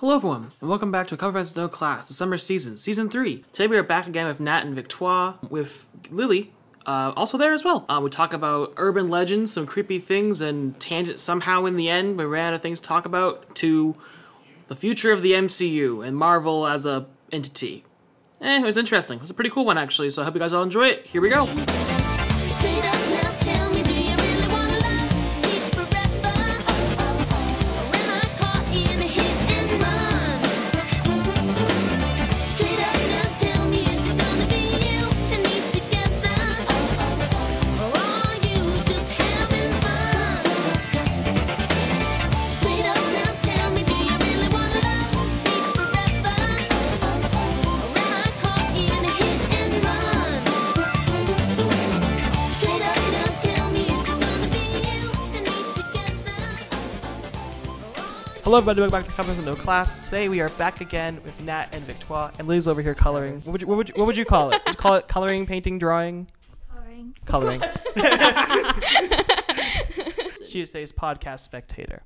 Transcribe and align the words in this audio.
Hello, 0.00 0.16
everyone, 0.16 0.48
and 0.62 0.70
welcome 0.70 0.90
back 0.90 1.08
to 1.08 1.16
Cover 1.18 1.32
Friends 1.32 1.54
No 1.54 1.68
Class, 1.68 2.08
the 2.08 2.14
summer 2.14 2.38
season, 2.38 2.78
season 2.78 3.10
three. 3.10 3.44
Today 3.52 3.66
we 3.66 3.76
are 3.76 3.82
back 3.82 4.06
again 4.06 4.24
with 4.24 4.40
Nat 4.40 4.64
and 4.64 4.74
Victoire, 4.74 5.38
with 5.50 5.88
Lily, 6.08 6.50
uh, 6.86 7.12
also 7.16 7.36
there 7.36 7.52
as 7.52 7.64
well. 7.64 7.84
Uh, 7.86 8.00
we 8.02 8.08
talk 8.08 8.32
about 8.32 8.72
urban 8.78 9.10
legends, 9.10 9.52
some 9.52 9.66
creepy 9.66 9.98
things, 9.98 10.40
and 10.40 10.80
tangent 10.80 11.20
somehow 11.20 11.66
in 11.66 11.76
the 11.76 11.90
end 11.90 12.16
we 12.16 12.24
ran 12.24 12.46
out 12.46 12.54
of 12.54 12.62
things 12.62 12.80
to 12.80 12.88
talk 12.88 13.04
about 13.04 13.54
to 13.56 13.94
the 14.68 14.74
future 14.74 15.12
of 15.12 15.20
the 15.20 15.32
MCU 15.32 16.02
and 16.02 16.16
Marvel 16.16 16.66
as 16.66 16.86
a 16.86 17.06
entity. 17.30 17.84
Eh, 18.40 18.58
it 18.58 18.64
was 18.64 18.78
interesting. 18.78 19.18
It 19.18 19.20
was 19.20 19.30
a 19.30 19.34
pretty 19.34 19.50
cool 19.50 19.66
one 19.66 19.76
actually. 19.76 20.08
So 20.08 20.22
I 20.22 20.24
hope 20.24 20.32
you 20.32 20.40
guys 20.40 20.54
all 20.54 20.62
enjoy 20.62 20.86
it. 20.86 21.04
Here 21.04 21.20
we 21.20 21.28
go. 21.28 21.44
Hello, 58.50 58.58
everybody. 58.58 58.80
Welcome 58.80 59.02
back 59.02 59.06
to 59.06 59.12
Cover 59.12 59.32
Friends 59.32 59.46
No 59.46 59.54
Class. 59.54 60.00
Today 60.00 60.28
we 60.28 60.40
are 60.40 60.48
back 60.48 60.80
again 60.80 61.20
with 61.24 61.40
Nat 61.40 61.68
and 61.70 61.84
Victoire, 61.84 62.32
and 62.36 62.48
Lily's 62.48 62.66
over 62.66 62.82
here 62.82 62.96
coloring. 62.96 63.34
What 63.42 63.52
would 63.52 63.62
you, 63.62 63.68
what 63.68 63.76
would 63.76 63.88
you, 63.88 63.94
what 63.94 64.06
would 64.06 64.16
you 64.16 64.24
call 64.24 64.50
it? 64.50 64.60
Would 64.66 64.74
you 64.74 64.76
call 64.76 64.96
it 64.96 65.06
coloring, 65.06 65.46
painting, 65.46 65.78
drawing? 65.78 66.26
Coloring. 66.68 67.14
Coloring. 67.26 67.62
she 70.48 70.62
is 70.62 70.72
today's 70.72 70.90
podcast 70.90 71.44
spectator. 71.44 72.02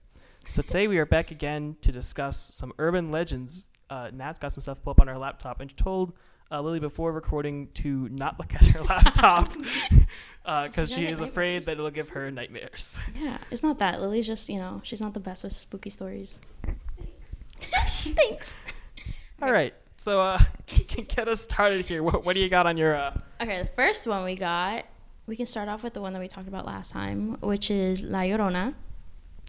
So 0.46 0.60
today 0.60 0.86
we 0.86 0.98
are 0.98 1.06
back 1.06 1.30
again 1.30 1.78
to 1.80 1.90
discuss 1.90 2.36
some 2.36 2.74
urban 2.78 3.10
legends. 3.10 3.68
Uh, 3.88 4.10
Nat's 4.12 4.38
got 4.38 4.52
some 4.52 4.60
stuff 4.60 4.82
pulled 4.82 4.98
up 4.98 5.00
on 5.00 5.08
her 5.08 5.16
laptop, 5.16 5.62
and 5.62 5.70
she 5.70 5.76
told 5.78 6.12
uh, 6.54 6.60
Lily 6.60 6.80
before 6.80 7.12
recording 7.12 7.68
to 7.74 8.08
not 8.10 8.38
look 8.38 8.54
at 8.54 8.62
her 8.62 8.82
laptop 8.84 9.52
because 10.44 10.90
She's 10.90 10.96
she 10.96 11.06
is 11.06 11.20
get 11.20 11.28
afraid 11.28 11.64
that 11.64 11.72
it'll 11.72 11.90
give 11.90 12.10
her 12.10 12.30
nightmares. 12.30 12.98
Yeah, 13.20 13.38
it's 13.50 13.62
not 13.62 13.78
that. 13.80 14.00
Lily's 14.00 14.26
just, 14.26 14.48
you 14.48 14.58
know, 14.58 14.80
she's 14.84 15.00
not 15.00 15.14
the 15.14 15.20
best 15.20 15.44
with 15.44 15.52
spooky 15.52 15.90
stories. 15.90 16.38
Thanks. 17.60 18.08
Thanks. 18.16 18.56
All 19.42 19.50
right, 19.50 19.74
so 19.96 20.20
uh, 20.20 20.38
get 21.08 21.28
us 21.28 21.40
started 21.40 21.84
here. 21.86 22.02
What, 22.02 22.24
what 22.24 22.34
do 22.34 22.40
you 22.40 22.48
got 22.48 22.66
on 22.66 22.76
your? 22.76 22.94
Uh... 22.94 23.18
Okay, 23.40 23.62
the 23.62 23.68
first 23.74 24.06
one 24.06 24.24
we 24.24 24.36
got, 24.36 24.84
we 25.26 25.36
can 25.36 25.46
start 25.46 25.68
off 25.68 25.82
with 25.82 25.94
the 25.94 26.00
one 26.00 26.12
that 26.12 26.20
we 26.20 26.28
talked 26.28 26.48
about 26.48 26.66
last 26.66 26.92
time, 26.92 27.36
which 27.40 27.70
is 27.70 28.02
La 28.02 28.20
Llorona. 28.20 28.74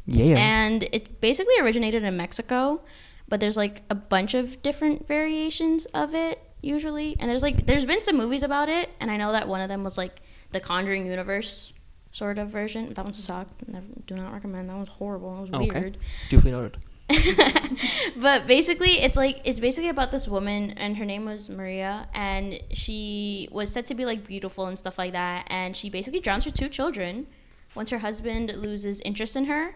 Yeah. 0.07 0.35
And 0.37 0.83
it 0.91 1.19
basically 1.21 1.55
originated 1.59 2.03
in 2.03 2.17
Mexico, 2.17 2.81
but 3.27 3.39
there's 3.39 3.57
like 3.57 3.83
a 3.89 3.95
bunch 3.95 4.33
of 4.33 4.61
different 4.61 5.07
variations 5.07 5.85
of 5.87 6.13
it 6.13 6.39
usually. 6.65 7.15
And 7.19 7.29
there's 7.29 7.43
like 7.43 7.65
there's 7.65 7.85
been 7.85 8.01
some 8.01 8.17
movies 8.17 8.43
about 8.43 8.69
it, 8.69 8.89
and 8.99 9.09
I 9.11 9.17
know 9.17 9.31
that 9.31 9.47
one 9.47 9.61
of 9.61 9.69
them 9.69 9.83
was 9.83 9.97
like 9.97 10.21
the 10.51 10.59
Conjuring 10.59 11.05
universe 11.05 11.71
sort 12.11 12.37
of 12.37 12.49
version. 12.49 12.93
That 12.93 13.03
one 13.03 13.13
sucked. 13.13 13.67
Never, 13.67 13.85
do 14.07 14.15
not 14.15 14.33
recommend. 14.33 14.69
That 14.69 14.77
was 14.77 14.87
horrible. 14.87 15.37
It 15.37 15.41
was 15.41 15.51
Okay. 15.51 15.79
weird. 15.79 15.97
Duly 16.29 16.51
noted. 16.51 16.77
but 18.17 18.47
basically 18.47 18.99
it's 19.01 19.15
like 19.15 19.39
it's 19.43 19.59
basically 19.59 19.89
about 19.89 20.09
this 20.11 20.27
woman 20.27 20.71
and 20.71 20.97
her 20.97 21.05
name 21.05 21.23
was 21.23 21.51
maria 21.51 22.07
and 22.15 22.59
she 22.71 23.47
was 23.51 23.71
said 23.71 23.85
to 23.85 23.93
be 23.93 24.05
like 24.05 24.25
beautiful 24.25 24.65
and 24.65 24.77
stuff 24.79 24.97
like 24.97 25.11
that 25.11 25.45
and 25.51 25.77
she 25.77 25.87
basically 25.87 26.19
drowns 26.19 26.45
her 26.45 26.49
two 26.49 26.67
children 26.67 27.27
once 27.75 27.91
her 27.91 27.99
husband 27.99 28.51
loses 28.57 29.01
interest 29.01 29.35
in 29.35 29.45
her 29.45 29.75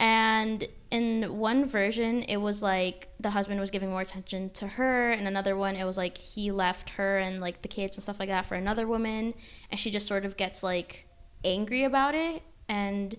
and 0.00 0.66
in 0.90 1.38
one 1.38 1.68
version 1.68 2.22
it 2.22 2.38
was 2.38 2.62
like 2.62 3.10
the 3.20 3.30
husband 3.30 3.60
was 3.60 3.70
giving 3.70 3.90
more 3.90 4.00
attention 4.00 4.48
to 4.50 4.66
her. 4.66 5.10
And 5.10 5.28
another 5.28 5.56
one 5.56 5.76
it 5.76 5.84
was 5.84 5.98
like 5.98 6.16
he 6.16 6.50
left 6.50 6.90
her 6.90 7.18
and 7.18 7.40
like 7.40 7.60
the 7.60 7.68
kids 7.68 7.96
and 7.96 8.02
stuff 8.02 8.18
like 8.18 8.30
that 8.30 8.46
for 8.46 8.54
another 8.54 8.86
woman. 8.86 9.34
And 9.70 9.78
she 9.78 9.90
just 9.90 10.06
sort 10.06 10.24
of 10.24 10.38
gets 10.38 10.62
like 10.62 11.06
angry 11.44 11.84
about 11.84 12.14
it. 12.14 12.42
And 12.68 13.14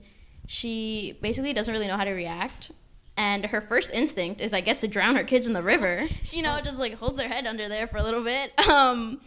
she 0.48 1.20
basically 1.22 1.54
doesn't 1.54 1.72
really 1.72 1.88
know 1.88 1.98
how 1.98 2.04
to 2.04 2.14
react. 2.14 2.72
And 3.16 3.46
her 3.46 3.62
first 3.62 3.94
instinct 3.94 4.42
is 4.42 4.54
i 4.54 4.62
guess 4.62 4.82
to 4.82 4.88
drown 4.88 5.16
her 5.16 5.24
kids 5.24 5.46
in 5.46 5.54
the 5.54 5.64
river. 5.64 6.08
She 6.24 6.38
you 6.38 6.44
know 6.44 6.60
just 6.62 6.80
like 6.80 6.96
holds 6.96 7.18
their 7.18 7.30
head 7.30 7.46
under 7.46 7.70
there 7.70 7.86
for 7.86 7.98
a 7.98 8.04
little 8.04 8.24
bit. 8.24 8.54
Um 8.70 9.22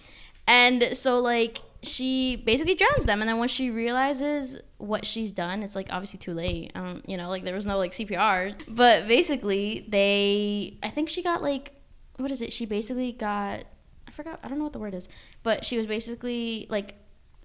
and 0.49 0.97
so 0.97 1.21
like 1.21 1.59
she 1.83 2.35
basically 2.35 2.75
drowns 2.75 3.05
them. 3.07 3.21
And 3.23 3.29
then 3.29 3.39
when 3.39 3.49
she 3.49 3.71
realizes 3.71 4.59
what 4.85 5.07
she's 5.07 5.33
done 5.33 5.63
it's 5.63 5.75
like 5.75 5.89
obviously 5.91 6.19
too 6.19 6.35
late 6.35 6.71
um 6.75 7.03
you 7.07 7.17
know 7.17 7.29
like 7.29 7.45
there 7.45 7.55
was 7.55 7.67
no 7.67 7.79
like 7.79 7.93
cpr 7.93 8.55
but 8.69 9.07
basically 9.09 9.85
they 9.89 10.77
i 10.83 10.91
think 10.91 11.09
she 11.09 11.23
got 11.23 11.43
like 11.43 11.73
what 12.17 12.31
is 12.31 12.41
it 12.43 12.53
she 12.53 12.67
basically 12.67 13.13
got 13.13 13.65
i 14.07 14.11
forgot 14.11 14.39
i 14.43 14.49
don't 14.49 14.59
know 14.59 14.65
what 14.65 14.73
the 14.73 14.79
word 14.79 14.95
is 14.95 15.09
but 15.43 15.65
she 15.65 15.79
was 15.79 15.87
basically 15.87 16.67
like 16.71 16.95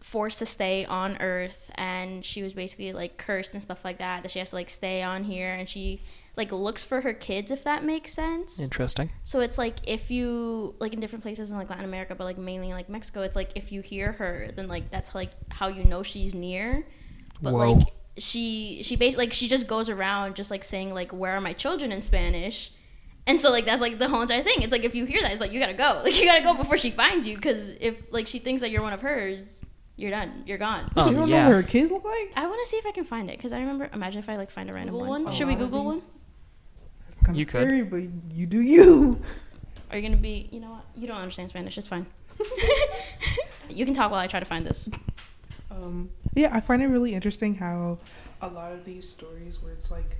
forced 0.01 0.39
to 0.39 0.45
stay 0.45 0.85
on 0.85 1.17
earth 1.19 1.69
and 1.75 2.23
she 2.23 2.41
was 2.41 2.53
basically 2.53 2.93
like 2.93 3.17
cursed 3.17 3.53
and 3.53 3.61
stuff 3.61 3.83
like 3.83 3.97
that 3.97 4.23
that 4.23 4.31
she 4.31 4.39
has 4.39 4.51
to 4.51 4.55
like 4.55 4.69
stay 4.69 5.01
on 5.01 5.25
here 5.25 5.49
and 5.51 5.67
she 5.67 6.01
like 6.37 6.53
looks 6.53 6.85
for 6.85 7.01
her 7.01 7.11
kids 7.11 7.51
if 7.51 7.65
that 7.65 7.83
makes 7.83 8.13
sense 8.13 8.61
Interesting. 8.61 9.11
so 9.25 9.41
it's 9.41 9.57
like 9.57 9.75
if 9.85 10.09
you 10.09 10.73
like 10.79 10.93
in 10.93 11.01
different 11.01 11.21
places 11.21 11.51
in 11.51 11.57
like 11.57 11.69
Latin 11.69 11.83
America, 11.83 12.15
but 12.15 12.23
like 12.23 12.37
mainly 12.37 12.69
in, 12.69 12.75
like 12.75 12.87
Mexico, 12.87 13.23
it's 13.23 13.35
like 13.35 13.51
if 13.55 13.73
you 13.73 13.81
hear 13.81 14.13
her, 14.13 14.47
then 14.55 14.69
like 14.69 14.89
that's 14.89 15.13
like 15.13 15.31
how 15.49 15.67
you 15.67 15.83
know 15.83 16.01
she's 16.01 16.33
near. 16.33 16.85
But 17.41 17.53
Whoa. 17.53 17.71
like 17.73 17.87
she 18.17 18.81
she 18.83 18.95
basically 18.95 19.25
like 19.27 19.33
she 19.33 19.47
just 19.47 19.67
goes 19.67 19.89
around 19.89 20.35
just 20.35 20.51
like 20.51 20.63
saying 20.63 20.93
like 20.93 21.11
where 21.11 21.31
are 21.33 21.41
my 21.41 21.53
children 21.53 21.91
in 21.91 22.01
Spanish. 22.01 22.71
And 23.27 23.39
so 23.39 23.51
like 23.51 23.65
that's 23.65 23.81
like 23.81 23.99
the 23.99 24.09
whole 24.09 24.21
entire 24.21 24.43
thing. 24.43 24.61
It's 24.61 24.71
like 24.71 24.83
if 24.83 24.95
you 24.95 25.05
hear 25.05 25.21
that, 25.21 25.31
it's 25.31 25.41
like 25.41 25.51
you 25.51 25.59
gotta 25.59 25.73
go. 25.73 26.01
Like 26.03 26.19
you 26.19 26.25
gotta 26.25 26.43
go 26.43 26.55
before 26.55 26.77
she 26.77 26.91
finds 26.91 27.27
you, 27.27 27.35
because 27.35 27.69
if 27.79 28.01
like 28.11 28.27
she 28.27 28.39
thinks 28.39 28.61
that 28.61 28.71
you're 28.71 28.81
one 28.81 28.93
of 28.93 29.01
hers, 29.01 29.59
you're 29.97 30.11
done. 30.11 30.43
You're 30.47 30.57
gone. 30.57 30.91
Um, 30.95 31.09
you 31.09 31.15
don't 31.19 31.27
yeah. 31.29 31.41
know 31.43 31.49
what 31.49 31.55
her 31.55 31.63
kids 31.63 31.91
look 31.91 32.03
like? 32.05 32.31
I 32.35 32.47
want 32.47 32.59
to 32.63 32.69
see 32.69 32.77
if 32.77 32.85
I 32.85 32.91
can 32.91 33.03
find 33.03 33.29
it 33.29 33.37
because 33.37 33.53
I 33.53 33.59
remember. 33.59 33.89
Imagine 33.93 34.19
if 34.19 34.29
I 34.29 34.35
like 34.37 34.49
find 34.49 34.69
a 34.69 34.73
random 34.73 34.95
Google 34.95 35.09
one. 35.09 35.23
one? 35.25 35.33
Should 35.33 35.47
we 35.47 35.55
Google 35.55 35.85
one? 35.85 35.95
these- 35.95 36.05
It's 37.09 37.19
kind 37.19 37.37
You 37.37 37.43
of 37.43 37.49
could. 37.49 37.89
but 37.91 38.35
you 38.35 38.45
do 38.47 38.61
you. 38.61 39.19
Are 39.91 39.97
you 39.97 40.01
gonna 40.01 40.17
be? 40.21 40.49
You 40.51 40.59
know 40.61 40.71
what? 40.71 40.85
You 40.95 41.07
don't 41.07 41.17
understand 41.17 41.49
Spanish. 41.49 41.77
It's 41.77 41.87
fine. 41.87 42.05
you 43.69 43.85
can 43.85 43.93
talk 43.93 44.09
while 44.11 44.19
I 44.19 44.27
try 44.27 44.39
to 44.39 44.45
find 44.45 44.65
this. 44.65 44.87
Um, 45.71 46.09
yeah, 46.35 46.49
I 46.51 46.59
find 46.59 46.81
it 46.81 46.87
really 46.87 47.13
interesting 47.13 47.55
how 47.55 47.97
a 48.41 48.47
lot 48.47 48.71
of 48.71 48.85
these 48.85 49.07
stories 49.09 49.61
where 49.61 49.73
it's 49.73 49.91
like 49.91 50.17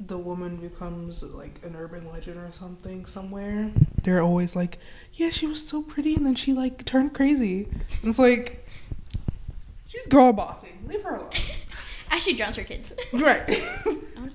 the 0.00 0.18
woman 0.18 0.56
becomes 0.56 1.22
like 1.22 1.60
an 1.64 1.76
urban 1.76 2.10
legend 2.10 2.38
or 2.38 2.50
something 2.52 3.06
somewhere. 3.06 3.70
They're 4.02 4.22
always 4.22 4.56
like, 4.56 4.78
yeah, 5.14 5.30
she 5.30 5.46
was 5.46 5.66
so 5.66 5.82
pretty, 5.82 6.14
and 6.14 6.26
then 6.26 6.34
she 6.34 6.52
like 6.52 6.84
turned 6.84 7.14
crazy. 7.14 7.64
And 7.64 8.10
it's 8.10 8.18
like, 8.18 8.66
she's 9.86 10.06
girl 10.06 10.32
bossing. 10.32 10.84
Leave 10.86 11.02
her 11.02 11.16
alone. 11.16 11.30
As 12.10 12.22
she 12.22 12.36
drowns 12.36 12.56
her 12.56 12.64
kids. 12.64 12.94
right. 13.12 13.42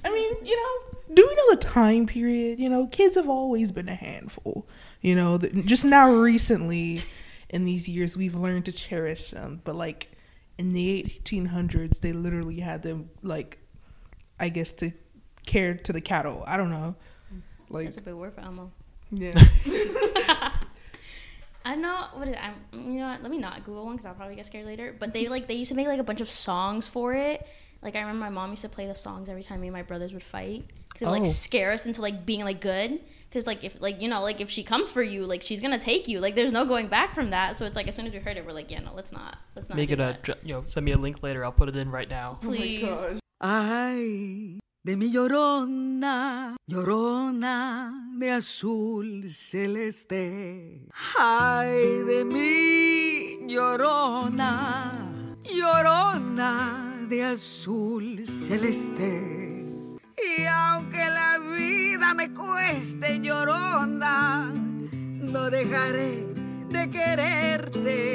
I 0.04 0.10
mean, 0.14 0.46
you 0.46 0.56
know, 0.56 0.98
do 1.14 1.28
we 1.28 1.36
know 1.36 1.56
the 1.56 1.62
time 1.62 2.06
period? 2.08 2.60
You 2.60 2.70
know, 2.70 2.88
kids 2.88 3.16
have 3.16 3.30
always 3.30 3.72
been 3.72 3.90
a 3.90 3.96
handful. 3.96 4.68
You 5.02 5.16
know, 5.16 5.38
just 5.38 5.86
now 5.86 6.12
recently 6.12 7.02
in 7.50 7.66
these 7.66 7.88
years 7.88 8.16
we've 8.16 8.36
learned 8.36 8.66
to 8.66 8.72
cherish 8.72 9.30
them, 9.30 9.62
but 9.64 9.76
like 9.76 10.12
in 10.60 10.74
the 10.74 11.04
1800s 11.24 12.00
they 12.02 12.14
literally 12.14 12.60
had 12.60 12.84
them 12.84 13.10
like 13.24 13.58
I 14.40 14.50
guess 14.50 14.74
to 14.74 14.92
care 15.46 15.74
to 15.74 15.92
the 15.94 16.02
cattle. 16.02 16.44
I 16.46 16.56
don't 16.58 16.70
know. 16.70 16.96
Mm. 17.34 17.42
Like 17.70 17.86
That's 17.86 17.98
a 17.98 18.02
big 18.02 18.14
word 18.14 18.34
for 18.36 18.42
Elmo. 18.42 18.72
yeah. 19.10 19.34
I 21.66 21.76
know 21.76 22.06
what 22.14 22.28
is 22.28 22.36
I'm. 22.42 22.56
You 22.74 23.00
know 23.00 23.10
what? 23.10 23.22
Let 23.22 23.32
me 23.32 23.38
not 23.38 23.64
Google 23.66 23.86
one 23.86 23.96
because 23.96 24.06
I'll 24.06 24.14
probably 24.14 24.36
get 24.36 24.46
scared 24.46 24.66
later. 24.66 24.96
But 24.98 25.14
they 25.14 25.28
like 25.28 25.48
they 25.48 25.56
used 25.56 25.70
to 25.70 25.76
make 25.76 25.88
like 25.88 26.00
a 26.00 26.04
bunch 26.04 26.22
of 26.22 26.30
songs 26.30 26.88
for 26.88 27.14
it. 27.14 27.46
Like 27.82 27.96
I 27.96 28.00
remember 28.00 28.22
my 28.22 28.30
mom 28.30 28.50
used 28.52 28.62
to 28.64 28.70
play 28.70 28.88
the 28.88 28.96
songs 28.96 29.30
every 29.30 29.44
time 29.44 29.62
me 29.62 29.68
and 29.68 29.74
my 29.76 29.84
brothers 29.84 30.14
would 30.14 30.24
fight 30.24 30.66
because 30.88 31.02
it 31.02 31.06
would 31.06 31.18
Oh. 31.18 31.22
like 31.24 31.30
scare 31.32 31.72
us 31.72 31.86
into 31.86 32.02
like 32.02 32.26
being 32.26 32.44
like 32.44 32.62
good. 32.62 33.00
Because 33.30 33.46
like 33.46 33.64
if 33.64 33.80
like 33.80 34.02
you 34.02 34.08
know 34.10 34.22
like 34.24 34.42
if 34.42 34.50
she 34.50 34.64
comes 34.64 34.90
for 34.90 35.04
you 35.04 35.24
like 35.26 35.44
she's 35.44 35.60
gonna 35.62 35.78
take 35.78 36.08
you 36.08 36.20
like 36.20 36.34
there's 36.36 36.52
no 36.52 36.66
going 36.66 36.88
back 36.88 37.14
from 37.14 37.30
that. 37.30 37.56
So 37.56 37.66
it's 37.66 37.76
like 37.76 37.88
as 37.88 37.96
soon 37.96 38.08
as 38.08 38.14
we 38.14 38.20
heard 38.20 38.38
it 38.38 38.46
we're 38.46 38.54
like 38.54 38.72
yeah 38.72 38.80
no 38.80 38.92
let's 38.96 39.12
not 39.12 39.38
let's 39.56 39.70
not 39.70 39.76
Make 39.78 39.92
it 39.92 40.00
a, 40.00 40.04
that. 40.04 40.24
dr- 40.24 40.40
you 40.44 40.54
know, 40.56 40.64
send 40.66 40.86
me 40.86 40.94
a 40.94 40.98
link 40.98 41.22
later. 41.22 41.46
I'll 41.46 41.52
put 41.52 41.70
it 41.70 41.76
in 41.76 41.92
right 41.92 42.10
now. 42.10 42.40
Oh 42.42 42.48
please. 42.48 42.90
Ay, 43.42 44.60
de 44.84 44.96
mi 44.96 45.12
llorona, 45.14 46.56
llorona 46.70 47.92
de 48.20 48.30
azul 48.32 49.30
celeste. 49.30 50.90
Ay, 51.18 52.04
de 52.06 52.26
mi 52.26 53.48
llorona, 53.48 54.92
llorona 55.44 57.08
de 57.10 57.24
azul 57.24 58.26
celeste. 58.28 59.49
Y 60.22 60.46
aunque 60.46 60.98
la 60.98 61.40
vida 61.40 62.14
me 62.14 62.34
cueste 62.34 63.20
llorona, 63.20 64.52
no 64.52 65.50
dejaré 65.50 66.26
de 66.70 66.90
quererte, 66.90 68.09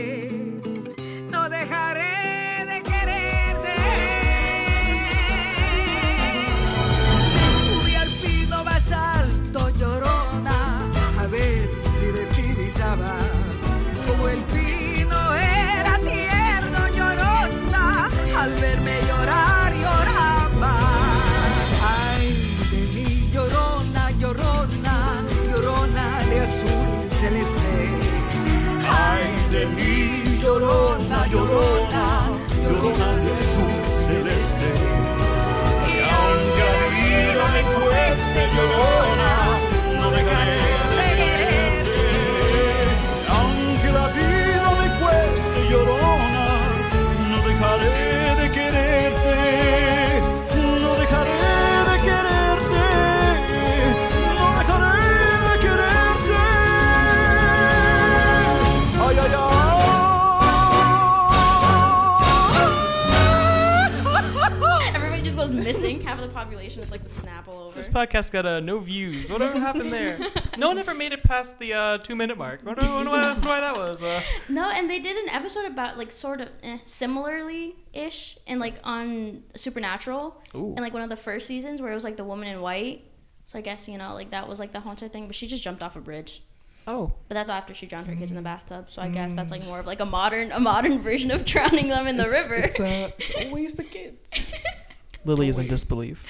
podcast 67.95 68.33
got 68.33 68.45
uh, 68.47 68.61
no 68.61 68.79
views. 68.81 69.31
Whatever 69.31 69.59
happened 69.61 69.93
there? 69.93 70.19
No 70.57 70.69
one 70.69 70.79
ever 70.79 70.95
made 70.95 71.13
it 71.13 71.25
past 71.25 71.59
the 71.59 71.73
uh, 71.75 71.99
two 71.99 72.15
minute 72.15 72.39
mark. 72.39 72.61
I 72.63 72.67
wonder, 72.67 72.87
wonder 72.89 73.11
why, 73.11 73.33
wonder 73.33 73.49
why 73.49 73.61
that 73.61 73.77
was. 73.77 74.03
Uh, 74.05 74.21
No, 74.49 74.71
and 74.71 74.89
they 74.89 75.01
did 75.01 75.17
an 75.17 75.29
episode 75.31 75.65
about 75.65 75.99
like 75.99 76.13
sort 76.13 76.41
of 76.41 76.49
eh, 76.63 76.79
similarly 76.85 77.75
ish 77.93 78.39
and 78.47 78.61
like 78.61 78.75
on 78.85 79.43
Supernatural 79.57 80.41
Ooh. 80.55 80.75
in 80.77 80.83
like 80.83 80.93
one 80.93 81.03
of 81.03 81.09
the 81.09 81.17
first 81.17 81.47
seasons 81.49 81.83
where 81.83 81.91
it 81.91 81.95
was 81.97 82.05
like 82.05 82.17
the 82.17 82.23
woman 82.25 82.47
in 82.49 82.61
white. 82.61 83.03
So 83.47 83.59
I 83.59 83.63
guess 83.63 83.89
you 83.89 83.97
know 83.99 84.15
like 84.15 84.31
that 84.31 84.49
was 84.49 84.61
like 84.61 84.73
the 84.73 84.79
haunted 84.81 85.13
thing, 85.13 85.27
but 85.27 85.35
she 85.35 85.49
just 85.49 85.63
jumped 85.63 85.83
off 85.83 85.97
a 85.97 86.01
bridge. 86.01 86.41
oh, 86.87 87.13
But 87.29 87.35
that's 87.35 87.49
after 87.49 87.75
she 87.75 87.87
drowned 87.87 88.07
her 88.07 88.15
kids 88.15 88.31
in 88.31 88.37
the 88.37 88.43
bathtub. 88.43 88.91
So 88.93 89.03
I 89.03 89.09
guess 89.09 89.35
that's 89.35 89.51
like 89.51 89.65
more 89.65 89.81
of 89.81 89.87
like 89.87 89.99
a 90.01 90.07
modern 90.07 90.53
a 90.53 90.61
modern 90.61 91.01
version 91.03 91.33
of 91.33 91.45
drowning 91.45 91.89
them 91.89 92.07
in 92.07 92.17
the 92.17 92.27
It's- 92.29 92.49
river. 92.49 92.55
It's, 92.63 92.79
uh, 92.79 93.11
it's 93.19 93.33
always 93.47 93.75
the 93.75 93.83
kids. 93.85 94.33
Lily 95.25 95.49
is 95.49 95.59
in 95.59 95.67
disbelief. 95.67 96.25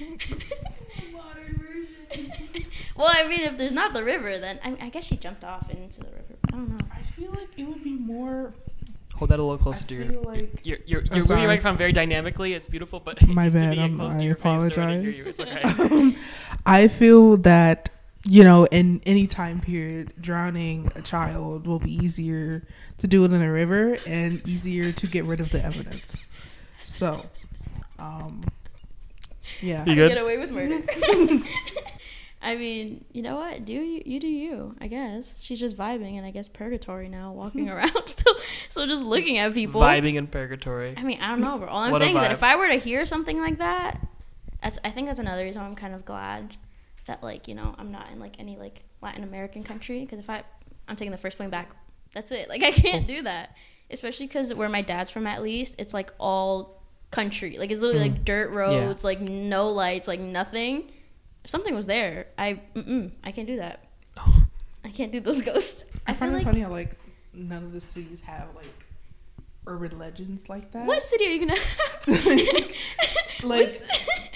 well, 2.96 3.08
I 3.10 3.26
mean, 3.28 3.40
if 3.40 3.58
there's 3.58 3.72
not 3.72 3.92
the 3.94 4.04
river, 4.04 4.38
then 4.38 4.58
I, 4.64 4.76
I 4.80 4.88
guess 4.88 5.04
she 5.04 5.16
jumped 5.16 5.44
off 5.44 5.68
into 5.70 6.00
the 6.00 6.06
river. 6.06 6.34
I 6.48 6.50
don't 6.52 6.68
know. 6.78 6.84
I 6.92 7.02
feel 7.18 7.30
like 7.30 7.48
it 7.56 7.64
would 7.66 7.82
be 7.82 7.92
more. 7.94 8.52
Hold 9.16 9.30
that 9.30 9.38
a 9.38 9.42
little 9.42 9.58
closer 9.58 9.84
I 9.84 9.88
to 9.88 9.94
your. 9.94 10.06
feel 10.06 10.22
like- 10.22 10.60
You're, 10.64 10.78
you're, 10.86 11.00
I'm 11.00 11.06
you're 11.06 11.14
moving 11.16 11.22
sorry. 11.22 11.40
your 11.42 11.50
microphone 11.50 11.76
very 11.76 11.92
dynamically. 11.92 12.54
It's 12.54 12.66
beautiful, 12.66 12.98
but 13.00 13.22
it 13.22 13.28
My 13.28 13.44
needs 13.44 13.54
to 13.54 13.60
bad. 13.60 13.74
be 13.74 13.80
I'm- 13.80 13.96
close 13.98 14.16
to 14.16 14.24
I 14.30 14.34
face. 14.34 14.44
Nobody 14.44 14.74
can 14.74 15.02
hear 15.02 15.12
you. 15.12 15.20
apologize. 15.20 15.28
It's 15.28 15.40
okay. 15.40 15.62
Um, 15.94 16.16
I 16.66 16.88
feel 16.88 17.36
that 17.38 17.88
you 18.24 18.44
know, 18.44 18.66
in 18.66 19.00
any 19.04 19.26
time 19.26 19.60
period, 19.60 20.12
drowning 20.20 20.92
a 20.94 21.02
child 21.02 21.66
will 21.66 21.80
be 21.80 21.92
easier 21.92 22.62
to 22.98 23.08
do 23.08 23.24
it 23.24 23.32
in 23.32 23.42
a 23.42 23.50
river 23.50 23.98
and 24.06 24.46
easier 24.48 24.92
to 24.92 25.06
get 25.08 25.24
rid 25.24 25.40
of 25.40 25.50
the 25.50 25.60
evidence. 25.64 26.24
So, 26.84 27.26
um, 27.98 28.44
yeah. 29.60 29.84
You 29.84 29.96
good? 29.96 30.08
Get 30.10 30.18
away 30.22 30.38
with 30.38 30.52
murder. 30.52 30.82
I 32.42 32.56
mean, 32.56 33.04
you 33.12 33.22
know 33.22 33.36
what? 33.36 33.64
Do 33.64 33.72
you 33.72 34.02
you 34.04 34.18
do 34.18 34.26
you? 34.26 34.74
I 34.80 34.88
guess 34.88 35.36
she's 35.38 35.60
just 35.60 35.76
vibing, 35.76 36.16
and 36.16 36.26
I 36.26 36.32
guess 36.32 36.48
purgatory 36.48 37.08
now, 37.08 37.32
walking 37.32 37.70
around 37.70 38.08
so 38.08 38.32
still 38.68 38.86
just 38.86 39.04
looking 39.04 39.38
at 39.38 39.54
people. 39.54 39.80
Vibing 39.80 40.16
in 40.16 40.26
purgatory. 40.26 40.92
I 40.96 41.02
mean, 41.02 41.20
I 41.20 41.28
don't 41.28 41.40
know, 41.40 41.56
but 41.58 41.68
all 41.68 41.82
I'm 41.82 41.92
What 41.92 42.00
saying 42.00 42.16
is 42.16 42.20
that 42.20 42.32
if 42.32 42.42
I 42.42 42.56
were 42.56 42.68
to 42.68 42.76
hear 42.76 43.06
something 43.06 43.40
like 43.40 43.58
that, 43.58 44.00
that's 44.60 44.78
I 44.84 44.90
think 44.90 45.06
that's 45.06 45.20
another 45.20 45.44
reason 45.44 45.62
why 45.62 45.68
I'm 45.68 45.76
kind 45.76 45.94
of 45.94 46.04
glad 46.04 46.56
that 47.06 47.22
like 47.22 47.46
you 47.46 47.54
know 47.54 47.74
I'm 47.78 47.92
not 47.92 48.10
in 48.10 48.18
like 48.18 48.38
any 48.40 48.56
like 48.56 48.82
Latin 49.00 49.22
American 49.22 49.62
country 49.62 50.00
because 50.00 50.18
if 50.18 50.28
I 50.28 50.42
I'm 50.88 50.96
taking 50.96 51.12
the 51.12 51.18
first 51.18 51.36
plane 51.36 51.50
back, 51.50 51.70
that's 52.12 52.32
it. 52.32 52.48
Like 52.48 52.64
I 52.64 52.68
oh. 52.70 52.72
can't 52.72 53.06
do 53.06 53.22
that, 53.22 53.56
especially 53.88 54.26
because 54.26 54.52
where 54.52 54.68
my 54.68 54.82
dad's 54.82 55.10
from 55.10 55.28
at 55.28 55.42
least 55.42 55.76
it's 55.78 55.94
like 55.94 56.12
all 56.18 56.82
country. 57.12 57.56
Like 57.56 57.70
it's 57.70 57.80
literally 57.80 58.08
hmm. 58.08 58.14
like 58.14 58.24
dirt 58.24 58.50
roads, 58.50 59.04
like 59.04 59.20
no 59.20 59.70
lights, 59.70 60.08
like 60.08 60.18
nothing. 60.18 60.90
If 61.44 61.50
something 61.50 61.74
was 61.74 61.86
there, 61.86 62.26
I 62.38 62.60
mm-mm, 62.74 63.10
I 63.24 63.32
can't 63.32 63.46
do 63.48 63.56
that. 63.56 63.84
I 64.84 64.88
can't 64.88 65.12
do 65.12 65.20
those 65.20 65.40
ghosts. 65.40 65.84
I 66.06 66.10
I 66.10 66.14
feel 66.14 66.20
find 66.20 66.32
it 66.32 66.36
like 66.36 66.44
funny 66.46 66.60
how 66.60 66.70
like 66.70 66.96
none 67.32 67.64
of 67.64 67.72
the 67.72 67.80
cities 67.80 68.20
have 68.20 68.48
like 68.54 68.66
urban 69.66 69.98
legends 69.98 70.48
like 70.48 70.72
that. 70.72 70.86
what 70.86 71.00
city 71.02 71.26
are 71.26 71.30
you 71.30 71.46
gonna 71.46 71.60
have? 71.60 72.68
Like 73.42 73.66
What's- 73.66 73.82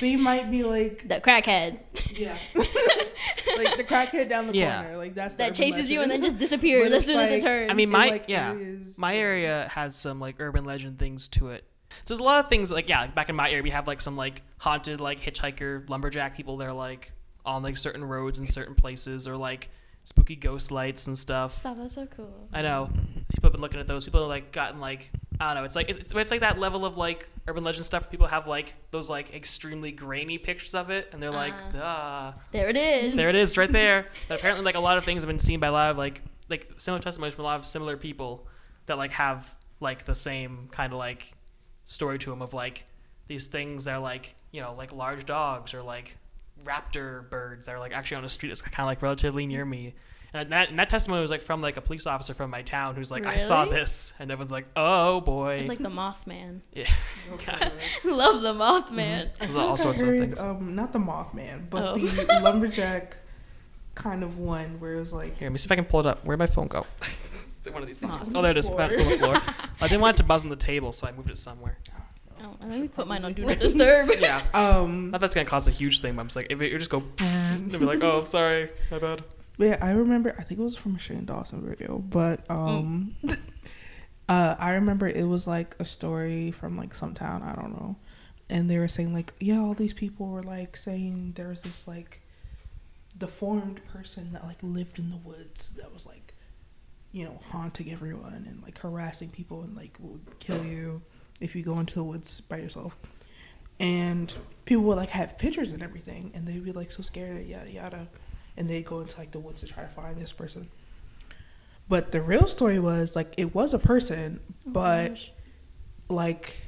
they 0.01 0.17
might 0.17 0.51
be 0.51 0.65
like 0.65 1.07
the 1.07 1.21
crackhead. 1.21 1.79
yeah, 2.13 2.37
like 2.57 3.77
the 3.77 3.85
crackhead 3.85 4.29
down 4.29 4.49
the 4.49 4.55
Yeah. 4.55 4.83
corner. 4.83 4.97
Like 4.97 5.15
that's 5.15 5.37
that 5.37 5.45
urban 5.51 5.55
chases 5.55 5.91
you 5.91 6.03
and 6.03 6.11
then 6.11 6.23
just 6.23 6.39
disappears 6.39 6.91
But 6.91 6.97
as 6.97 7.03
it's 7.05 7.07
soon 7.07 7.21
as 7.21 7.31
it 7.31 7.41
turns. 7.43 7.71
I 7.71 7.75
mean, 7.75 7.91
my 7.91 8.09
like, 8.09 8.25
yeah, 8.27 8.51
areas- 8.51 8.99
my 8.99 9.17
area 9.17 9.69
has 9.71 9.95
some 9.95 10.19
like 10.19 10.37
urban 10.41 10.65
legend 10.65 10.99
things 10.99 11.29
to 11.29 11.51
it. 11.51 11.65
So 12.05 12.15
there's 12.15 12.21
a 12.21 12.25
lot 12.25 12.45
of 12.45 12.49
things 12.49 12.71
like 12.71 12.89
yeah, 12.89 13.07
back 13.09 13.29
in 13.29 13.37
my 13.37 13.51
area 13.51 13.63
we 13.63 13.71
have 13.71 13.87
like 13.87 14.01
some 14.01 14.17
like 14.17 14.43
haunted 14.59 15.01
like 15.01 15.21
hitchhiker 15.21 15.89
lumberjack 15.89 16.37
people 16.37 16.57
that 16.59 16.69
are 16.69 16.73
like 16.73 17.13
on 17.45 17.63
like 17.63 17.77
certain 17.77 18.05
roads 18.05 18.39
in 18.39 18.47
certain 18.47 18.75
places 18.75 19.27
or 19.29 19.37
like 19.37 19.71
spooky 20.05 20.37
ghost 20.37 20.71
lights 20.71 21.07
and 21.07 21.17
stuff. 21.19 21.53
Stop, 21.53 21.77
that's 21.79 21.95
so 21.95 22.07
cool. 22.07 22.49
I 22.53 22.63
know 22.63 22.91
people 23.33 23.49
have 23.49 23.53
been 23.53 23.61
looking 23.61 23.81
at 23.81 23.87
those. 23.87 24.05
People 24.05 24.21
have 24.21 24.29
like 24.29 24.53
gotten 24.53 24.81
like 24.81 25.11
I 25.39 25.53
don't 25.53 25.63
know. 25.63 25.65
It's 25.65 25.77
like 25.77 25.91
it's, 25.91 26.15
it's 26.15 26.31
like 26.31 26.41
that 26.41 26.59
level 26.59 26.87
of 26.87 26.97
like 26.97 27.29
urban 27.47 27.63
legend 27.65 27.85
stuff. 27.85 28.05
Where 28.05 28.11
people 28.11 28.27
have 28.27 28.47
like 28.47 28.75
those 28.91 29.11
like 29.11 29.35
extremely 29.35 29.93
grainy 29.93 30.39
pictures 30.39 30.75
of 30.75 30.91
it, 30.91 31.11
and 31.13 31.23
they're 31.23 31.31
like, 31.31 31.55
ah, 31.75 32.35
There 32.53 32.69
it 32.69 32.77
is. 32.77 33.15
there 33.15 33.29
it 33.29 33.35
is, 33.35 33.57
right 33.57 33.71
there. 33.71 34.07
But 34.29 34.39
apparently, 34.39 34.65
like 34.65 34.77
a 34.77 34.81
lot 34.81 34.97
of 34.97 35.05
things 35.05 35.23
have 35.23 35.29
been 35.29 35.39
seen 35.39 35.61
by 35.61 35.67
a 35.67 35.73
lot 35.73 35.91
of 35.91 35.99
like 35.99 36.23
like 36.49 36.73
similar 36.77 37.03
testimonies 37.03 37.35
from 37.35 37.45
a 37.45 37.49
lot 37.49 37.59
of 37.59 37.67
similar 37.67 37.97
people 37.97 38.47
that 38.87 38.97
like 38.97 39.11
have 39.13 39.55
like 39.81 40.05
the 40.05 40.15
same 40.15 40.69
kind 40.71 40.93
of 40.93 40.99
like 40.99 41.35
story 41.87 42.19
to 42.19 42.31
them 42.31 42.43
of 42.43 42.53
like 42.53 42.85
these 43.29 43.47
things 43.47 43.87
that 43.87 43.95
are 43.95 44.01
like 44.01 44.35
you 44.53 44.61
know 44.61 44.75
like 44.75 44.93
large 44.93 45.25
dogs 45.25 45.73
or 45.75 45.83
like 45.83 46.17
raptor 46.65 47.29
birds 47.31 47.67
that 47.67 47.75
are 47.75 47.79
like 47.79 47.93
actually 47.93 48.17
on 48.19 48.25
a 48.25 48.29
street 48.29 48.49
that's 48.49 48.63
kind 48.63 48.81
of 48.81 48.87
like 48.87 49.03
relatively 49.03 49.47
near 49.47 49.65
me. 49.65 49.95
And 50.35 50.51
that, 50.53 50.69
and 50.69 50.79
that 50.79 50.91
testimony 50.91 51.23
was 51.23 51.31
like 51.31 51.41
from 51.41 51.63
like 51.63 51.79
a 51.79 51.81
police 51.81 52.07
officer 52.07 52.35
from 52.35 52.51
my 52.51 52.61
town 52.61 52.95
who's 52.95 53.11
like, 53.11 53.25
I 53.25 53.37
saw 53.37 53.65
this, 53.65 54.13
and 54.19 54.31
everyone's 54.31 54.51
like, 54.53 54.67
oh 54.77 55.23
boy. 55.23 55.55
It's 55.61 55.69
like 55.69 55.79
the 55.79 55.89
Mothman. 56.03 56.61
yeah. 56.75 56.85
Love 58.05 58.43
the 58.43 58.53
Mothman. 58.53 59.31
There's 59.39 59.55
I 59.57 59.61
all 59.61 59.77
think 59.77 59.79
I 59.79 59.83
sorts 59.83 60.01
of 60.03 60.09
heard, 60.09 60.21
things. 60.21 60.41
Um, 60.41 60.75
not 60.75 60.93
the 60.93 60.99
Mothman, 60.99 61.71
but 61.71 61.85
Oh. 61.85 61.97
the 61.97 62.41
lumberjack 62.43 63.17
kind 63.95 64.23
of 64.23 64.39
one 64.39 64.79
where 64.79 64.95
it 64.97 65.01
was 65.01 65.13
like 65.15 65.39
Here, 65.39 65.47
let 65.49 65.53
me 65.53 65.59
see 65.59 65.69
if 65.69 65.73
I 65.73 65.77
can 65.77 65.87
pull 65.87 66.01
it 66.01 66.07
up. 66.07 66.25
Where'd 66.27 66.39
my 66.39 66.47
phone 66.47 66.67
go? 66.67 66.85
It's 67.67 67.75
one 67.75 67.83
of 67.83 67.89
these 67.89 67.99
boxes. 67.99 68.31
Oh, 68.31 68.33
the 68.35 68.43
there 68.43 68.51
it 68.53 68.57
is. 68.57 68.69
floor. 68.69 68.83
It's 68.91 69.01
on 69.01 69.09
the 69.09 69.19
floor. 69.19 69.35
I 69.81 69.89
didn't 69.89 70.01
want 70.01 70.17
it 70.17 70.23
to 70.23 70.25
buzz 70.25 70.45
on 70.45 70.51
the 70.51 70.57
table, 70.57 70.93
so 70.93 71.07
I 71.07 71.13
moved 71.13 71.31
it 71.31 71.39
somewhere. 71.39 71.79
Oh, 72.43 72.55
and 72.61 72.71
let 72.71 72.81
me 72.81 72.89
put 72.89 73.07
mine 73.09 73.25
on 73.25 73.33
Do 73.33 73.45
Not 73.45 73.59
Disturb. 73.59 74.11
Yeah. 74.21 74.43
um 74.55 75.11
Not 75.11 75.21
that's 75.21 75.35
gonna 75.35 75.47
cause 75.47 75.67
a 75.67 75.71
huge 75.73 76.01
thing, 76.01 76.15
but 76.15 76.21
I'm 76.21 76.27
just 76.29 76.37
like, 76.37 76.47
if 76.51 76.61
it, 76.61 76.71
you 76.71 76.79
just 76.79 76.91
go, 76.91 77.03
and 77.19 77.73
be 77.73 77.79
like, 77.79 78.03
oh, 78.05 78.21
I'm 78.21 78.27
sorry, 78.27 78.71
my 78.91 78.99
bad. 78.99 79.25
yeah, 79.59 79.79
I 79.81 79.91
remember 79.93 80.35
I 80.39 80.43
think 80.43 80.61
it 80.61 80.63
was 80.65 80.77
from 80.77 80.97
a 80.97 80.99
Shane 80.99 81.25
Dawson 81.25 81.63
video, 81.67 81.99
but 81.99 82.49
um 82.51 83.17
uh 84.29 84.55
I 84.59 84.73
remember 84.73 85.09
it 85.09 85.25
was 85.27 85.47
like 85.47 85.75
a 85.79 85.85
story 85.85 86.51
from 86.53 86.77
like 86.77 86.95
some 86.95 87.15
town, 87.15 87.43
I 87.43 87.55
don't 87.55 87.73
know. 87.73 87.97
And 88.49 88.71
they 88.71 88.79
were 88.79 88.89
saying 88.89 89.13
like, 89.13 89.33
yeah, 89.41 89.59
all 89.61 89.75
these 89.75 89.93
people 89.95 90.29
were 90.29 90.43
like 90.43 90.77
saying 90.77 91.33
there 91.37 91.49
was 91.49 91.63
this 91.63 91.89
like 91.89 92.21
deformed 93.19 93.81
person 93.87 94.33
that 94.35 94.45
like 94.45 94.59
lived 94.63 94.99
in 94.99 95.11
the 95.11 95.17
woods 95.17 95.71
that 95.79 95.93
was 95.93 96.07
like 96.07 96.26
you 97.17 97.25
know, 97.25 97.41
haunting 97.51 97.91
everyone 97.91 98.45
and 98.47 98.63
like 98.63 98.79
harassing 98.79 99.31
people 99.31 99.63
and 99.63 99.75
like 99.75 99.97
will 99.99 100.21
kill 100.39 100.63
you 100.63 101.01
if 101.41 101.57
you 101.57 101.63
go 101.63 101.79
into 101.81 101.95
the 101.95 102.05
woods 102.05 102.43
by 102.43 102.59
yourself. 102.59 102.95
And 103.81 104.31
people 104.67 104.85
would 104.85 104.99
like 104.99 105.09
have 105.09 105.39
pictures 105.39 105.71
and 105.71 105.83
everything, 105.83 106.31
and 106.35 106.47
they'd 106.47 106.63
be 106.63 106.73
like 106.73 106.93
so 106.93 107.03
scared, 107.03 107.47
yada 107.47 107.71
yada, 107.71 108.09
and 108.59 108.69
they'd 108.69 108.85
go 108.85 109.01
into 109.01 109.19
like 109.19 109.31
the 109.31 109.39
woods 109.39 109.61
to 109.61 109.67
try 109.67 109.83
to 109.83 109.89
find 109.89 110.21
this 110.21 110.31
person. 110.31 110.69
But 111.89 112.13
the 112.13 112.21
real 112.21 112.49
story 112.49 112.79
was 112.79 113.17
like 113.17 113.33
it 113.39 113.55
was 113.55 113.73
a 113.73 113.79
person, 113.79 114.41
oh 114.51 114.71
but 114.71 115.09
gosh. 115.09 115.33
like 116.11 116.67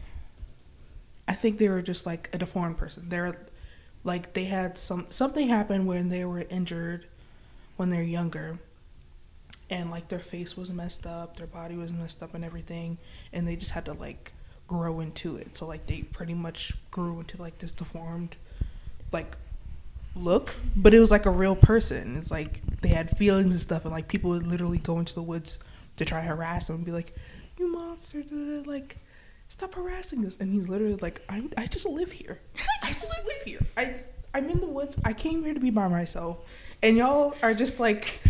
I 1.26 1.34
think 1.34 1.58
they 1.58 1.68
were 1.68 1.82
just 1.82 2.06
like 2.06 2.30
a 2.32 2.38
deformed 2.38 2.78
person. 2.78 3.10
They're 3.10 3.36
like 4.02 4.32
they 4.32 4.46
had 4.46 4.78
some 4.78 5.08
something 5.10 5.48
happened 5.48 5.86
when 5.86 6.08
they 6.08 6.24
were 6.24 6.46
injured 6.48 7.06
when 7.76 7.90
they're 7.90 8.02
younger 8.02 8.58
and 9.70 9.90
like 9.90 10.08
their 10.08 10.18
face 10.18 10.56
was 10.56 10.70
messed 10.72 11.06
up 11.06 11.36
their 11.36 11.46
body 11.46 11.76
was 11.76 11.92
messed 11.92 12.22
up 12.22 12.34
and 12.34 12.44
everything 12.44 12.98
and 13.32 13.46
they 13.46 13.56
just 13.56 13.72
had 13.72 13.84
to 13.84 13.92
like 13.92 14.32
grow 14.68 15.00
into 15.00 15.36
it. 15.36 15.56
So 15.56 15.66
like 15.66 15.86
they 15.86 16.02
pretty 16.02 16.34
much 16.34 16.74
grew 16.90 17.18
into 17.20 17.40
like 17.40 17.58
this 17.58 17.72
deformed 17.72 18.36
like 19.10 19.36
look 20.14 20.54
but 20.76 20.92
it 20.94 21.00
was 21.00 21.10
like 21.10 21.26
a 21.26 21.30
real 21.30 21.56
person. 21.56 22.16
It's 22.16 22.30
like 22.30 22.60
they 22.82 22.90
had 22.90 23.16
feelings 23.16 23.46
and 23.46 23.60
stuff 23.60 23.84
and 23.84 23.92
like 23.92 24.06
people 24.06 24.30
would 24.30 24.46
literally 24.46 24.78
go 24.78 24.98
into 24.98 25.14
the 25.14 25.22
woods 25.22 25.58
to 25.96 26.04
try 26.04 26.20
to 26.20 26.26
harass 26.26 26.66
them 26.66 26.76
and 26.76 26.84
be 26.84 26.92
like 26.92 27.14
you 27.58 27.72
monster 27.72 28.22
like 28.66 28.98
stop 29.48 29.74
harassing 29.74 30.24
us. 30.26 30.36
And 30.38 30.52
he's 30.52 30.68
literally 30.68 30.96
like 30.96 31.22
i, 31.28 31.42
I 31.56 31.66
just 31.66 31.86
live 31.86 32.12
here. 32.12 32.38
I 32.84 32.92
just 32.92 33.12
live 33.26 33.42
here. 33.44 33.60
I 33.76 34.02
i'm 34.34 34.50
in 34.50 34.60
the 34.60 34.66
woods. 34.66 34.98
I 35.04 35.14
came 35.14 35.42
here 35.42 35.54
to 35.54 35.60
be 35.60 35.70
by 35.70 35.88
myself. 35.88 36.38
And 36.82 36.96
y'all 36.96 37.34
are 37.42 37.54
just 37.54 37.80
like 37.80 38.20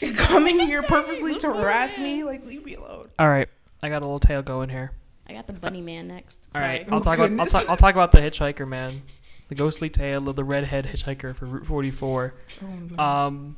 coming 0.16 0.58
here 0.60 0.82
purposely 0.82 1.38
to 1.38 1.52
harass 1.52 1.96
me 1.98 2.22
like 2.24 2.44
leave 2.44 2.64
me 2.64 2.74
alone 2.74 3.08
All 3.18 3.28
right, 3.28 3.48
I 3.82 3.88
got 3.88 4.02
a 4.02 4.04
little 4.04 4.20
tail 4.20 4.42
going 4.42 4.68
here. 4.68 4.92
I 5.28 5.32
got 5.32 5.46
the 5.46 5.54
bunny 5.54 5.80
man 5.80 6.06
next. 6.08 6.42
All 6.54 6.60
Sorry. 6.60 6.78
right, 6.78 6.88
I'll 6.90 6.98
Oh, 6.98 7.02
talk 7.02 7.14
about 7.18 7.24
I'll 7.24 7.28
goodness. 7.30 7.52
talk, 7.52 7.68
I'll 7.70 7.76
talk 7.76 7.94
about 7.94 8.12
the 8.12 8.18
hitchhiker 8.20 8.66
man, 8.68 9.02
the 9.48 9.54
ghostly 9.56 9.90
tale 9.90 10.28
of 10.28 10.36
the 10.36 10.44
redhead 10.44 10.86
hitchhiker 10.86 11.34
for 11.34 11.46
Route 11.46 11.66
44. 11.66 12.34
oh, 12.62 12.66
no. 12.66 13.02
Um, 13.02 13.56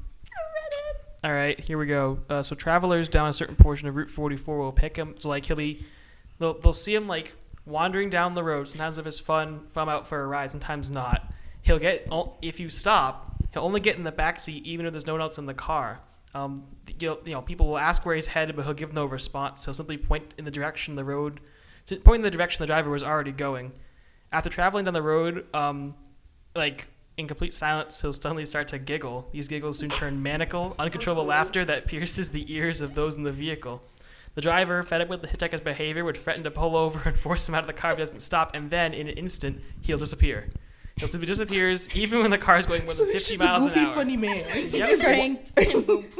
all 1.25 1.33
right, 1.33 1.59
here 1.59 1.77
we 1.79 1.87
go. 1.87 2.21
Uh, 2.31 2.43
so 2.43 2.55
travelers 2.55 3.09
down 3.09 3.29
a 3.29 3.33
certain 3.33 3.57
portion 3.57 3.89
of 3.89 3.97
Route 3.97 4.11
44 4.11 4.59
will 4.59 4.73
pick 4.73 4.97
him. 4.97 5.17
So 5.17 5.29
like 5.29 5.45
he'll 5.45 5.57
be, 5.57 5.85
they'll 6.39 6.55
they'll 6.55 6.73
see 6.73 6.95
him 6.95 7.09
like 7.09 7.35
wandering 7.67 8.09
down 8.09 8.35
the 8.35 8.45
road. 8.45 8.69
Sometimes 8.69 8.99
if 8.99 9.07
it's 9.07 9.19
fun, 9.19 9.67
if 9.69 9.77
I'm 9.77 9.89
out 9.89 10.07
for 10.09 10.23
a 10.23 10.27
ride. 10.27 10.51
Sometimes 10.53 10.91
not. 10.91 11.33
He'll 11.63 11.79
get 11.81 12.07
if 12.41 12.61
you 12.61 12.71
stop, 12.71 13.35
he'll 13.53 13.65
only 13.65 13.81
get 13.81 13.97
in 13.97 14.05
the 14.05 14.13
back 14.13 14.39
seat 14.41 14.65
even 14.65 14.87
if 14.87 14.93
there's 14.93 15.07
no 15.07 15.13
one 15.15 15.21
else 15.21 15.37
in 15.39 15.47
the 15.47 15.55
car. 15.55 15.99
Um, 16.35 16.65
you 16.99 17.09
know, 17.09 17.19
you 17.25 17.33
know, 17.33 17.43
people 17.43 17.67
will 17.67 17.79
ask 17.79 18.05
where 18.05 18.15
he's 18.15 18.27
headed, 18.27 18.57
but 18.57 18.65
he'll 18.65 18.75
give 18.75 18.93
no 18.93 19.07
response. 19.07 19.65
He'll 19.65 19.75
simply 19.75 19.97
point 19.97 20.35
in 20.37 20.45
the 20.45 20.51
direction 20.51 20.95
the 20.95 21.05
road, 21.05 21.41
point 22.05 22.17
in 22.17 22.23
the 22.23 22.31
direction 22.31 22.63
the 22.63 22.67
driver 22.67 22.91
was 22.91 23.03
already 23.03 23.33
going. 23.33 23.73
After 24.31 24.51
traveling 24.51 24.85
down 24.85 24.95
the 24.95 25.03
road, 25.03 25.47
um, 25.55 25.95
like 26.55 26.89
in 27.17 27.27
complete 27.27 27.55
silence, 27.55 28.01
he'll 28.01 28.13
suddenly 28.13 28.45
start 28.45 28.69
to 28.69 28.79
giggle. 28.79 29.29
These 29.33 29.49
giggles 29.49 29.79
soon 29.79 29.91
turn 29.91 30.23
maniacal, 30.23 30.75
uncontrollable 30.79 31.25
laughter 31.25 31.65
that 31.65 31.87
pierces 31.87 32.31
the 32.31 32.53
ears 32.55 32.81
of 32.81 32.95
those 32.95 33.17
in 33.17 33.25
the 33.25 33.33
vehicle. 33.33 33.83
The 34.35 34.43
driver, 34.43 34.83
fed 34.85 35.01
up 35.01 35.09
with 35.09 35.23
the 35.23 35.29
hitchhiker's 35.29 35.61
behavior, 35.61 36.05
would 36.05 36.17
threaten 36.17 36.45
to 36.45 36.51
pull 36.51 36.77
over 36.77 37.01
and 37.09 37.19
force 37.19 37.49
him 37.49 37.55
out 37.55 37.63
of 37.63 37.67
the 37.67 37.73
car 37.73 37.93
if 37.93 37.99
he 37.99 38.03
doesn't 38.03 38.21
stop, 38.21 38.55
and 38.55 38.71
then, 38.71 38.95
in 38.95 39.09
an 39.09 39.19
instant, 39.19 39.65
he'll 39.81 39.99
disappear. 39.99 40.49
He'll 40.99 41.09
simply 41.09 41.27
disappears 41.27 41.95
even 41.97 42.21
when 42.23 42.31
the 42.31 42.39
car 42.39 42.59
is 42.59 42.67
going 42.67 42.83
more 42.85 42.91
so 42.93 43.05
than 43.05 43.13
he's 43.15 43.23
50 43.29 43.37
just 43.37 43.41
a 43.41 43.45
miles 43.45 43.65
goofy 43.67 43.81
an 43.81 43.87
hour. 43.87 43.95
funny 43.95 44.17
man 44.17 44.45
Yep. 44.73 44.99
Pranked 45.01 45.53
and. 45.59 46.05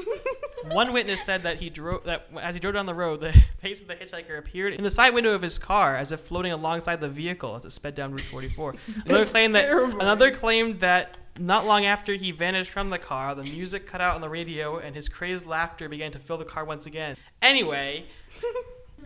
One 0.75 0.93
witness 0.93 1.23
said 1.23 1.45
that 1.45 1.57
he 1.59 1.71
drove 1.71 2.05
that 2.05 2.27
as 2.43 2.55
he 2.55 2.61
drove 2.61 2.75
down 2.75 2.85
the 2.87 2.95
road, 2.95 3.21
the 3.21 3.33
face 3.61 3.81
of 3.81 3.89
the 3.89 3.95
hitchhiker 3.97 4.39
appeared 4.39 4.75
in 4.75 4.83
the 4.83 4.91
side 4.91 5.15
window 5.15 5.33
of 5.33 5.41
his 5.41 5.57
car 5.59 5.97
as 5.97 6.13
if 6.13 6.21
floating 6.21 6.53
alongside 6.53 7.01
the 7.01 7.09
vehicle 7.09 7.57
as 7.57 7.65
it 7.65 7.71
sped 7.71 7.95
down 7.95 8.13
Route 8.13 8.23
44. 8.23 8.75
Another 9.07 9.19
That's 9.19 9.31
claimed 9.31 9.55
that 9.55 9.63
terrifying. 9.63 10.01
another 10.01 10.31
claimed 10.31 10.81
that 10.81 11.17
not 11.39 11.65
long 11.65 11.85
after 11.87 12.15
he 12.15 12.33
vanished 12.33 12.71
from 12.71 12.91
the 12.91 12.99
car, 12.99 13.35
the 13.35 13.45
music 13.45 13.87
cut 13.87 14.01
out 14.01 14.15
on 14.17 14.21
the 14.21 14.29
radio 14.29 14.79
and 14.79 14.95
his 14.95 15.09
crazed 15.09 15.47
laughter 15.47 15.89
began 15.89 16.11
to 16.13 16.19
fill 16.19 16.37
the 16.37 16.45
car 16.45 16.65
once 16.65 16.85
again. 16.85 17.17
Anyway, 17.41 18.05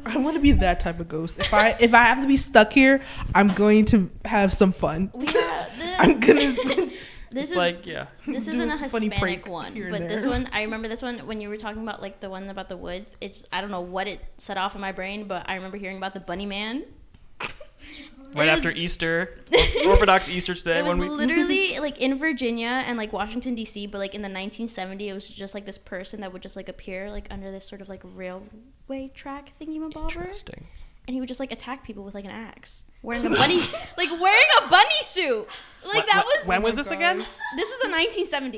I 0.05 0.17
want 0.17 0.37
to 0.37 0.41
be 0.41 0.53
that 0.53 0.81
type 0.81 1.01
of 1.01 1.09
ghost. 1.09 1.39
If 1.39 1.55
I 1.55 1.77
if 1.81 1.95
I 1.95 2.05
have 2.05 2.23
to 2.23 2.29
be 2.29 2.37
stuck 2.37 2.73
here, 2.73 3.01
I'm 3.35 3.49
going 3.49 3.85
to 3.87 4.11
have 4.25 4.53
some 4.53 4.73
fun. 4.73 5.11
We 5.23 5.27
got 5.27 5.69
this. 5.77 5.97
I'm 5.99 6.21
gonna. 6.21 6.41
this 7.31 7.43
it's 7.43 7.51
is 7.53 7.57
like 7.57 7.87
yeah. 7.87 8.07
this 8.27 8.49
isn't 8.49 8.71
a 8.71 8.75
a 8.75 8.79
Hispanic 8.79 9.47
one, 9.47 9.75
but 9.91 10.09
this 10.09 10.27
one 10.27 10.49
I 10.53 10.63
remember 10.63 10.89
this 10.89 11.03
one 11.03 11.21
when 11.27 11.41
you 11.41 11.49
were 11.49 11.57
talking 11.57 11.83
about 11.83 12.03
like 12.03 12.21
the 12.21 12.29
one 12.29 12.49
about 12.49 12.69
the 12.69 12.77
woods. 12.77 13.17
It's 13.21 13.47
I 13.53 13.61
don't 13.61 13.71
know 13.71 13.81
what 13.81 14.09
it 14.09 14.21
set 14.37 14.57
off 14.57 14.75
in 14.75 14.81
my 14.81 14.93
brain, 14.93 15.29
but 15.29 15.49
I 15.49 15.55
remember 15.55 15.77
hearing 15.77 15.97
about 15.97 16.15
the 16.15 16.21
bunny 16.21 16.47
man. 16.47 16.85
Right 18.35 18.49
It 18.49 18.51
after 18.51 18.71
Easter, 18.71 19.37
Orthodox 19.87 20.31
Easter 20.31 20.55
today 20.55 20.79
It 20.79 20.85
was 20.85 20.97
when 20.97 21.07
we 21.07 21.15
literally 21.15 21.79
like 21.81 21.99
in 21.99 22.17
Virginia 22.17 22.83
and 22.87 22.97
like 22.97 23.13
Washington 23.13 23.55
D.C., 23.55 23.87
but 23.89 23.99
like 23.99 24.15
in 24.15 24.23
the 24.23 24.29
1970s, 24.29 25.01
it 25.01 25.13
was 25.13 25.29
just 25.29 25.55
like 25.55 25.67
this 25.67 25.77
person 25.77 26.21
that 26.21 26.33
would 26.33 26.41
just 26.41 26.57
like 26.57 26.71
appear 26.71 27.11
like 27.11 27.29
under 27.31 27.51
this 27.51 27.69
sort 27.69 27.83
of 27.83 27.91
like 27.91 28.01
railway 28.93 29.11
track 29.15 29.53
thingy 29.61 29.79
mabobber, 29.79 30.03
Interesting. 30.17 30.67
and 31.07 31.15
he 31.15 31.21
would 31.21 31.29
just 31.29 31.41
like 31.41 31.53
attack 31.53 31.85
people 31.85 32.05
with 32.05 32.15
like 32.15 32.25
an 32.25 32.31
axe, 32.31 32.85
wearing 33.03 33.25
a 33.27 33.31
bunny, 33.31 33.59
like 33.97 34.11
wearing 34.21 34.49
a 34.65 34.69
bunny 34.69 35.03
suit. 35.03 35.47
Like 35.87 36.07
that 36.07 36.25
was 36.25 36.47
when 36.47 36.63
was 36.63 36.77
this 36.77 36.91
again? 36.91 37.19
this 37.57 37.71
was 37.71 37.81
the 37.81 37.89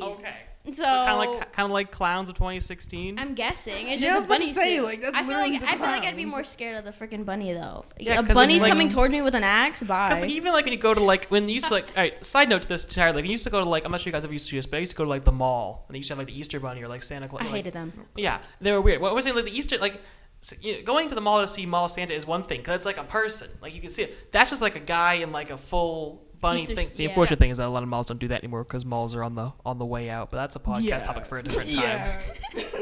1970s. 0.01 0.03
Okay. 0.21 0.35
So, 0.73 0.83
Kind 0.83 1.11
of 1.11 1.19
like 1.19 1.53
kind 1.53 1.67
of 1.67 1.73
like 1.73 1.91
clowns 1.91 2.31
of 2.31 2.37
2016. 2.37 3.19
I'm 3.19 3.35
guessing 3.35 3.89
it's 3.89 4.01
Yeah, 4.01 4.15
just 4.15 4.27
was 4.31 4.39
this 4.41 4.47
bunny 4.47 4.53
say, 4.55 4.77
suit. 4.79 4.85
like, 4.85 5.03
that's 5.03 5.15
I 5.15 5.23
feel 5.23 5.37
like 5.37 5.61
the 5.61 5.69
I 5.69 5.73
feel 5.73 5.81
like 5.89 6.05
I'd 6.05 6.17
be 6.17 6.25
more 6.25 6.43
scared 6.43 6.79
of 6.79 6.85
the 6.87 6.91
freaking 7.07 7.27
bunny 7.27 7.53
though. 7.53 7.85
Yeah, 8.01 8.19
a 8.19 8.25
'cause 8.25 8.35
bunny's 8.35 8.63
like- 8.63 8.71
coming 8.71 8.89
towards 8.89 9.13
me 9.13 9.21
with 9.21 9.35
an 9.35 9.45
axe. 9.45 9.83
Bye. 9.83 10.09
Because 10.09 10.23
like 10.23 10.31
even 10.31 10.55
like 10.55 10.65
when 10.65 10.73
you 10.73 10.79
go 10.79 10.95
to 10.95 11.03
like 11.03 11.27
when 11.27 11.47
you 11.51 11.57
used 11.57 11.67
to 11.67 11.75
like 11.75 11.89
all 11.89 12.03
right 12.05 12.25
side 12.25 12.49
note 12.49 12.63
to 12.63 12.69
this 12.71 12.85
entirely 12.87 13.13
like 13.17 13.23
when 13.25 13.27
you 13.27 13.33
used 13.33 13.45
to 13.45 13.51
go 13.51 13.63
to 13.63 13.69
like 13.69 13.85
I'm 13.85 13.93
not 13.93 14.01
sure 14.01 14.09
you 14.09 14.13
guys 14.13 14.25
ever 14.25 14.33
used 14.33 14.47
to 14.47 14.53
do 14.53 14.57
this 14.57 14.65
but 14.65 14.79
I 14.79 14.81
used 14.81 14.93
to 14.93 14.97
go 14.97 15.05
to 15.05 15.11
like 15.11 15.25
the 15.25 15.33
mall 15.33 15.85
and 15.87 15.95
they 15.95 15.99
used 15.99 16.09
to 16.09 16.13
have 16.15 16.19
like 16.19 16.29
the 16.29 16.41
Easter 16.41 16.59
bunny 16.59 16.83
or 16.83 16.89
like 16.89 17.03
Santa 17.03 17.29
Claus 17.29 17.43
I 17.43 17.45
like- 17.45 17.55
hated 17.57 17.75
them. 17.75 17.93
yeah 18.17 18.41
they 18.63 18.73
were 18.73 18.81
weird 18.81 19.03
what 19.03 19.15
was 19.15 19.27
it 19.27 19.37
like 19.37 19.45
the 19.45 19.55
Easter 19.55 19.77
like 19.77 20.01
s- 20.45 20.63
you 20.63 20.77
know, 20.77 20.83
going 20.83 21.09
to 21.09 21.15
the 21.15 21.21
mall 21.21 21.41
to 21.41 21.49
see 21.49 21.65
mall 21.67 21.89
Santa 21.89 22.13
is 22.15 22.27
one 22.27 22.43
thing 22.43 22.59
because 22.61 22.77
it's 22.77 22.87
like 22.87 22.99
a 22.99 23.05
person 23.05 23.49
like 23.63 23.75
you 23.75 23.81
can 23.81 23.91
see 23.91 24.03
it 24.03 24.31
that's 24.33 24.51
just 24.51 24.61
like 24.63 24.77
a 24.77 24.81
guy 24.81 25.15
in 25.15 25.33
like 25.33 25.51
a 25.51 25.57
full 25.57 26.23
bunny 26.41 26.63
Easter- 26.65 26.75
thing 26.75 26.91
the 26.95 27.03
yeah. 27.05 27.09
unfortunate 27.09 27.39
thing 27.41 27.51
is 27.51 27.59
that 27.59 27.67
a 27.67 27.71
lot 27.71 27.83
of 27.83 27.89
malls 27.89 28.07
don't 28.07 28.21
do 28.21 28.29
that 28.29 28.39
anymore 28.45 28.63
because 28.65 28.85
malls 28.85 29.15
are 29.15 29.23
on 29.25 29.35
the 29.35 29.51
on 29.65 29.79
the 29.79 29.87
way 29.87 30.11
out 30.11 30.31
but 30.31 30.37
that's 30.37 30.57
a 30.57 30.61
podcast 30.61 30.83
Yeah. 30.83 30.99
topic 30.99 31.25
for 31.27 31.39
a 31.39 31.43
different 31.43 31.73
time 31.73 31.83
Yeah. 31.83 32.21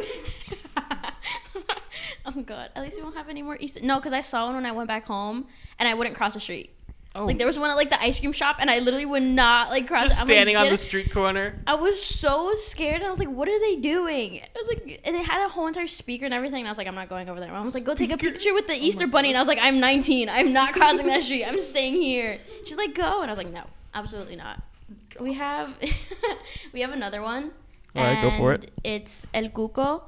Oh 2.24 2.40
god, 2.40 2.70
at 2.76 2.82
least 2.84 2.96
we 2.96 3.02
won't 3.02 3.16
have 3.16 3.28
any 3.28 3.42
more 3.42 3.56
Easter. 3.58 3.80
No, 3.82 3.96
because 3.96 4.12
I 4.12 4.20
saw 4.20 4.46
one 4.46 4.54
when 4.54 4.64
I 4.64 4.70
went 4.70 4.86
back 4.86 5.04
home, 5.04 5.48
and 5.80 5.88
I 5.88 5.94
wouldn't 5.94 6.14
cross 6.16 6.34
the 6.34 6.40
street. 6.40 6.70
Oh 7.14 7.26
Like 7.26 7.38
there 7.38 7.46
was 7.46 7.58
one 7.58 7.70
at 7.70 7.76
like 7.76 7.90
the 7.90 8.00
ice 8.02 8.20
cream 8.20 8.32
shop, 8.32 8.56
and 8.58 8.70
I 8.70 8.78
literally 8.78 9.06
would 9.06 9.22
not 9.22 9.70
like 9.70 9.86
cross. 9.88 10.02
just 10.02 10.20
I'm 10.20 10.26
like, 10.26 10.34
standing 10.34 10.56
on 10.56 10.68
the 10.68 10.76
street 10.76 11.12
corner 11.12 11.58
I 11.66 11.74
was 11.74 12.02
so 12.02 12.54
scared, 12.54 12.96
and 12.96 13.04
I 13.04 13.10
was 13.10 13.18
like, 13.18 13.28
"What 13.28 13.48
are 13.48 13.60
they 13.60 13.76
doing?" 13.76 14.40
I 14.40 14.58
was 14.58 14.68
like, 14.68 15.00
and 15.04 15.14
they 15.14 15.22
had 15.22 15.44
a 15.44 15.48
whole 15.48 15.66
entire 15.66 15.86
speaker 15.86 16.24
and 16.24 16.34
everything. 16.34 16.60
And 16.60 16.68
I 16.68 16.70
was 16.70 16.78
like, 16.78 16.86
"I'm 16.86 16.94
not 16.94 17.08
going 17.08 17.28
over 17.28 17.40
there." 17.40 17.48
My 17.50 17.56
mom 17.56 17.64
was 17.66 17.74
like, 17.74 17.84
"Go 17.84 17.94
take 17.94 18.12
a 18.12 18.16
picture 18.26 18.54
with 18.54 18.66
the 18.66 18.74
oh 18.74 18.86
Easter 18.86 19.06
bunny," 19.06 19.28
and 19.28 19.36
I 19.36 19.40
was 19.40 19.48
like, 19.48 19.58
"I'm 19.60 19.80
19. 19.80 20.28
I'm 20.28 20.52
not 20.52 20.72
crossing 20.76 21.06
that 21.06 21.22
street. 21.22 21.44
I'm 21.44 21.60
staying 21.60 22.00
here." 22.00 22.38
She's 22.66 22.76
like, 22.76 22.94
"Go," 22.94 23.22
and 23.22 23.30
I 23.30 23.32
was 23.32 23.38
like, 23.38 23.52
"No, 23.52 23.64
absolutely 23.94 24.36
not." 24.36 24.62
We 25.20 25.34
have 25.34 25.74
we 26.72 26.80
have 26.80 26.92
another 26.92 27.22
one. 27.22 27.50
All 27.94 28.02
right, 28.02 28.22
go 28.22 28.30
for 28.38 28.54
it. 28.54 28.70
It's 28.82 29.26
El 29.34 29.48
Cuco. 29.50 30.02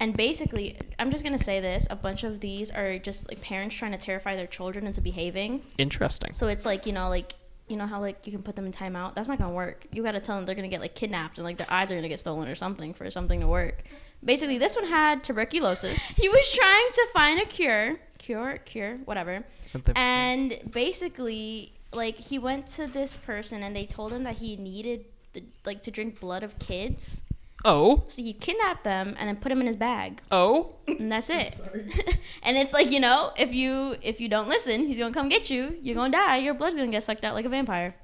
And 0.00 0.16
basically, 0.16 0.78
I'm 0.98 1.10
just 1.10 1.24
gonna 1.24 1.38
say 1.38 1.60
this: 1.60 1.86
a 1.90 1.96
bunch 1.96 2.24
of 2.24 2.40
these 2.40 2.70
are 2.70 2.98
just 2.98 3.28
like 3.28 3.40
parents 3.40 3.74
trying 3.74 3.92
to 3.92 3.98
terrify 3.98 4.36
their 4.36 4.46
children 4.46 4.86
into 4.86 5.00
behaving. 5.00 5.62
interesting 5.78 6.32
So 6.34 6.48
it's 6.48 6.66
like 6.66 6.86
you 6.86 6.92
know, 6.92 7.08
like 7.08 7.34
you 7.68 7.76
know 7.76 7.86
how 7.86 8.00
like 8.00 8.26
you 8.26 8.32
can 8.32 8.42
put 8.42 8.56
them 8.56 8.66
in 8.66 8.72
timeout. 8.72 9.14
That's 9.14 9.28
not 9.28 9.38
gonna 9.38 9.52
work. 9.52 9.86
You 9.92 10.02
gotta 10.02 10.20
tell 10.20 10.36
them 10.36 10.46
they're 10.46 10.54
gonna 10.54 10.68
get 10.68 10.80
like 10.80 10.94
kidnapped 10.94 11.38
and 11.38 11.44
like 11.44 11.56
their 11.56 11.70
eyes 11.70 11.90
are 11.90 11.94
gonna 11.94 12.08
get 12.08 12.20
stolen 12.20 12.48
or 12.48 12.54
something 12.54 12.94
for 12.94 13.10
something 13.10 13.40
to 13.40 13.46
work. 13.46 13.82
Basically, 14.24 14.58
this 14.58 14.76
one 14.76 14.86
had 14.86 15.22
tuberculosis. 15.22 15.98
He 16.16 16.28
was 16.28 16.50
trying 16.50 16.88
to 16.92 17.06
find 17.12 17.40
a 17.40 17.44
cure, 17.44 17.96
cure, 18.18 18.58
cure, 18.64 18.98
whatever. 19.04 19.44
something 19.66 19.96
And 19.96 20.58
basically, 20.70 21.72
like 21.92 22.18
he 22.18 22.38
went 22.38 22.66
to 22.68 22.86
this 22.86 23.16
person 23.16 23.62
and 23.62 23.74
they 23.74 23.86
told 23.86 24.12
him 24.12 24.24
that 24.24 24.36
he 24.36 24.56
needed 24.56 25.06
the, 25.32 25.44
like 25.64 25.82
to 25.82 25.90
drink 25.90 26.20
blood 26.20 26.42
of 26.42 26.58
kids. 26.58 27.22
Oh 27.66 28.04
So 28.08 28.22
he 28.22 28.32
kidnapped 28.32 28.84
them 28.84 29.14
and 29.18 29.28
then 29.28 29.36
put 29.36 29.50
them 29.50 29.60
in 29.60 29.66
his 29.66 29.76
bag, 29.76 30.22
oh 30.30 30.76
and 30.86 31.10
that's 31.12 31.28
it. 31.28 31.58
and 32.42 32.56
it's 32.56 32.72
like 32.72 32.90
you 32.90 33.00
know, 33.00 33.32
if 33.36 33.52
you 33.52 33.96
if 34.02 34.20
you 34.20 34.28
don't 34.28 34.48
listen, 34.48 34.86
he's 34.86 34.98
gonna 34.98 35.12
come 35.12 35.28
get 35.28 35.50
you. 35.50 35.76
You're 35.82 35.94
gonna 35.94 36.12
die. 36.12 36.38
Your 36.38 36.54
blood's 36.54 36.74
gonna 36.74 36.90
get 36.90 37.02
sucked 37.02 37.24
out 37.24 37.34
like 37.34 37.44
a 37.44 37.48
vampire. 37.50 37.94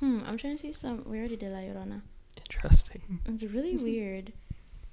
Hmm. 0.00 0.20
I'm 0.26 0.36
trying 0.36 0.56
to 0.56 0.60
see 0.60 0.72
some. 0.72 1.04
We 1.06 1.18
already 1.18 1.36
did 1.36 1.52
La 1.52 1.58
Llorona. 1.58 2.02
interesting 2.36 3.20
It's 3.26 3.42
really 3.44 3.76
weird. 3.88 4.32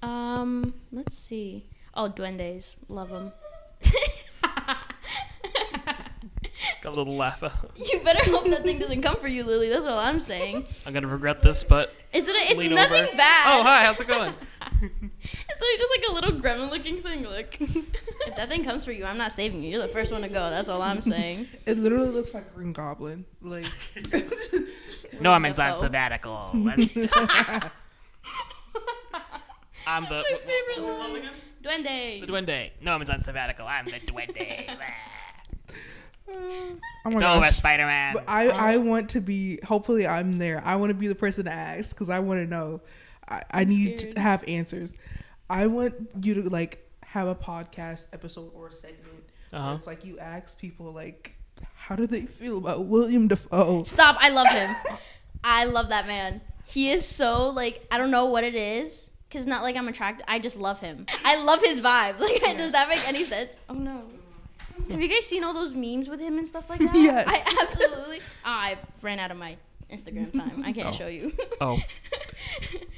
Um. 0.02 0.74
Let's 0.92 1.18
see. 1.18 1.70
Oh, 1.94 2.10
duendes. 2.10 2.76
Love 2.88 3.10
them. 3.10 3.32
got 6.82 6.94
a 6.94 6.96
little 6.96 7.16
laugh 7.16 7.42
out. 7.44 7.72
you 7.76 8.00
better 8.04 8.24
hope 8.30 8.46
that 8.46 8.62
thing 8.64 8.78
doesn't 8.80 9.02
come 9.02 9.16
for 9.18 9.28
you, 9.28 9.44
Lily. 9.44 9.70
That's 9.70 9.86
all 9.86 9.98
I'm 10.00 10.20
saying. 10.20 10.66
I'm 10.86 10.94
gonna 10.94 11.08
regret 11.08 11.42
this 11.42 11.64
but 11.64 11.94
Is 12.14 12.28
it? 12.28 12.36
A, 12.36 12.50
it's 12.52 12.60
lean 12.60 12.76
nothing 12.76 13.04
over. 13.06 13.18
bad. 13.18 13.44
Oh, 13.48 13.64
hi, 13.64 13.86
how's 13.86 14.00
it 14.00 14.08
going? 14.08 14.34
It's 15.50 15.62
like 15.62 15.80
just 15.80 15.92
like 15.98 16.06
a 16.10 16.14
little 16.14 16.34
gremlin-looking 16.40 17.02
thing. 17.02 17.24
Look, 17.24 17.58
if 17.60 18.36
that 18.36 18.48
thing 18.48 18.64
comes 18.64 18.86
for 18.86 18.92
you, 18.92 19.06
I'm 19.06 19.18
not 19.18 19.32
saving 19.32 19.64
you. 19.64 19.72
You're 19.72 19.82
the 19.82 19.88
first 19.88 20.12
one 20.12 20.22
to 20.22 20.28
go. 20.30 20.52
That's 20.52 20.70
all 20.70 20.84
I'm 20.84 21.02
saying. 21.02 21.48
It 21.66 21.80
literally 21.80 22.10
looks 22.10 22.36
like 22.36 22.54
Green 22.54 22.74
Goblin. 22.74 23.26
Like 23.42 23.66
Norman's 25.20 25.60
on 25.60 25.70
Dafoe. 25.70 25.80
sabbatical. 25.82 26.52
Let's 26.54 26.96
I'm 26.96 27.02
the. 30.04 30.10
my 30.10 30.18
what- 30.18 30.20
what- 30.32 30.42
favorite 30.42 30.78
what's 30.78 30.88
it 30.88 30.98
one. 30.98 31.22
called? 31.22 31.30
Duende. 31.64 32.22
The 32.22 32.28
Duende. 32.28 32.70
Norman's 32.82 33.10
on 33.10 33.20
sabbatical. 33.20 33.66
I'm 33.68 33.86
the 33.86 34.00
Duende. 34.00 34.68
Oh 36.30 37.10
my 37.10 37.14
It's 37.14 37.24
over, 37.24 37.42
gosh. 37.42 37.56
Spider 37.56 37.86
Man. 37.86 38.16
I, 38.28 38.50
I 38.50 38.78
want 38.78 39.10
to 39.12 39.22
be. 39.22 39.60
Hopefully, 39.64 40.06
I'm 40.06 40.38
there. 40.38 40.62
I 40.66 40.76
want 40.76 40.90
to 40.90 40.94
be 40.94 41.08
the 41.08 41.16
person 41.16 41.46
to 41.46 41.52
ask 41.52 41.96
because 41.96 42.10
I 42.10 42.20
want 42.20 42.42
to 42.42 42.46
know. 42.48 42.82
I, 43.28 43.44
I 43.52 43.64
need 43.64 44.00
scared. 44.00 44.16
to 44.16 44.22
have 44.22 44.44
answers. 44.48 44.94
I 45.50 45.68
want 45.68 45.96
you 46.22 46.34
to 46.36 46.50
like 46.50 46.86
have 47.04 47.28
a 47.28 47.36
podcast 47.36 48.08
episode 48.12 48.52
or 48.54 48.68
a 48.68 48.72
segment. 48.72 49.24
Uh-huh. 49.54 49.76
It's 49.78 49.88
like 49.88 50.04
you 50.04 50.20
ask 50.20 50.58
people 50.58 50.92
like, 50.92 51.36
how 51.74 51.96
do 51.96 52.06
they 52.06 52.24
feel 52.24 52.58
about 52.58 52.86
William 52.86 53.28
Dafoe? 53.30 53.84
Stop. 53.84 54.18
I 54.20 54.30
love 54.30 54.48
him. 54.48 54.76
I 55.44 55.66
love 55.66 55.90
that 55.90 56.08
man. 56.08 56.42
He 56.66 56.92
is 56.92 57.06
so 57.06 57.50
like 57.50 57.88
I 57.90 57.98
don't 57.98 58.12
know 58.12 58.26
what 58.26 58.44
it 58.44 58.56
is 58.56 59.10
because 59.30 59.48
not 59.48 59.64
like 59.64 59.78
I'm 59.78 59.88
attracted. 59.88 60.26
I 60.28 60.40
just 60.40 60.58
love 60.58 60.82
him. 60.82 61.06
I 61.24 61.42
love 61.42 61.62
his 61.62 61.80
vibe. 61.80 62.16
Like, 62.20 62.58
does 62.58 62.74
that 62.74 62.90
make 62.90 63.08
any 63.08 63.24
sense? 63.24 63.58
Oh 63.70 63.74
no. 63.74 64.04
Have 64.90 65.02
you 65.02 65.08
guys 65.08 65.26
seen 65.26 65.44
all 65.44 65.54
those 65.54 65.74
memes 65.74 66.10
with 66.10 66.20
him 66.20 66.38
and 66.38 66.48
stuff 66.48 66.70
like 66.70 66.80
that? 66.80 66.96
Yes. 66.96 67.26
I 67.28 67.64
absolutely. 67.64 68.20
I 68.46 68.78
ran 69.02 69.20
out 69.20 69.32
of 69.32 69.38
my 69.38 69.58
Instagram 69.92 70.32
time. 70.32 70.64
I 70.64 70.74
can't 70.74 70.88
oh. 70.88 70.92
show 70.92 71.08
you. 71.08 71.34
Oh. 71.62 71.80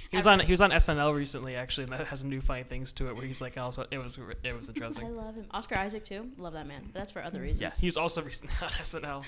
He 0.10 0.18
was 0.18 0.26
on 0.26 0.40
he 0.40 0.52
was 0.52 0.60
on 0.60 0.72
SNL 0.72 1.14
recently 1.14 1.56
actually, 1.56 1.84
and 1.84 1.94
that 1.94 2.08
has 2.08 2.22
some 2.22 2.30
new 2.30 2.42
funny 2.42 2.64
things 2.64 2.94
to 2.94 3.10
it 3.10 3.16
where 3.16 3.26
he's 3.26 3.42
like 3.42 3.60
also 3.60 3.86
it 3.92 4.00
was 4.00 4.18
it 4.44 4.56
was 4.58 4.68
interesting. 4.68 5.04
I 5.04 5.08
interesting. 5.08 5.16
love 5.16 5.36
him. 5.36 5.46
Oscar 5.52 5.76
Isaac 5.76 6.04
too. 6.04 6.32
Love 6.40 6.54
that 6.54 6.66
man. 6.66 6.82
But 6.86 6.96
that's 6.96 7.12
for 7.12 7.22
other 7.22 7.40
reasons. 7.40 7.62
Yeah, 7.62 7.72
he 7.80 7.86
was 7.86 7.96
also 7.96 8.24
recently 8.24 8.56
on 8.62 8.70
SNL. 8.70 9.24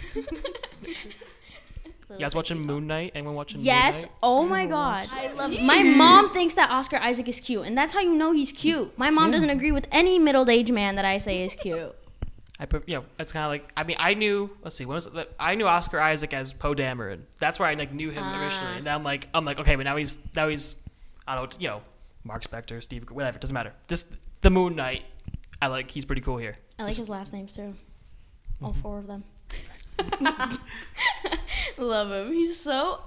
You 2.10 2.18
guys 2.18 2.36
watching 2.36 2.66
Moon 2.66 2.88
Knight? 2.88 3.12
Anyone 3.16 3.36
watching 3.36 3.62
Yes. 3.62 4.04
Moon 4.04 4.12
Knight? 4.12 4.20
Oh 4.24 4.46
my 4.46 4.66
god. 4.66 5.08
I 5.12 5.32
love. 5.34 5.62
My 5.62 5.84
mom 5.98 6.32
thinks 6.32 6.56
that 6.56 6.72
Oscar 6.72 6.98
Isaac 6.98 7.28
is 7.28 7.40
cute, 7.40 7.66
and 7.66 7.78
that's 7.78 7.94
how 7.94 8.00
you 8.00 8.16
know 8.16 8.32
he's 8.32 8.52
cute. 8.52 8.98
My 8.98 9.12
mom 9.12 9.30
doesn't 9.30 9.52
agree 9.52 9.72
with 9.72 9.88
any 9.92 10.18
middle-aged 10.18 10.74
man 10.74 10.96
that 10.96 11.06
I 11.06 11.20
say 11.20 11.44
is 11.44 11.56
cute. 11.56 11.96
I 12.62 12.66
put 12.68 12.84
yeah, 12.88 13.02
it's 13.18 13.32
kind 13.32 13.44
of 13.46 13.50
like 13.50 13.74
I 13.76 13.84
mean 13.84 13.98
I 14.00 14.14
knew 14.14 14.56
let's 14.62 14.76
see 14.76 14.86
when 14.86 14.94
was 14.96 15.08
it, 15.08 15.34
I 15.40 15.56
knew 15.56 15.66
Oscar 15.68 16.00
Isaac 16.00 16.32
as 16.34 16.54
Poe 16.54 16.76
Dameron. 16.76 17.22
That's 17.40 17.58
where 17.60 17.68
I 17.68 17.74
like 17.74 17.92
knew 17.92 18.12
him 18.12 18.24
originally, 18.24 18.74
Ah. 18.76 18.78
and 18.78 18.88
I'm 18.88 19.04
like 19.04 19.28
I'm 19.34 19.46
like 19.46 19.60
okay, 19.60 19.76
but 19.76 19.84
now 19.84 19.96
he's 19.98 20.20
now 20.36 20.48
he's 20.48 20.88
I 21.28 21.36
don't 21.36 21.52
know 21.54 21.58
you 21.60 21.68
know 21.70 21.82
Marc 22.24 22.44
Spector, 22.44 22.82
Steve 22.84 23.10
whatever 23.10 23.40
doesn't 23.40 23.54
matter. 23.54 23.74
Just 23.88 24.14
the 24.42 24.52
Moon 24.52 24.76
Knight, 24.76 25.04
I 25.60 25.68
like 25.68 25.90
he's 25.90 26.06
pretty 26.06 26.22
cool 26.22 26.38
here. 26.38 26.56
I 26.78 26.84
like 26.84 26.96
his 26.96 27.10
last 27.10 27.34
names 27.34 27.54
too. 27.56 27.74
All 28.62 28.74
four 28.74 29.00
of 29.00 29.08
them. 29.08 29.24
love 31.78 32.12
him. 32.12 32.32
He's 32.34 32.60
so. 32.60 33.00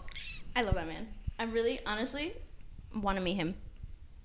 I 0.56 0.62
love 0.62 0.74
that 0.74 0.86
man. 0.86 1.06
I 1.38 1.44
really, 1.44 1.80
honestly, 1.86 2.32
want 2.94 3.16
to 3.18 3.22
meet 3.22 3.34
him. 3.34 3.54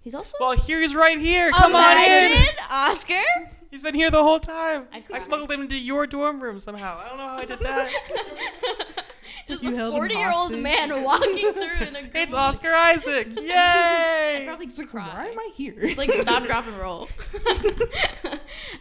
He's 0.01 0.15
also. 0.15 0.35
Well, 0.39 0.53
here 0.55 0.79
he's 0.81 0.95
right 0.95 1.19
here. 1.19 1.51
Come 1.51 1.75
on 1.75 1.97
in. 1.97 2.45
Oscar. 2.69 3.21
He's 3.69 3.83
been 3.83 3.93
here 3.93 4.09
the 4.09 4.23
whole 4.23 4.39
time. 4.39 4.87
I 4.91 5.03
I, 5.13 5.19
smuggled 5.19 5.51
him 5.51 5.61
into 5.61 5.77
your 5.77 6.07
dorm 6.07 6.41
room 6.41 6.59
somehow. 6.59 6.97
I 6.97 7.09
don't 7.09 7.17
know 7.17 7.27
how 7.27 7.37
I 7.37 7.45
did 7.45 7.59
that. 7.59 7.91
Just 9.47 9.63
you 9.63 9.75
a 9.79 9.89
forty-year-old 9.91 10.51
man 10.57 11.03
walking 11.03 11.53
through 11.53 11.87
in 11.87 11.95
a. 11.95 12.01
group 12.01 12.11
it's 12.15 12.33
Oscar 12.33 12.71
Isaac. 12.71 13.27
I'd 13.31 13.37
Yay! 14.39 14.45
probably 14.47 14.67
It's 14.67 14.77
like, 14.77 14.89
cry. 14.89 15.07
why 15.07 15.25
am 15.27 15.39
I 15.39 15.51
here? 15.55 15.75
It's 15.77 15.97
like 15.97 16.11
stop, 16.11 16.45
drop, 16.45 16.67
and 16.67 16.77
roll. 16.77 17.09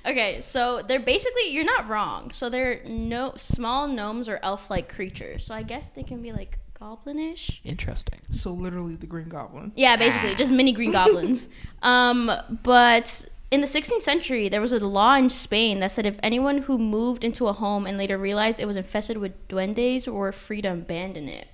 okay, 0.06 0.40
so 0.42 0.82
they're 0.86 1.00
basically 1.00 1.48
you're 1.52 1.64
not 1.64 1.88
wrong. 1.88 2.30
So 2.32 2.48
they're 2.50 2.82
no 2.84 3.32
small 3.36 3.88
gnomes 3.88 4.28
or 4.28 4.38
elf-like 4.42 4.92
creatures. 4.92 5.44
So 5.44 5.54
I 5.54 5.62
guess 5.62 5.88
they 5.88 6.02
can 6.02 6.20
be 6.22 6.32
like 6.32 6.58
goblinish. 6.80 7.60
Interesting. 7.64 8.20
so 8.32 8.52
literally 8.52 8.96
the 8.96 9.06
Green 9.06 9.28
Goblin. 9.28 9.72
Yeah, 9.76 9.96
basically 9.96 10.34
just 10.34 10.52
mini 10.52 10.72
green 10.72 10.92
goblins. 10.92 11.48
Um, 11.80 12.28
but 12.64 13.28
in 13.52 13.60
the 13.60 13.68
16th 13.68 14.00
century, 14.00 14.48
there 14.48 14.60
was 14.60 14.72
a 14.72 14.84
law 14.84 15.14
in 15.14 15.30
Spain 15.30 15.78
that 15.78 15.92
said 15.92 16.06
if 16.06 16.18
anyone 16.24 16.58
who 16.58 16.76
moved 16.76 17.22
into 17.22 17.46
a 17.46 17.52
home 17.52 17.86
and 17.86 17.96
later 17.96 18.18
realized 18.18 18.58
it 18.58 18.66
was 18.66 18.74
infested 18.74 19.18
with 19.18 19.46
duendes 19.46 20.08
were 20.08 20.32
free 20.32 20.60
to 20.62 20.72
abandon 20.72 21.28
it. 21.28 21.46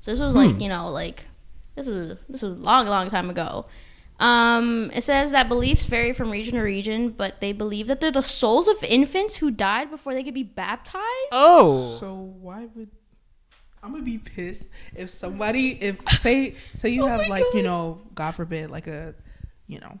So 0.00 0.12
this 0.12 0.20
was 0.20 0.34
like 0.34 0.60
you 0.60 0.68
know 0.68 0.88
like 0.88 1.26
this 1.74 1.86
was 1.86 2.16
this 2.28 2.42
was 2.42 2.42
a 2.42 2.48
long 2.48 2.86
long 2.86 3.08
time 3.08 3.28
ago. 3.28 3.66
Um, 4.18 4.90
it 4.94 5.02
says 5.02 5.30
that 5.32 5.48
beliefs 5.48 5.86
vary 5.86 6.12
from 6.12 6.30
region 6.30 6.54
to 6.54 6.62
region, 6.62 7.10
but 7.10 7.40
they 7.40 7.52
believe 7.52 7.86
that 7.88 8.00
they're 8.00 8.10
the 8.10 8.22
souls 8.22 8.66
of 8.66 8.82
infants 8.82 9.36
who 9.36 9.50
died 9.50 9.90
before 9.90 10.14
they 10.14 10.24
could 10.24 10.32
be 10.32 10.42
baptized. 10.42 11.02
Oh. 11.32 11.98
So 12.00 12.14
why 12.14 12.66
would 12.74 12.88
I'm 13.86 13.92
gonna 13.92 14.04
be 14.04 14.18
pissed 14.18 14.68
if 14.94 15.10
somebody 15.10 15.80
if 15.80 15.96
say 16.08 16.56
say 16.72 16.88
you 16.88 17.04
Oh 17.04 17.06
have 17.06 17.20
my 17.20 17.28
like 17.28 17.44
you 17.54 17.62
know 17.62 18.00
God 18.16 18.32
forbid 18.32 18.68
like 18.68 18.88
a 18.88 19.14
you 19.68 19.78
know 19.78 20.00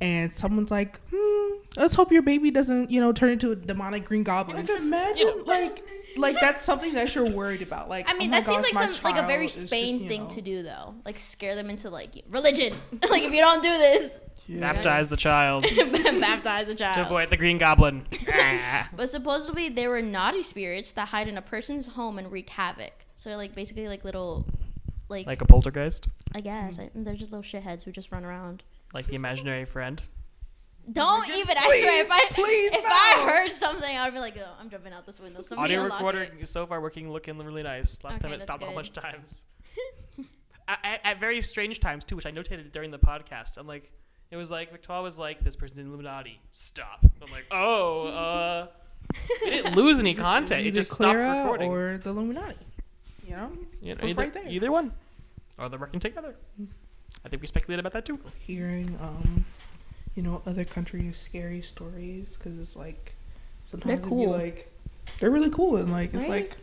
and 0.00 0.32
someone's 0.32 0.70
like 0.70 1.00
hmm, 1.12 1.54
let's 1.76 1.96
hope 1.96 2.12
your 2.12 2.22
baby 2.22 2.52
doesn't 2.52 2.90
you 2.90 3.00
know 3.00 3.12
turn 3.12 3.30
into 3.30 3.50
a 3.50 3.56
demonic 3.56 4.04
green 4.04 4.22
goblin. 4.22 4.56
Like 4.58 4.70
imagine 4.70 5.42
like 5.44 5.84
like 6.16 6.36
that's 6.40 6.62
something 6.62 6.94
that 6.94 7.14
you're 7.16 7.28
worried 7.28 7.62
about. 7.62 7.88
Like 7.88 8.08
I 8.08 8.14
mean, 8.14 8.28
oh 8.28 8.30
my 8.30 8.40
that 8.40 8.46
seems 8.46 8.62
like 8.62 8.74
my 8.74 8.92
some 8.92 9.04
like 9.04 9.22
a 9.22 9.26
very 9.26 9.48
child 9.48 9.50
is 9.50 9.54
just, 9.54 9.66
Spain 9.66 10.08
thing 10.08 10.22
know- 10.22 10.28
to 10.28 10.40
do, 10.40 10.62
though. 10.62 10.94
Like 11.04 11.18
scare 11.18 11.54
them 11.56 11.68
into 11.68 11.90
like 11.90 12.22
religion. 12.30 12.74
like 13.10 13.22
if 13.22 13.32
you 13.32 13.40
don't 13.40 13.62
do 13.62 13.70
this, 13.70 14.20
Baptize 14.48 15.08
the 15.08 15.16
child 15.16 15.64
baptize 16.20 16.68
the 16.68 16.74
child. 16.74 16.94
To 16.94 17.02
avoid 17.02 17.30
the 17.30 17.36
Green 17.36 17.58
Goblin. 17.58 18.06
But 18.96 19.10
supposedly 19.10 19.68
they 19.68 19.88
were 19.88 20.00
naughty 20.00 20.42
spirits 20.42 20.92
that 20.92 21.08
hide 21.08 21.28
in 21.28 21.36
a 21.36 21.42
person's 21.42 21.88
home 21.88 22.18
and 22.18 22.30
wreak 22.30 22.50
havoc. 22.50 23.05
So 23.16 23.30
like 23.36 23.54
basically 23.54 23.88
like 23.88 24.04
little, 24.04 24.46
like, 25.08 25.26
like 25.26 25.42
a 25.42 25.46
poltergeist, 25.46 26.08
I 26.34 26.40
guess 26.40 26.78
I, 26.78 26.90
they're 26.94 27.14
just 27.14 27.32
little 27.32 27.42
shitheads 27.42 27.82
who 27.84 27.92
just 27.92 28.12
run 28.12 28.24
around. 28.24 28.62
like 28.92 29.06
the 29.06 29.14
imaginary 29.14 29.64
friend. 29.64 30.02
Don't 30.92 31.28
even. 31.30 31.56
I 31.58 31.62
swear, 31.62 32.02
if 32.04 32.10
I 32.12 32.26
please, 32.30 32.72
if 32.72 32.84
no. 32.84 32.88
I 32.88 33.26
heard 33.28 33.52
something, 33.52 33.96
I'd 33.96 34.12
be 34.12 34.20
like, 34.20 34.36
oh, 34.38 34.56
I'm 34.60 34.70
jumping 34.70 34.92
out 34.92 35.04
this 35.04 35.18
window. 35.18 35.42
Somebody 35.42 35.74
Audio 35.74 35.84
unlock 35.84 35.98
recorder 35.98 36.22
it. 36.22 36.34
is 36.38 36.48
so 36.48 36.64
far 36.64 36.80
working, 36.80 37.10
looking 37.10 37.36
really 37.38 37.64
nice. 37.64 38.04
Last 38.04 38.20
time 38.20 38.30
it 38.30 38.34
that's 38.34 38.44
stopped 38.44 38.62
a 38.62 38.66
whole 38.66 38.74
bunch 38.74 38.88
of 38.88 38.94
times. 38.94 39.44
at, 40.68 40.78
at, 40.84 41.00
at 41.02 41.20
very 41.20 41.40
strange 41.40 41.80
times 41.80 42.04
too, 42.04 42.14
which 42.14 42.26
I 42.26 42.30
notated 42.30 42.70
during 42.70 42.92
the 42.92 43.00
podcast. 43.00 43.56
I'm 43.56 43.66
like, 43.66 43.90
it 44.30 44.36
was 44.36 44.50
like 44.50 44.70
Victoire 44.70 45.02
was 45.02 45.18
like, 45.18 45.40
"This 45.40 45.56
person's 45.56 45.80
in 45.80 45.86
Illuminati. 45.86 46.40
Stop." 46.50 47.00
I'm 47.20 47.32
like, 47.32 47.46
"Oh, 47.50 48.06
uh." 48.06 48.66
It 49.42 49.50
didn't 49.62 49.76
lose 49.76 50.00
any 50.00 50.14
content. 50.14 50.62
It 50.62 50.68
Either 50.68 50.74
just 50.80 50.90
stopped 50.92 51.16
recording. 51.16 51.70
or 51.70 51.98
the 51.98 52.10
Illuminati. 52.10 52.65
You 53.26 53.36
know, 53.36 53.50
You 53.82 53.94
know, 53.94 54.04
either, 54.06 54.22
right 54.22 54.32
there. 54.32 54.44
either 54.48 54.70
one, 54.70 54.92
or 55.58 55.68
they're 55.68 55.78
working 55.78 56.00
together. 56.00 56.36
I 57.24 57.28
think 57.28 57.42
we 57.42 57.48
speculated 57.48 57.80
about 57.80 57.92
that 57.92 58.04
too. 58.04 58.18
hearing 58.46 58.96
um 59.00 59.44
you 60.14 60.22
know 60.22 60.42
other 60.46 60.64
countries 60.64 61.16
scary 61.16 61.60
stories 61.60 62.36
because 62.38 62.58
it's 62.58 62.76
like 62.76 63.14
sometimes 63.66 63.98
it'd 63.98 64.08
cool. 64.08 64.26
be 64.26 64.30
like 64.32 64.72
they're 65.18 65.30
really 65.30 65.50
cool 65.50 65.76
and 65.76 65.90
like 65.92 66.14
it's 66.14 66.22
Right? 66.22 66.48
like 66.48 66.56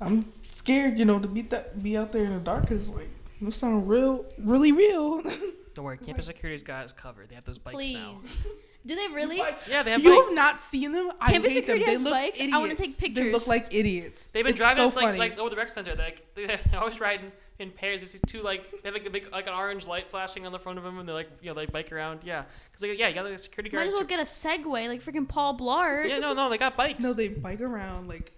i'm 0.00 0.30
scared 0.48 0.96
you 0.98 1.04
know 1.04 1.18
to 1.18 1.26
be 1.26 1.42
that 1.42 1.82
be 1.82 1.96
out 1.96 2.12
there 2.12 2.24
in 2.24 2.34
the 2.34 2.40
dark 2.40 2.62
because 2.62 2.88
like 2.90 3.08
it 3.40 3.52
sound 3.54 3.88
real 3.88 4.24
really 4.38 4.72
real 4.72 5.22
Don't 5.74 5.84
worry, 5.84 5.96
campus 5.98 6.26
security's 6.26 6.64
got 6.64 6.84
us 6.86 6.92
covered. 6.92 7.28
They 7.28 7.36
have 7.36 7.44
those 7.44 7.58
bikes 7.58 7.90
now. 7.92 8.16
Please. 8.86 8.94
Do 8.94 8.96
they 9.08 9.14
really? 9.14 9.38
Yeah, 9.68 9.82
they 9.82 9.90
have 9.92 10.02
you 10.02 10.10
bikes. 10.14 10.28
have 10.28 10.34
not 10.34 10.60
seen 10.60 10.92
them 10.92 11.10
i 11.20 11.32
Campus 11.32 11.52
hate 11.52 11.66
them 11.66 11.76
security 11.76 11.84
they 11.84 11.92
has 11.92 12.02
look 12.02 12.12
bikes? 12.12 12.40
I 12.40 12.58
wanna 12.58 12.74
take 12.74 12.96
pictures. 12.98 13.24
they 13.24 13.32
look 13.32 13.46
like 13.46 13.74
idiots 13.74 14.30
They've 14.30 14.44
been 14.44 14.50
It's 14.50 14.58
driving 14.58 14.90
so 14.90 14.96
like, 14.96 15.06
funny. 15.06 15.18
like 15.18 15.38
over 15.38 15.50
the 15.50 15.56
rec 15.56 15.68
center. 15.68 15.94
They're 15.94 16.06
like 16.06 16.34
they 16.34 16.58
always 16.76 16.98
riding 17.00 17.32
in 17.58 17.70
pairs. 17.72 18.00
You 18.02 18.06
see 18.06 18.20
two 18.26 18.40
like 18.42 18.70
they 18.70 18.88
have 18.88 18.94
like 18.94 19.06
a 19.06 19.10
big 19.10 19.30
like 19.32 19.46
an 19.48 19.52
orange 19.54 19.86
light 19.86 20.08
flashing 20.10 20.46
on 20.46 20.52
the 20.52 20.58
front 20.60 20.78
of 20.78 20.84
them, 20.84 20.98
and 21.00 21.08
they 21.08 21.12
like 21.12 21.28
you 21.42 21.48
know 21.48 21.54
they 21.54 21.66
bike 21.66 21.90
around. 21.92 22.20
Yeah, 22.24 22.44
because 22.70 22.88
like, 22.88 22.98
yeah, 22.98 23.08
you 23.08 23.14
got 23.16 23.24
like 23.24 23.38
security 23.38 23.68
guards. 23.68 23.80
Might 23.80 23.84
guards. 23.84 23.96
as 23.96 24.00
well 24.00 24.06
get 24.08 24.64
a 24.64 24.68
Segway 24.68 24.86
like 24.88 25.02
freaking 25.04 25.28
Paul 25.28 25.58
Blart. 25.58 26.08
yeah, 26.08 26.18
no, 26.20 26.32
no, 26.34 26.48
they 26.48 26.56
got 26.58 26.76
bikes. 26.76 27.02
no 27.02 27.12
they 27.12 27.28
bike 27.28 27.60
around 27.60 28.06
like 28.08 28.32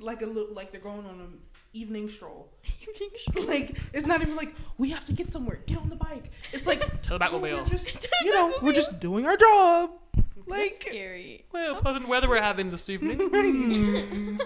like 0.00 0.22
a 0.22 0.26
look 0.26 0.50
like 0.54 0.70
they're 0.72 0.80
going 0.80 1.06
on 1.06 1.38
an 1.78 1.82
evening 1.88 2.08
stroll 2.08 2.48
like 3.46 3.78
it's 3.92 4.06
not 4.06 4.20
even 4.22 4.36
like 4.36 4.54
we 4.78 4.90
have 4.90 5.04
to 5.06 5.12
get 5.12 5.30
somewhere. 5.32 5.60
Get 5.66 5.78
on 5.78 5.88
the 5.88 5.96
bike. 5.96 6.30
It's 6.52 6.66
like 6.66 6.80
To 7.02 7.18
the 7.18 7.28
oh, 7.30 7.38
we're 7.38 7.48
Batmobile. 7.50 7.68
just 7.70 8.08
you 8.24 8.32
know 8.32 8.54
we're 8.62 8.72
just 8.72 8.98
doing 9.00 9.26
our 9.26 9.36
job. 9.36 9.90
Like 10.46 10.70
That's 10.78 10.90
scary. 10.90 11.44
well, 11.52 11.76
pleasant 11.76 12.08
weather 12.08 12.28
we're 12.28 12.40
having 12.40 12.70
this 12.70 12.88
evening. 12.88 13.18
Hmm. 13.20 14.36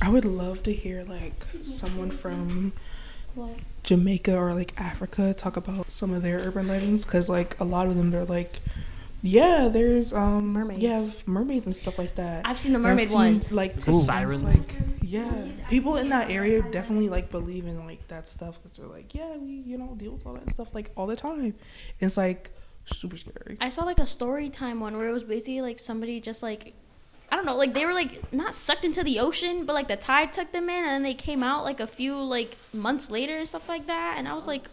I 0.00 0.08
would 0.08 0.24
love 0.24 0.62
to 0.64 0.72
hear 0.72 1.04
like 1.04 1.34
someone 1.64 2.10
from 2.10 2.72
What? 3.34 3.50
Jamaica 3.82 4.36
or 4.36 4.54
like 4.54 4.72
Africa 4.80 5.34
talk 5.34 5.56
about 5.56 5.90
some 5.90 6.12
of 6.12 6.22
their 6.22 6.38
urban 6.38 6.66
legends 6.68 7.04
because 7.04 7.28
like 7.28 7.58
a 7.60 7.64
lot 7.64 7.86
of 7.86 7.96
them 7.96 8.10
they're 8.10 8.24
like 8.24 8.60
yeah 9.22 9.68
there's 9.68 10.12
um 10.12 10.52
Mermaids. 10.52 10.80
yeah 10.80 11.04
mermaids 11.26 11.66
and 11.66 11.74
stuff 11.76 11.98
like 11.98 12.14
that. 12.16 12.46
I've 12.46 12.58
seen 12.58 12.72
the 12.72 12.76
And 12.76 12.84
mermaid 12.84 13.08
seen, 13.08 13.16
ones. 13.18 13.52
like 13.52 13.76
Ooh. 13.76 13.80
things 13.80 14.06
Sirens. 14.06 14.58
like- 14.58 14.76
yeah, 15.02 15.46
people 15.70 15.96
in 15.96 16.10
that 16.10 16.30
area 16.30 16.60
definitely 16.70 17.08
like 17.08 17.30
believe 17.30 17.66
in 17.66 17.84
like 17.86 18.06
that 18.08 18.28
stuff 18.28 18.58
because 18.62 18.76
they're 18.76 18.86
like, 18.86 19.14
yeah, 19.14 19.36
we 19.38 19.62
you 19.66 19.78
know 19.78 19.94
deal 19.96 20.12
with 20.12 20.26
all 20.26 20.34
that 20.34 20.50
stuff 20.50 20.74
like 20.74 20.90
all 20.96 21.06
the 21.06 21.16
time. 21.16 21.54
It's 21.98 22.16
like 22.18 22.50
super 22.84 23.16
scary. 23.16 23.56
I 23.60 23.70
saw 23.70 23.84
like 23.84 24.00
a 24.00 24.06
story 24.06 24.50
time 24.50 24.80
one 24.80 24.96
where 24.98 25.08
it 25.08 25.12
was 25.12 25.24
basically 25.24 25.62
like 25.62 25.78
somebody 25.78 26.20
just 26.20 26.42
like 26.42 26.74
I 27.32 27.36
don't 27.36 27.44
know, 27.46 27.56
like 27.56 27.72
they 27.74 27.86
were 27.86 27.94
like 27.94 28.32
not 28.32 28.54
sucked 28.54 28.84
into 28.84 29.02
the 29.02 29.18
ocean, 29.18 29.64
but 29.66 29.72
like 29.74 29.88
the 29.88 29.96
tide 29.96 30.32
took 30.32 30.52
them 30.52 30.64
in 30.68 30.76
and 30.84 30.86
then 30.88 31.02
they 31.02 31.14
came 31.14 31.42
out 31.42 31.64
like 31.64 31.80
a 31.80 31.86
few 31.86 32.14
like 32.14 32.56
months 32.74 33.10
later 33.10 33.36
and 33.38 33.48
stuff 33.48 33.66
like 33.68 33.86
that. 33.86 34.16
And 34.18 34.28
I 34.28 34.34
was 34.34 34.46
like, 34.46 34.64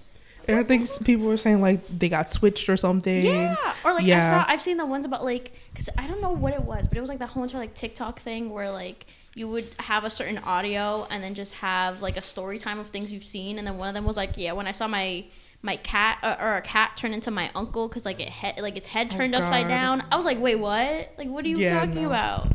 And 0.48 0.58
I 0.60 0.64
think 0.64 0.90
people 1.06 1.26
were 1.26 1.38
saying 1.38 1.62
like 1.62 1.82
they 1.90 2.10
got 2.10 2.32
switched 2.32 2.70
or 2.70 2.78
something. 2.78 3.24
Yeah, 3.24 3.56
or 3.84 3.94
like 3.94 4.06
I 4.06 4.08
Yeah. 4.08 4.30
saw, 4.30 4.46
I've 4.48 4.62
seen 4.62 4.78
the 4.78 4.86
ones 4.86 5.06
about 5.06 5.24
like, 5.24 5.54
cause 5.74 5.90
I 5.98 6.08
don't 6.08 6.22
know 6.22 6.32
what 6.32 6.54
it 6.54 6.62
was, 6.62 6.88
but 6.88 6.98
it 6.98 7.02
was 7.02 7.10
like 7.10 7.20
the 7.20 7.28
whole 7.28 7.44
entire 7.44 7.62
like 7.62 7.74
TikTok 7.74 8.20
thing 8.20 8.50
where 8.52 8.70
like 8.72 9.06
you 9.34 9.48
would 9.50 9.68
have 9.80 10.04
a 10.06 10.10
certain 10.10 10.38
audio 10.40 11.08
and 11.10 11.22
then 11.24 11.34
just 11.36 11.56
have 11.56 12.02
like 12.02 12.18
a 12.18 12.22
story 12.22 12.58
time 12.60 12.80
of 12.80 12.88
things 12.88 13.12
you've 13.12 13.24
seen, 13.24 13.58
and 13.58 13.68
then 13.68 13.78
one 13.78 13.88
of 13.88 13.94
them 13.94 14.06
was 14.06 14.18
like, 14.18 14.38
yeah, 14.38 14.52
when 14.54 14.68
I 14.68 14.72
saw 14.72 14.88
my 14.88 15.26
my 15.62 15.78
cat 15.78 16.20
uh, 16.22 16.36
or 16.40 16.58
a 16.58 16.62
cat 16.62 16.96
turn 16.96 17.12
into 17.12 17.32
my 17.32 17.50
uncle 17.56 17.88
because 17.88 18.06
like 18.06 18.20
it 18.20 18.30
head 18.30 18.60
like 18.60 18.78
its 18.78 18.88
head 18.88 19.10
Oh, 19.12 19.18
turned 19.18 19.34
upside 19.36 19.68
down. 19.68 20.04
I 20.12 20.16
was 20.16 20.26
like, 20.26 20.40
wait, 20.40 20.56
what? 20.60 21.12
Like, 21.18 21.28
what 21.28 21.44
are 21.44 21.48
you 21.48 21.58
Yeah, 21.58 21.80
talking 21.86 22.04
no. 22.04 22.08
about? 22.08 22.48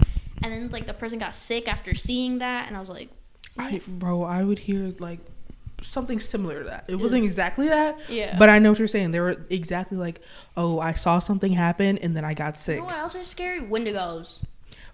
And 0.42 0.53
then 0.53 0.70
like 0.70 0.87
the 0.87 0.94
person 0.94 1.18
got 1.18 1.35
sick 1.35 1.68
after 1.68 1.94
seeing 1.94 2.38
that, 2.38 2.68
and 2.68 2.76
I 2.76 2.81
was 2.81 2.88
like, 2.88 3.11
I, 3.59 3.81
bro, 3.87 4.22
I 4.22 4.42
would 4.44 4.61
hear 4.61 4.94
like 5.00 5.20
something 5.83 6.21
similar 6.21 6.59
to 6.62 6.64
that. 6.71 6.85
It 6.88 6.97
wasn't 6.97 7.25
exactly 7.25 7.69
that. 7.69 7.99
Yeah. 8.09 8.37
But 8.38 8.49
I 8.49 8.59
know 8.59 8.71
what 8.71 8.79
you're 8.79 8.88
saying. 8.88 9.11
They 9.11 9.21
were 9.21 9.45
exactly 9.51 9.97
like, 9.99 10.21
oh, 10.57 10.79
I 10.81 10.93
saw 10.95 11.19
something 11.19 11.53
happen 11.53 11.99
and 11.99 12.16
then 12.16 12.25
I 12.25 12.35
got 12.35 12.55
you 12.55 12.59
sick. 12.61 12.79
know 12.79 12.85
what 12.85 12.97
else 12.99 13.14
are 13.14 13.25
scary? 13.25 13.61
Wendigos, 13.61 14.45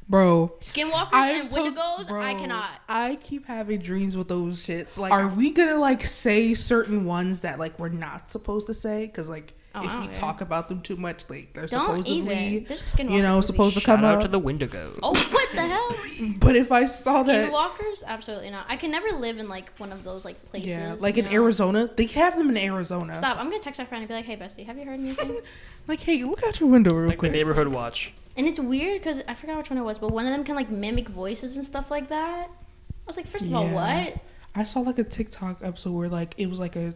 Bro, 0.09 0.55
skinwalkers, 0.61 1.09
I've 1.13 1.41
and 1.47 1.51
told- 1.51 1.75
Wendigos. 1.75 2.11
I 2.13 2.35
cannot. 2.35 2.71
I 2.89 3.17
keep 3.17 3.47
having 3.47 3.81
dreams 3.81 4.17
with 4.17 4.29
those 4.29 4.65
shits. 4.65 4.97
Like, 4.97 5.13
are 5.13 5.27
we 5.29 5.51
gonna 5.51 5.77
like 5.79 6.05
say 6.05 6.55
certain 6.55 7.05
ones 7.05 7.41
that 7.41 7.59
like 7.59 7.77
we're 7.79 7.89
not 7.89 8.31
supposed 8.31 8.69
to 8.69 8.75
say? 8.75 9.07
Because 9.07 9.29
like, 9.29 9.55
Oh, 9.77 9.85
if 9.85 9.91
don't 9.93 10.01
we 10.09 10.09
talk 10.15 10.41
about 10.41 10.69
them 10.69 10.81
too 10.81 10.97
much, 10.97 11.29
like 11.29 11.53
they're 11.53 11.67
Don't 11.67 12.03
supposedly, 12.03 12.17
even. 12.19 12.65
There's 12.65 12.81
a 12.81 12.97
skinwalker 12.97 13.11
you 13.13 13.23
know, 13.23 13.41
supposed 13.41 13.75
to 13.75 13.81
Shout 13.81 13.97
come 13.97 14.05
out 14.05 14.17
out. 14.17 14.23
to 14.23 14.29
the 14.29 14.39
Wendigo. 14.39 14.99
Oh, 15.03 15.11
what 15.11 15.49
the 15.53 15.67
hell? 15.67 15.95
but 16.41 16.57
if 16.57 16.73
I 16.73 16.87
saw 16.87 17.23
that, 17.25 17.51
Skinwalkers? 17.53 18.03
Absolutely 18.07 18.51
not. 18.51 18.67
I 18.69 18.77
can 18.77 18.91
never 18.91 19.11
live 19.19 19.39
in 19.39 19.49
like 19.49 19.77
one 19.79 19.93
of 19.93 20.03
those 20.03 20.25
like 20.25 20.43
places. 20.47 20.71
yeah, 20.71 20.97
like 20.99 21.19
in 21.19 21.27
know? 21.27 21.31
Arizona, 21.33 21.91
they 21.95 22.07
have 22.07 22.37
them 22.39 22.49
in 22.51 22.57
Arizona. 22.57 23.15
Stop! 23.15 23.37
I'm 23.39 23.47
gonna 23.51 23.59
text 23.59 23.79
my 23.79 23.85
friend 23.85 24.03
and 24.03 24.09
be 24.09 24.15
like, 24.15 24.25
"Hey, 24.25 24.37
bestie, 24.37 24.65
have 24.67 24.79
you 24.79 24.85
heard 24.85 24.99
anything?" 25.01 25.41
Like, 25.89 26.01
hey, 26.01 26.25
look 26.25 26.43
out 26.43 26.59
your 26.59 26.69
window 26.69 26.93
real 26.95 27.07
Like 27.07 27.19
the 27.19 27.19
quick. 27.21 27.33
neighborhood 27.33 27.69
watch. 27.69 28.13
and 28.37 28.45
it's 28.49 28.59
weird 28.59 29.01
because 29.01 29.21
I 29.29 29.35
forgot 29.35 29.57
which 29.59 29.71
one 29.71 29.79
it 29.79 29.83
was, 29.85 30.01
but 30.01 30.11
one 30.11 30.27
of 30.27 30.33
them 30.33 30.43
can 30.43 30.57
like 30.57 30.69
mimic 30.69 31.09
voices 31.09 31.57
and 31.57 31.65
stuff 31.65 31.93
like 31.93 32.09
that. 32.09 32.49
I 32.49 33.07
was 33.07 33.17
like, 33.17 33.29
first 33.29 33.45
of 33.47 33.55
all, 33.55 33.69
what? 33.69 34.15
I 34.57 34.65
saw 34.65 34.81
like 34.81 34.99
a 34.99 35.05
TikTok 35.05 35.59
episode 35.63 35.93
where 35.93 36.09
like 36.09 36.35
it 36.39 36.47
was 36.49 36.59
like 36.59 36.75
a 36.75 36.93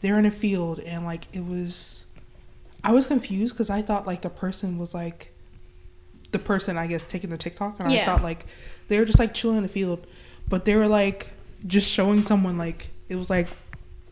they're 0.00 0.18
in 0.18 0.26
a 0.26 0.30
field 0.30 0.80
and 0.80 1.04
like 1.04 1.26
it 1.32 1.44
was 1.44 2.04
I 2.84 2.92
was 2.92 3.06
confused 3.06 3.54
because 3.54 3.70
I 3.70 3.82
thought 3.82 4.06
like 4.06 4.22
the 4.22 4.30
person 4.30 4.78
was 4.78 4.94
like 4.94 5.32
the 6.32 6.38
person 6.38 6.76
I 6.76 6.86
guess 6.86 7.04
taking 7.04 7.30
the 7.30 7.38
TikTok 7.38 7.80
and 7.80 7.92
I 7.92 8.04
thought 8.04 8.22
like 8.22 8.46
they 8.88 8.98
were 8.98 9.04
just 9.04 9.18
like 9.18 9.34
chilling 9.34 9.56
in 9.56 9.62
the 9.62 9.68
field, 9.68 10.06
but 10.48 10.64
they 10.64 10.76
were 10.76 10.86
like 10.86 11.28
just 11.66 11.90
showing 11.90 12.22
someone 12.22 12.58
like 12.58 12.90
it 13.08 13.16
was 13.16 13.30
like 13.30 13.48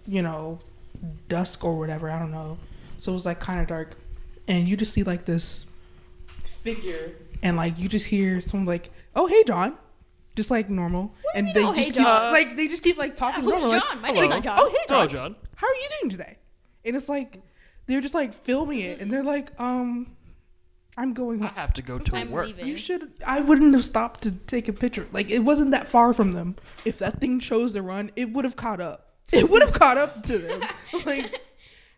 you 0.07 0.23
know 0.23 0.59
dusk 1.29 1.64
or 1.64 1.79
whatever 1.79 2.11
I 2.11 2.18
don't 2.18 2.33
know, 2.33 2.59
so 2.99 3.12
it 3.12 3.14
was 3.14 3.27
like 3.27 3.40
kind 3.40 3.61
of 3.61 3.66
dark, 3.66 3.97
and 4.49 4.66
you 4.66 4.77
just 4.77 4.92
see 4.92 5.03
like 5.03 5.25
this 5.25 5.66
figure 6.44 7.12
and 7.42 7.57
like 7.57 7.79
you 7.79 7.88
just 7.88 8.07
hear 8.07 8.40
someone 8.40 8.66
like 8.66 8.90
oh 9.14 9.27
hey 9.27 9.44
John. 9.44 9.77
Just 10.37 10.51
like 10.51 10.68
normal, 10.68 11.05
do 11.05 11.12
you 11.12 11.31
and 11.37 11.44
mean, 11.47 11.55
they 11.55 11.62
"Oh, 11.62 11.68
hey, 11.73 11.75
just 11.83 11.94
keep 11.94 12.03
John"? 12.03 12.33
like 12.33 12.57
they 12.57 12.66
just 12.66 12.83
keep 12.83 12.97
like 12.97 13.14
talking 13.14 13.44
Who's 13.44 13.62
normal. 13.62 13.79
John? 13.79 14.03
Like, 14.03 14.03
My 14.03 14.09
oh, 14.09 14.14
name's 14.14 14.29
not 14.31 14.38
oh, 14.38 14.42
John. 14.42 14.59
Oh 14.59 14.68
hey 14.70 14.77
John. 14.88 14.97
Hello, 14.97 15.07
John. 15.07 15.37
How 15.57 15.67
are 15.67 15.75
you 15.75 15.88
doing 16.01 16.11
today? 16.11 16.38
And 16.85 16.97
it's 16.97 17.09
like 17.09 17.40
they're 17.87 18.01
just 18.01 18.14
like 18.14 18.35
filming 18.35 18.81
it, 18.81 19.01
and 19.01 19.11
they're 19.12 19.23
like, 19.25 19.59
um, 19.61 20.17
I'm 20.97 21.12
going 21.12 21.43
I 21.43 21.49
have 21.49 21.73
to 21.75 21.83
go 21.83 21.99
to 21.99 22.17
I'm 22.17 22.31
work. 22.31 22.47
leaving. 22.47 22.67
You 22.67 22.77
should. 22.77 23.11
I 23.27 23.40
wouldn't 23.40 23.75
have 23.75 23.85
stopped 23.85 24.23
to 24.23 24.33
take 24.33 24.69
a 24.69 24.73
picture. 24.73 25.07
Like 25.12 25.31
it 25.31 25.40
wasn't 25.40 25.73
that 25.73 25.88
far 25.88 26.12
from 26.14 26.33
them. 26.33 26.57
If 26.85 26.99
that 27.01 27.21
thing 27.21 27.40
chose 27.40 27.73
to 27.73 27.83
run, 27.83 28.11
it 28.17 28.33
would 28.33 28.45
have 28.45 28.57
caught 28.57 28.81
up. 28.81 29.01
It 29.33 29.49
would 29.51 29.62
have 29.62 29.73
caught 29.73 29.97
up 29.99 30.23
to 30.25 30.38
them. 30.38 30.61
Like, 31.07 31.40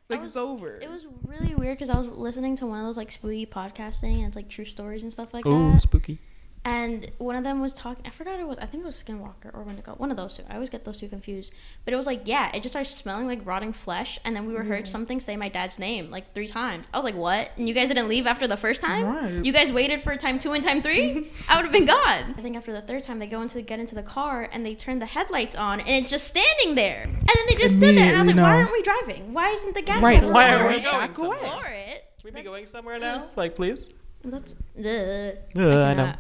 like 0.09 0.21
was- 0.21 0.29
it's 0.29 0.37
over. 0.37 0.77
It 0.79 0.89
was 0.89 1.05
really 1.25 1.55
weird 1.57 1.77
because 1.77 1.91
I 1.91 1.99
was 1.99 2.07
listening 2.07 2.55
to 2.57 2.67
one 2.67 2.79
of 2.79 2.87
those 2.87 2.97
like 2.97 3.11
spooky 3.11 3.45
podcasting 3.45 4.19
and 4.19 4.27
it's 4.29 4.37
like 4.37 4.49
true 4.49 4.65
stories 4.65 5.03
and 5.03 5.13
stuff 5.13 5.35
like 5.35 5.43
that. 5.45 5.51
Oh, 5.51 5.73
that. 5.73 5.83
spooky. 5.83 6.21
And 6.67 7.13
one 7.19 7.37
of 7.37 7.45
them 7.45 7.61
was 7.61 7.73
talking. 7.73 8.05
I 8.05 8.11
forgot 8.11 8.41
it 8.41 8.49
was. 8.49 8.59
I 8.59 8.67
think 8.67 8.83
it 8.83 8.87
was 8.87 9.01
Skinwalker 9.01 9.55
or 9.55 9.63
Wendigo. 9.63 9.93
One 9.99 10.11
of 10.11 10.17
those 10.17 10.37
two. 10.37 10.43
I 10.51 10.55
always 10.55 10.69
get 10.69 10.85
those 10.85 10.99
two 10.99 11.07
confused. 11.09 11.53
But 11.85 11.95
it 11.95 11.97
was 11.97 12.07
like, 12.07 12.23
yeah, 12.25 12.51
it 12.53 12.65
just 12.65 12.73
started 12.73 12.91
smelling 12.91 13.29
like 13.29 13.47
rotting 13.47 13.73
flesh. 13.73 14.19
And 14.25 14.35
then 14.35 14.47
we 14.49 14.53
were 14.55 14.65
heard 14.65 14.89
something 14.89 15.21
say 15.21 15.37
my 15.37 15.49
dad's 15.49 15.79
name 15.79 16.11
like 16.11 16.35
three 16.35 16.49
times. 16.49 16.87
I 16.93 16.99
was 16.99 17.05
like, 17.05 17.15
what? 17.15 17.53
And 17.57 17.69
you 17.69 17.75
guys 17.75 17.87
didn't 17.87 18.09
leave 18.09 18.27
after 18.27 18.49
the 18.49 18.57
first 18.57 18.83
time? 18.83 19.05
Right. 19.07 19.45
You 19.45 19.53
guys 19.53 19.71
waited 19.71 20.01
for 20.03 20.17
time 20.17 20.41
two 20.41 20.55
and 20.55 20.65
time 20.65 20.83
three? 20.83 21.31
I 21.49 21.55
would 21.55 21.67
have 21.67 21.73
been 21.73 21.87
gone. 21.87 22.35
I 22.37 22.43
think 22.43 22.57
after 22.57 22.73
the 22.73 22.83
third 22.83 23.05
time, 23.05 23.21
they 23.21 23.29
go 23.29 23.43
into 23.43 23.55
the, 23.55 23.63
get 23.63 23.79
into 23.79 23.95
the 23.95 24.03
car 24.03 24.49
and 24.51 24.67
they 24.67 24.75
turn 24.75 24.99
the 24.99 25.07
headlights 25.07 25.55
on 25.55 25.79
and 25.79 25.89
it's 25.89 26.11
just 26.11 26.27
standing 26.27 26.75
there. 26.75 27.03
And 27.05 27.29
then 27.29 27.47
they 27.49 27.55
just 27.55 27.77
stood 27.77 27.97
there. 27.97 28.09
And 28.09 28.17
I 28.17 28.19
was 28.19 28.27
like, 28.27 28.35
Immediately, 28.35 28.43
why 28.43 28.57
aren't 28.57 28.73
we 28.73 28.83
driving? 28.83 29.33
Why 29.33 29.51
isn't 29.51 29.75
the 29.77 29.83
gas 29.83 30.03
Right, 30.03 30.17
pedal 30.17 30.33
Why 30.33 30.53
are 30.53 30.69
we 30.69 30.83
Back 30.83 31.15
going 31.15 31.39
away. 31.39 31.49
somewhere? 31.49 31.73
It. 31.91 32.05
Should 32.17 32.25
we 32.35 32.41
be 32.41 32.43
going 32.43 32.67
somewhere 32.67 32.99
now? 32.99 33.29
Like, 33.37 33.55
please? 33.55 33.95
That's 34.25 34.57
ugh. 34.77 35.37
Uh, 35.57 35.85
I 35.85 35.95
know. 35.95 36.13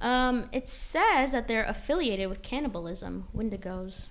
Cannot. 0.00 0.28
Um, 0.28 0.48
it 0.52 0.68
says 0.68 1.32
that 1.32 1.48
they're 1.48 1.64
affiliated 1.64 2.28
with 2.28 2.42
cannibalism, 2.42 3.26
Wendigos. 3.36 4.08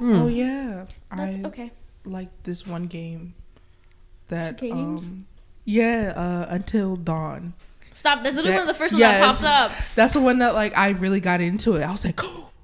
Oh 0.00 0.28
yeah. 0.28 0.86
That's 1.16 1.36
I 1.36 1.42
okay. 1.44 1.72
like 2.04 2.28
this 2.44 2.66
one 2.66 2.86
game. 2.86 3.34
That 4.28 4.58
Games? 4.58 5.06
um. 5.08 5.26
Yeah. 5.64 6.12
Uh. 6.16 6.46
Until 6.54 6.96
dawn. 6.96 7.54
Stop. 7.94 8.22
That's 8.22 8.36
literally 8.36 8.52
That- 8.56 8.60
one 8.60 8.68
of 8.68 8.74
the 8.74 8.78
first 8.78 8.92
one 8.94 9.00
yes. 9.00 9.20
that 9.20 9.26
pops 9.26 9.44
up. 9.44 9.84
That's 9.96 10.14
the 10.14 10.20
one 10.20 10.38
that 10.38 10.54
like 10.54 10.76
I 10.76 10.90
really 10.90 11.20
got 11.20 11.40
into 11.40 11.76
it. 11.76 11.82
I 11.82 11.90
was 11.90 12.04
like, 12.04 12.20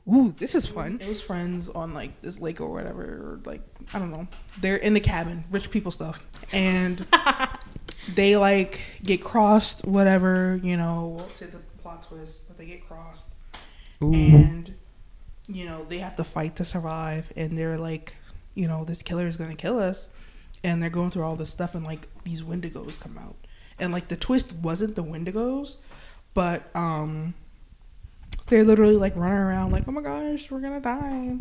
ooh, 0.08 0.32
this 0.38 0.54
is 0.54 0.66
fun. 0.66 0.98
It 1.00 1.08
was 1.08 1.20
friends 1.20 1.68
on 1.68 1.94
like 1.94 2.20
this 2.22 2.40
lake 2.40 2.60
or 2.60 2.68
whatever, 2.68 3.02
or 3.02 3.40
like 3.44 3.62
I 3.92 3.98
don't 3.98 4.10
know. 4.10 4.28
They're 4.60 4.76
in 4.76 4.94
the 4.94 5.00
cabin, 5.00 5.44
rich 5.50 5.70
people 5.70 5.90
stuff, 5.90 6.24
and 6.52 7.04
they 8.14 8.36
like 8.36 8.80
get 9.02 9.22
crossed, 9.22 9.84
whatever. 9.84 10.60
You 10.62 10.76
know, 10.76 11.16
we'll 11.18 11.26
the 11.26 11.58
plot 11.94 12.08
twist, 12.08 12.48
but 12.48 12.58
they 12.58 12.66
get 12.66 12.86
crossed, 12.86 13.34
and 14.00 14.74
you 15.46 15.64
know 15.64 15.84
they 15.88 15.98
have 15.98 16.16
to 16.16 16.24
fight 16.24 16.56
to 16.56 16.64
survive, 16.64 17.32
and 17.36 17.56
they're 17.56 17.78
like, 17.78 18.14
you 18.54 18.68
know, 18.68 18.84
this 18.84 19.02
killer 19.02 19.26
is 19.26 19.36
gonna 19.36 19.54
kill 19.54 19.78
us, 19.78 20.08
and 20.62 20.82
they're 20.82 20.90
going 20.90 21.10
through 21.10 21.24
all 21.24 21.36
this 21.36 21.50
stuff, 21.50 21.74
and 21.74 21.84
like 21.84 22.08
these 22.24 22.42
Wendigos 22.42 22.98
come 22.98 23.18
out, 23.18 23.36
and 23.78 23.92
like 23.92 24.08
the 24.08 24.16
twist 24.16 24.52
wasn't 24.54 24.94
the 24.94 25.04
Wendigos, 25.04 25.76
but 26.34 26.74
um 26.74 27.34
they're 28.48 28.64
literally 28.64 28.96
like 28.96 29.16
running 29.16 29.38
around 29.38 29.70
like 29.72 29.84
oh 29.88 29.92
my 29.92 30.02
gosh 30.02 30.50
we're 30.50 30.60
gonna 30.60 30.80
die. 30.80 31.36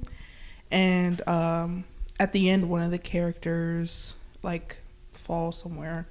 And 0.72 1.28
um 1.28 1.84
at 2.20 2.32
the 2.32 2.50
end 2.50 2.70
one 2.70 2.82
of 2.82 2.92
the 2.92 2.98
characters 2.98 4.16
like 4.42 4.78
falls 5.12 5.58
somewhere 5.58 6.08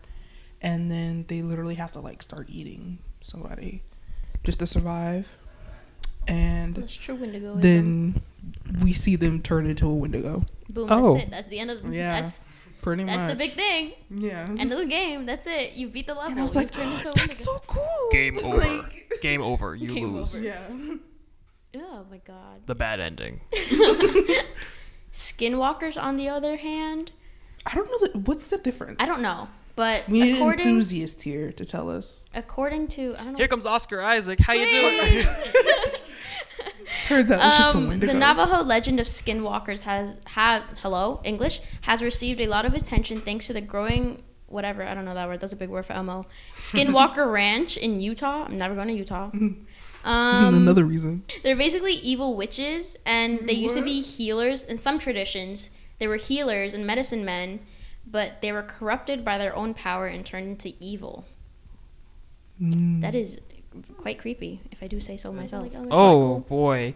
and 0.60 0.90
then 0.90 1.24
they 1.28 1.42
literally 1.42 1.76
have 1.76 1.92
to 1.92 2.00
like 2.00 2.22
start 2.22 2.48
eating 2.50 2.98
somebody 3.22 3.82
just 4.44 4.58
to 4.60 4.66
survive 4.66 5.26
and 6.28 6.74
That's 6.76 6.94
true 6.94 7.14
Wendigoism. 7.16 7.60
then 7.60 8.22
we 8.82 8.92
see 8.92 9.16
them 9.16 9.42
turn 9.42 9.66
into 9.66 9.86
a 9.88 9.94
wendigo 9.94 10.44
Boom. 10.70 10.88
Oh. 10.90 11.14
That's 11.14 11.24
it. 11.26 11.30
That's 11.30 11.48
the 11.48 11.58
end 11.58 11.70
of 11.70 11.82
the. 11.82 11.94
Yeah, 11.94 12.20
That's 12.20 12.40
pretty 12.80 13.04
that's 13.04 13.22
much 13.22 13.30
the 13.30 13.36
big 13.36 13.50
thing. 13.52 13.92
yeah 14.10 14.46
End 14.58 14.72
of 14.72 14.78
the 14.78 14.86
game. 14.86 15.26
That's 15.26 15.46
it. 15.46 15.72
You 15.74 15.88
beat 15.88 16.06
the 16.06 16.14
level. 16.14 16.30
and 16.30 16.38
i 16.38 16.42
was 16.42 16.56
like 16.56 16.70
turned 16.72 16.92
into 16.92 17.10
a 17.10 17.12
that's 17.12 17.44
so 17.44 17.58
cool 17.66 18.08
Game 18.10 18.38
over. 18.42 18.56
Like, 18.56 19.18
Game 19.20 19.42
over. 19.42 19.74
You 19.76 19.94
Game 19.94 20.14
lose. 20.14 20.36
over. 20.36 20.46
yeah 20.46 20.68
Oh 21.76 22.04
my 22.10 22.18
god. 22.18 22.60
The 22.66 22.74
bad 22.74 23.00
ending. 23.00 23.40
Skinwalkers, 25.12 26.00
on 26.02 26.16
the 26.16 26.28
other 26.28 26.56
hand, 26.56 27.12
i 27.66 27.74
don't 27.74 27.86
know 27.90 27.98
that 28.06 28.16
what's 28.26 28.48
the 28.48 28.58
difference 28.58 28.96
I 28.98 29.06
don't 29.06 29.20
know, 29.22 29.48
but 29.76 30.08
we 30.08 30.20
need 30.20 30.40
an 30.40 30.52
enthusiast 30.58 31.22
here 31.22 31.52
to 31.52 31.64
tell 31.64 31.90
us 31.90 32.20
according 32.34 32.88
to 32.88 33.14
I 33.18 33.24
don't 33.24 33.32
know. 33.32 33.38
Here 33.38 33.48
comes 33.48 33.66
Oscar 33.66 34.00
Isaac. 34.02 34.38
How 34.40 34.52
you 34.52 34.68
doing? 34.70 35.26
turns 37.06 37.30
out 37.30 37.40
it's 37.46 37.58
just 37.58 37.74
a 37.74 37.78
Um, 37.78 37.88
wendigo 37.88 38.12
the 38.12 38.18
Navajo 38.18 38.62
legend 38.62 39.00
of 39.00 39.06
skinwalkers 39.06 39.82
has 39.82 40.16
have 40.26 40.62
hello 40.82 41.20
English 41.24 41.60
has 41.82 42.02
received 42.02 42.40
a 42.40 42.46
lot 42.46 42.64
of 42.64 42.74
attention 42.74 43.20
thanks 43.20 43.46
to 43.46 43.52
the 43.52 43.60
growing 43.60 44.22
whatever 44.46 44.82
I 44.84 44.94
don't 44.94 45.04
know 45.04 45.14
that 45.14 45.26
word 45.28 45.40
that's 45.40 45.52
a 45.52 45.56
big 45.56 45.70
word 45.70 45.86
for 45.86 45.94
Elmo 45.94 46.26
Skinwalker 46.54 47.30
Ranch 47.30 47.76
in 47.76 48.00
Utah. 48.00 48.44
I'm 48.44 48.58
never 48.58 48.74
going 48.74 48.88
to 48.88 48.94
Utah. 48.94 49.30
Um, 50.04 50.56
another 50.56 50.84
reason 50.84 51.22
they're 51.44 51.54
basically 51.54 51.92
evil 51.92 52.36
witches, 52.36 52.96
and 53.06 53.48
they 53.48 53.52
used 53.52 53.76
to 53.76 53.82
be 53.82 54.00
healers. 54.00 54.64
In 54.64 54.76
some 54.76 54.98
traditions, 54.98 55.70
they 56.00 56.08
were 56.08 56.16
healers 56.16 56.74
and 56.74 56.84
medicine 56.84 57.24
men, 57.24 57.60
but 58.06 58.40
they 58.42 58.52
were 58.52 58.62
corrupted 58.62 59.24
by 59.24 59.38
their 59.38 59.54
own 59.56 59.74
power 59.74 60.06
and 60.06 60.24
turned 60.24 60.48
into 60.48 60.74
evil. 60.80 61.24
Mm. 62.60 63.00
That 63.00 63.14
is 63.14 63.40
quite 63.98 64.18
creepy, 64.18 64.60
if 64.70 64.82
I 64.82 64.86
do 64.86 65.00
say 65.00 65.16
so 65.16 65.32
myself. 65.32 65.68
Oh 65.90 66.40
boy, 66.40 66.94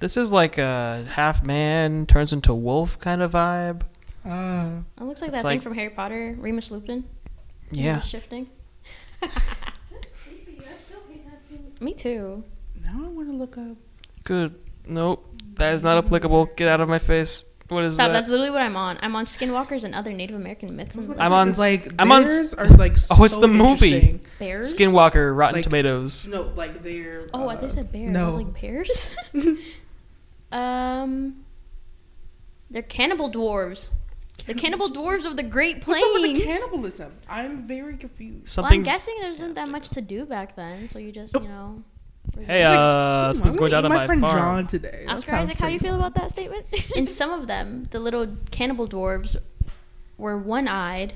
this 0.00 0.16
is 0.16 0.30
like 0.30 0.58
a 0.58 1.04
half 1.10 1.44
man 1.44 2.06
turns 2.06 2.32
into 2.32 2.54
wolf 2.54 2.98
kind 2.98 3.22
of 3.22 3.32
vibe. 3.32 3.82
Ah, 4.24 4.80
It 5.00 5.04
looks 5.04 5.20
like 5.22 5.32
It's 5.32 5.42
that 5.42 5.48
thing 5.48 5.60
from 5.60 5.74
Harry 5.74 5.90
Potter, 5.90 6.36
Remus 6.38 6.70
Lupin. 6.70 7.04
Yeah. 7.70 7.92
Remus 7.92 8.06
shifting. 8.06 8.48
Me 11.80 11.92
too. 11.92 12.42
now 12.84 13.04
I 13.04 13.08
want 13.08 13.28
to 13.28 13.34
look 13.36 13.58
up. 13.58 13.76
Good. 14.24 14.54
Nope. 14.86 15.24
That 15.54 15.74
is 15.74 15.82
not 15.82 15.98
applicable. 16.02 16.46
Get 16.56 16.68
out 16.68 16.80
of 16.80 16.88
my 16.88 16.98
face. 16.98 17.44
What 17.68 17.82
is 17.84 17.94
Stop, 17.94 18.08
that? 18.08 18.12
that's 18.12 18.28
literally 18.30 18.50
what 18.50 18.62
I'm 18.62 18.76
on. 18.76 18.96
I'm 19.02 19.16
on 19.16 19.24
Skinwalkers 19.24 19.82
and 19.82 19.94
other 19.94 20.12
Native 20.12 20.36
American 20.36 20.76
myths 20.76 20.94
and 20.94 21.14
I'm 21.20 21.32
on 21.32 21.52
like 21.54 21.88
I'm 21.98 22.12
on 22.12 22.24
theirs 22.24 22.54
are 22.54 22.68
like 22.68 22.96
Oh, 23.10 23.24
it's 23.24 23.34
so 23.34 23.40
the 23.40 23.48
movie. 23.48 24.20
bears. 24.38 24.72
Skinwalker, 24.74 25.36
Rotten 25.36 25.56
Like- 25.56 25.64
Tomatoes. 25.64 26.26
No, 26.28 26.42
like 26.54 26.82
they're. 26.82 27.28
Oh, 27.34 27.48
I 27.48 27.54
uh, 27.54 27.56
thought 27.56 27.62
you 27.64 27.70
said 27.70 27.90
bears. 27.92 28.10
I 28.10 28.12
No, 28.14 28.26
was 28.26 28.36
like 28.36 28.54
pears. 28.54 29.10
um, 30.52 31.44
they're 32.70 32.82
cannibal 32.82 33.30
dwarves. 33.30 33.94
The 34.46 34.54
cannibal 34.54 34.88
dwarves 34.88 35.24
of 35.24 35.36
the 35.36 35.42
Great 35.42 35.80
Plains. 35.80 36.02
What's 36.02 36.06
up 36.06 36.12
with 36.12 36.22
Plains. 36.22 36.38
the 36.38 36.44
cannibalism? 36.44 37.12
I'm 37.28 37.66
very 37.66 37.96
confused. 37.96 38.56
Well, 38.56 38.66
I'm 38.70 38.82
guessing 38.82 39.16
there 39.20 39.30
wasn't 39.30 39.54
that 39.56 39.68
much 39.68 39.90
to 39.90 40.02
do 40.02 40.24
back 40.24 40.54
then, 40.54 40.86
so 40.88 40.98
you 41.00 41.10
just 41.10 41.34
you 41.34 41.40
know. 41.48 41.82
Hey, 42.44 42.62
uh, 42.64 42.72
Hmm, 43.28 43.32
something's 43.34 43.40
I'm 43.40 43.58
going 43.58 43.70
gonna 43.70 43.70
down 43.70 43.84
on 43.86 43.90
my 43.90 43.96
my 43.96 44.06
friend 44.06 44.20
farm. 44.20 44.38
John 44.38 44.66
today. 44.66 45.04
That 45.06 45.12
Oscar 45.14 45.36
Isaac, 45.36 45.58
how 45.58 45.68
you 45.68 45.78
feel 45.78 45.92
fun. 45.92 46.00
about 46.00 46.14
that 46.14 46.30
statement? 46.30 46.66
In 46.96 47.06
some 47.06 47.30
of 47.32 47.46
them, 47.46 47.88
the 47.90 47.98
little 48.00 48.26
cannibal 48.50 48.88
dwarves 48.88 49.36
were 50.18 50.36
one-eyed, 50.38 51.14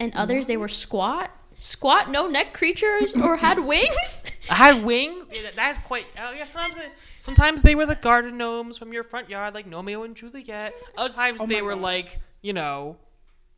and 0.00 0.14
others 0.14 0.46
they 0.46 0.56
were 0.56 0.68
squat, 0.68 1.30
squat, 1.56 2.10
no 2.10 2.26
neck 2.28 2.52
creatures, 2.54 3.14
or 3.14 3.36
had 3.48 3.58
wings. 3.64 4.22
I 4.50 4.54
had 4.54 4.84
wings. 4.84 5.26
Yeah, 5.32 5.50
That's 5.56 5.78
quite. 5.78 6.06
Oh 6.18 6.32
yeah. 6.36 6.44
Sometimes, 6.44 6.76
they, 6.76 6.88
sometimes 7.16 7.62
they 7.62 7.74
were 7.74 7.86
the 7.86 7.94
garden 7.96 8.36
gnomes 8.38 8.78
from 8.78 8.92
your 8.92 9.02
front 9.04 9.28
yard, 9.30 9.54
like 9.54 9.68
Gnomeo 9.68 10.04
and 10.04 10.14
Juliet. 10.14 10.74
Other 10.96 11.12
times 11.14 11.40
Oh 11.42 11.46
they 11.46 11.62
were 11.62 11.74
gosh. 11.74 11.82
like, 11.82 12.20
you 12.42 12.52
know, 12.52 12.96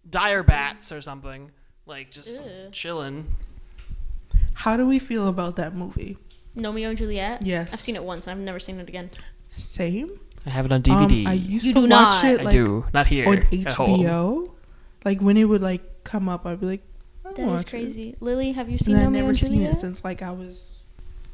dire 0.09 0.43
bats 0.43 0.91
or 0.91 1.01
something, 1.03 1.51
like 1.87 2.11
just 2.11 2.43
Ew. 2.45 2.51
chilling. 2.73 3.35
How 4.55 4.77
do 4.77 4.87
we 4.87 4.99
feel 4.99 5.29
about 5.29 5.57
that 5.57 5.75
movie? 5.75 6.17
Gnomeo 6.57 6.89
and 6.91 6.99
Juliet. 6.99 7.43
Yes. 7.43 7.73
I've 7.73 7.81
seen 7.81 7.97
it 7.97 8.03
once. 8.05 8.27
and 8.27 8.33
I've 8.39 8.45
never 8.45 8.59
seen 8.59 8.81
it 8.81 8.89
again. 8.89 9.11
Same. 9.47 10.19
I 10.47 10.51
have 10.51 10.65
it 10.67 10.73
on 10.73 10.77
Um, 10.77 10.83
DVD. 10.83 11.27
I 11.27 11.33
used 11.35 11.65
You 11.65 11.73
to 11.75 11.81
do 11.81 11.89
watch 11.89 11.91
not. 11.91 12.25
it 12.25 12.47
I 12.47 12.51
do 12.53 12.87
not 12.95 13.07
here 13.07 13.29
on 13.29 13.39
at 13.39 13.71
home. 13.75 14.01
HBO. 14.01 14.51
Like 15.05 15.21
when 15.21 15.37
it 15.37 15.45
would 15.45 15.63
like 15.63 16.05
come 16.05 16.29
up, 16.29 16.47
I'd 16.47 16.61
be 16.61 16.67
like, 16.67 16.83
I 17.25 17.33
That 17.33 17.47
watch 17.47 17.57
is 17.57 17.63
it. 17.63 17.69
crazy. 17.71 18.17
Lily, 18.21 18.53
have 18.53 18.69
you 18.71 18.79
seen 18.79 18.95
And 18.97 19.05
I've 19.05 19.13
never 19.13 19.29
and 19.29 19.39
seen 19.39 19.63
it 19.63 19.75
since 19.75 20.05
like 20.05 20.23
I 20.23 20.31
was. 20.31 20.77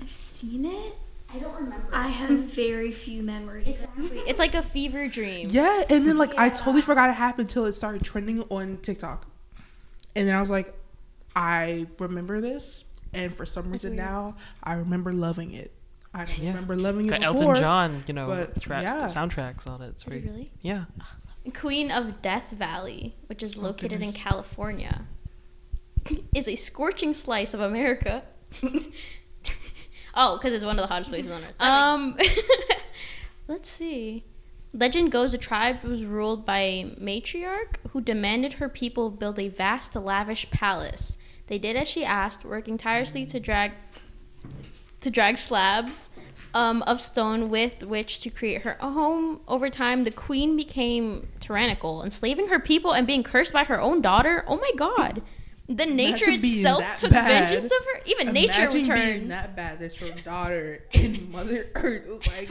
I've 0.00 0.10
seen 0.12 0.64
it. 0.64 0.94
I 1.32 1.38
don't 1.38 1.54
remember. 1.54 1.86
I 1.92 2.08
have 2.08 2.30
very 2.54 2.92
few 2.92 3.22
memories. 3.22 3.66
Exactly. 3.66 4.18
It's 4.26 4.38
like 4.38 4.54
a 4.54 4.62
fever 4.62 5.08
dream. 5.08 5.48
Yeah, 5.50 5.84
and 5.90 6.06
then 6.06 6.16
like 6.18 6.38
I 6.38 6.48
totally 6.48 6.82
forgot 6.82 7.08
it 7.10 7.14
happened 7.14 7.48
until 7.48 7.64
it 7.66 7.74
started 7.74 8.02
trending 8.02 8.42
on 8.50 8.78
TikTok, 8.82 9.26
and 10.14 10.28
then 10.28 10.34
I 10.36 10.40
was 10.40 10.50
like, 10.50 10.74
I 11.34 11.86
remember 11.98 12.40
this, 12.40 12.84
and 13.14 13.34
for 13.34 13.46
some 13.46 13.70
reason 13.70 13.96
weird. 13.96 14.04
now 14.06 14.36
I 14.62 14.74
remember 14.74 15.12
loving 15.12 15.52
it. 15.52 15.72
I 16.12 16.26
Yeah. 16.40 16.48
remember 16.50 16.76
loving 16.76 17.06
it 17.06 17.10
Got 17.10 17.20
before. 17.20 17.48
Elton 17.50 17.54
John, 17.62 18.04
you 18.06 18.14
know, 18.14 18.28
but, 18.28 18.60
tracks, 18.60 18.92
yeah. 18.92 19.04
soundtracks 19.04 19.66
on 19.66 19.82
it. 19.82 19.88
It's 19.88 20.02
Is 20.04 20.08
very, 20.08 20.20
really? 20.22 20.52
yeah. 20.60 20.84
Queen 21.54 21.90
of 21.90 22.22
Death 22.22 22.50
Valley, 22.52 23.16
which 23.26 23.42
is 23.42 23.56
located 23.56 24.00
in. 24.00 24.12
California, 24.12 25.06
is 26.34 26.46
a 26.48 26.56
scorching 26.56 27.12
slice 27.12 27.52
of 27.52 27.60
America. 27.60 28.22
oh, 30.14 30.36
because 30.36 30.52
it's 30.52 30.64
one 30.64 30.78
of 30.78 30.82
the 30.82 30.86
hottest 30.86 31.10
places 31.10 31.30
on 31.32 31.42
earth. 31.42 31.54
Um, 31.60 32.16
let's 33.48 33.68
see. 33.68 34.24
Legend 34.72 35.12
goes 35.12 35.32
the 35.32 35.38
tribe 35.38 35.82
was 35.84 36.04
ruled 36.04 36.44
by 36.44 36.58
a 36.58 36.84
matriarch 37.00 37.76
who 37.90 38.00
demanded 38.00 38.54
her 38.54 38.68
people 38.68 39.10
build 39.10 39.38
a 39.38 39.48
vast, 39.48 39.94
lavish 39.94 40.50
palace. 40.50 41.16
They 41.46 41.58
did 41.58 41.76
as 41.76 41.88
she 41.88 42.04
asked, 42.04 42.44
working 42.44 42.78
tirelessly 42.78 43.26
to 43.26 43.40
drag 43.40 43.72
to 45.00 45.10
drag 45.10 45.36
slabs 45.36 46.10
um, 46.54 46.82
of 46.82 47.00
stone 47.00 47.50
with 47.50 47.82
which 47.82 48.20
to 48.20 48.30
create 48.30 48.62
her 48.62 48.74
home. 48.80 49.40
Over 49.46 49.68
time, 49.68 50.04
the 50.04 50.10
queen 50.10 50.56
became 50.56 51.28
tyrannical, 51.40 52.02
enslaving 52.02 52.48
her 52.48 52.58
people 52.58 52.92
and 52.92 53.06
being 53.06 53.22
cursed 53.22 53.52
by 53.52 53.64
her 53.64 53.80
own 53.80 54.00
daughter. 54.00 54.44
Oh 54.48 54.56
my 54.56 54.70
god. 54.76 55.22
The 55.68 55.86
nature 55.86 56.30
itself 56.30 57.00
took 57.00 57.10
bad. 57.10 57.48
vengeance 57.48 57.72
of 57.72 57.86
her. 57.86 58.00
Even 58.06 58.32
nature 58.32 58.62
Imagine 58.62 58.82
being 58.82 58.88
returned. 58.90 59.30
that 59.30 59.56
bad 59.56 59.78
that 59.80 59.98
your 59.98 60.10
daughter 60.10 60.84
in 60.92 61.30
Mother 61.30 61.68
Earth 61.74 62.06
was 62.06 62.26
like, 62.26 62.50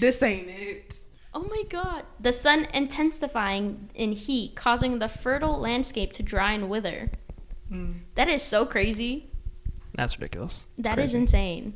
this 0.00 0.22
ain't 0.22 0.48
it. 0.48 0.96
Oh 1.34 1.42
my 1.42 1.64
god. 1.68 2.04
The 2.20 2.32
sun 2.32 2.66
intensifying 2.72 3.90
in 3.94 4.12
heat, 4.12 4.54
causing 4.54 5.00
the 5.00 5.08
fertile 5.08 5.58
landscape 5.58 6.12
to 6.14 6.22
dry 6.22 6.52
and 6.52 6.68
wither. 6.70 7.10
Mm. 7.72 8.00
That 8.14 8.28
is 8.28 8.42
so 8.42 8.64
crazy. 8.66 9.30
That's 9.94 10.18
ridiculous. 10.18 10.66
It's 10.78 10.86
That 10.88 10.98
is 10.98 11.12
crazy. 11.12 11.18
insane. 11.18 11.74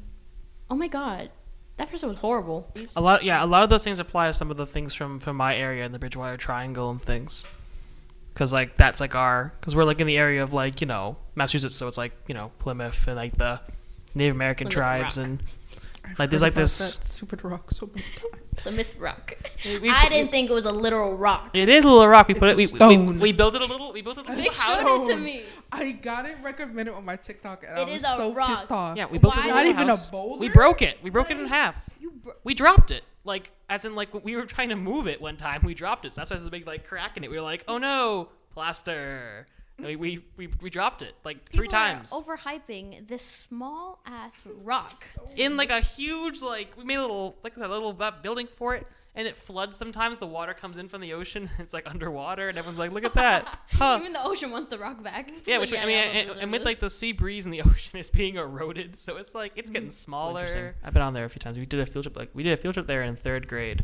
Oh 0.69 0.75
my 0.77 0.89
god. 0.89 1.31
That 1.79 1.91
person 1.91 2.11
was 2.11 2.19
horrible. 2.19 2.71
A 2.95 3.01
lot, 3.01 3.25
yeah, 3.25 3.43
a 3.43 3.47
lot 3.47 3.63
of 3.63 3.71
those 3.71 3.83
things 3.83 3.99
apply 3.99 4.27
to 4.27 4.33
some 4.35 4.51
of 4.51 4.57
the 4.59 4.67
things 4.67 4.93
from 4.95 5.19
from 5.19 5.37
my 5.37 5.57
area 5.57 5.85
in 5.87 5.93
the 5.93 5.99
Bridgewater 5.99 6.37
Triangle 6.37 6.91
and 6.91 7.01
things. 7.01 7.47
Cause 8.35 8.53
like 8.53 8.77
that's 8.77 9.01
like 9.01 9.15
our, 9.15 9.53
cause 9.63 9.75
we're 9.75 9.85
like 9.85 10.01
in 10.01 10.07
the 10.07 10.17
area 10.19 10.43
of 10.43 10.53
like 10.53 10.81
you 10.81 10.87
know 10.87 11.17
Massachusetts, 11.35 11.75
so 11.75 11.89
it's 11.89 11.99
like 11.99 12.13
you 12.29 12.35
know 12.35 12.53
Plymouth 12.59 13.07
and 13.09 13.17
like 13.17 13.37
the 13.37 13.61
Native 14.15 14.37
American 14.37 14.67
Plymouth 14.69 14.75
tribes 14.75 15.19
Rock. 15.19 15.27
and 15.27 15.43
Like, 16.19 16.31
there's 16.31 16.43
like 16.43 16.55
this- 16.55 16.97
that 16.97 17.05
stupid 17.05 17.43
rock 17.45 17.71
so 17.71 17.87
many 17.93 18.05
times. 18.17 18.43
Plymouth 18.63 18.97
Rock. 18.99 19.35
we- 19.65 19.91
I 19.91 20.09
didn't 20.09 20.31
think 20.31 20.51
it 20.51 20.53
was 20.53 20.65
a 20.67 20.73
literal 20.73 21.17
rock. 21.17 21.51
it 21.55 21.69
is 21.69 21.85
a 21.85 21.89
little 21.89 22.07
rock. 22.09 22.29
We 22.29 22.35
put 22.35 22.49
it, 22.51 22.57
we, 22.57 22.67
we, 22.67 22.97
we 23.19 23.33
built 23.33 23.55
it 23.55 23.63
a 23.63 23.65
little, 23.65 23.93
we 23.93 24.03
built 24.03 24.19
it 24.19 24.27
a 24.29 24.33
little 24.33 24.53
house. 24.53 24.81
showed 24.83 25.09
it 25.11 25.15
to 25.15 25.21
me. 25.21 25.43
I 25.73 25.93
got 25.93 26.27
it 26.27 26.37
recommended 26.43 26.93
on 26.95 27.05
my 27.05 27.17
TikTok, 27.17 27.65
and 27.67 27.79
It 27.79 27.81
I 27.83 27.85
was 27.85 27.95
is 27.97 28.03
a 28.05 28.17
so 28.17 28.33
rock. 28.33 28.49
pissed 28.51 28.71
off. 28.71 28.97
Yeah, 28.97 29.07
we 29.07 29.19
built 29.19 29.37
Why- 29.37 29.45
a 29.45 29.49
Not 29.49 29.57
little 29.65 29.73
even 29.73 29.91
a 29.91 29.97
boulder? 30.11 30.41
We 30.41 30.49
broke 30.49 30.83
it. 30.83 30.99
We 31.03 31.11
broke 31.11 31.31
it 31.31 31.39
in 31.39 31.47
half. 31.47 31.89
You 32.01 32.11
bro- 32.13 32.35
We 32.45 32.55
dropped 32.55 32.91
it. 32.91 33.05
Like 33.25 33.51
as 33.69 33.85
in 33.85 33.95
like 33.95 34.09
we 34.25 34.35
were 34.35 34.47
trying 34.47 34.71
to 34.71 34.77
move 34.77 35.07
it 35.07 35.21
one 35.21 35.37
time, 35.37 35.61
we 35.63 35.75
dropped 35.75 36.05
it. 36.07 36.13
So 36.13 36.21
that's 36.23 36.31
why 36.31 36.37
there's 36.37 36.47
a 36.47 36.51
big 36.51 36.67
like 36.67 36.87
crack 36.87 37.17
in 37.17 37.25
it. 37.25 37.31
We 37.31 37.37
were 37.37 37.43
like, 37.43 37.65
oh 37.69 37.77
no, 37.79 38.29
plaster. 38.55 39.47
And 39.81 39.87
we, 39.87 39.97
we, 39.97 40.25
we, 40.37 40.49
we 40.61 40.71
dropped 40.71 41.03
it 41.03 41.15
like 41.25 41.49
three 41.49 41.67
People 41.67 41.79
are 41.79 41.95
times. 41.95 42.11
overhyping 42.11 43.09
this 43.09 43.23
small 43.23 44.01
ass 44.05 44.43
rock. 44.63 45.05
in 45.37 45.57
like 45.57 45.71
a 45.71 45.81
huge 45.81 46.43
like 46.43 46.77
we 46.77 46.85
made 46.85 46.99
a 46.99 47.03
little 47.03 47.37
like 47.43 47.57
a 47.57 47.61
little 47.61 47.93
building 48.23 48.47
for 48.47 48.75
it 48.75 48.87
and 49.15 49.27
it 49.27 49.37
floods 49.37 49.77
sometimes. 49.77 50.19
The 50.19 50.27
water 50.27 50.55
comes 50.55 50.79
in 50.79 50.89
from 50.89 51.01
the 51.01 51.15
ocean 51.15 51.49
it's 51.59 51.73
like 51.73 51.89
underwater 51.89 52.49
and 52.49 52.59
everyone's 52.59 52.79
like 52.79 52.93
look 52.93 53.05
at 53.05 53.15
that. 53.15 53.59
Huh. 53.71 53.97
Even 53.99 54.13
the 54.13 54.23
ocean 54.23 54.51
wants 54.51 54.69
the 54.69 54.79
rock 54.79 55.03
back. 55.03 55.31
yeah 55.47 55.57
Like, 55.57 55.71
which 55.71 55.81
i 55.81 55.87
mean 55.87 55.97
and, 55.97 56.31
and 56.31 56.53
with 56.53 56.65
like 56.65 56.81
the 56.81 56.91
sea 56.91 57.13
breeze 57.13 57.47
and 57.47 57.55
the 57.55 57.63
ocean 57.63 57.99
is 57.99 58.11
being 58.11 58.37
eroded 58.37 58.99
so 58.99 59.17
it's 59.17 59.35
like 59.35 59.53
it's 59.57 59.71
getting 59.71 59.89
mm-hmm. 59.89 59.93
smaller. 59.93 60.75
I've 60.85 60.93
been 60.93 61.03
on 61.03 61.15
there 61.15 61.25
a 61.25 61.31
few 61.31 61.39
times. 61.41 61.57
We 61.57 61.65
did 61.65 61.81
a 61.81 61.87
field 61.87 62.05
trip 62.05 62.17
like 62.17 62.31
we 62.35 62.43
did 62.43 62.53
a 62.53 62.57
field 62.57 62.75
trip 62.75 62.87
there 62.87 63.03
in 63.03 63.17
third 63.17 63.49
grade. 63.49 63.83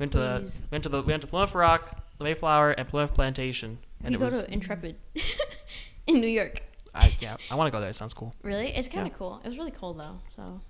Went 0.00 0.12
to 0.12 0.18
the 0.18 0.38
Please. 0.40 0.62
went 0.70 0.82
to 0.84 0.88
the 0.88 1.02
we 1.02 1.12
went 1.12 1.20
to 1.20 1.26
plymouth 1.28 1.54
rock 1.54 2.02
the 2.20 2.24
mayflower 2.24 2.70
and 2.72 2.86
plymouth 2.86 3.14
plantation 3.14 3.78
and 4.04 4.10
We 4.10 4.16
it 4.16 4.18
go 4.18 4.26
was 4.26 4.44
to 4.44 4.52
Intrepid 4.52 4.96
in 6.06 6.20
New 6.20 6.28
York. 6.28 6.62
I, 6.92 7.14
yeah 7.20 7.36
i 7.50 7.54
want 7.54 7.68
to 7.68 7.70
go 7.70 7.80
there 7.80 7.90
it 7.90 7.94
sounds 7.94 8.12
cool 8.14 8.34
Really? 8.42 8.68
It's 8.74 8.88
kind 8.88 9.06
of 9.06 9.14
cool. 9.14 9.40
It 9.44 9.48
was 9.48 9.56
really 9.58 9.70
cold 9.70 9.98
though, 9.98 10.18
so 10.34 10.60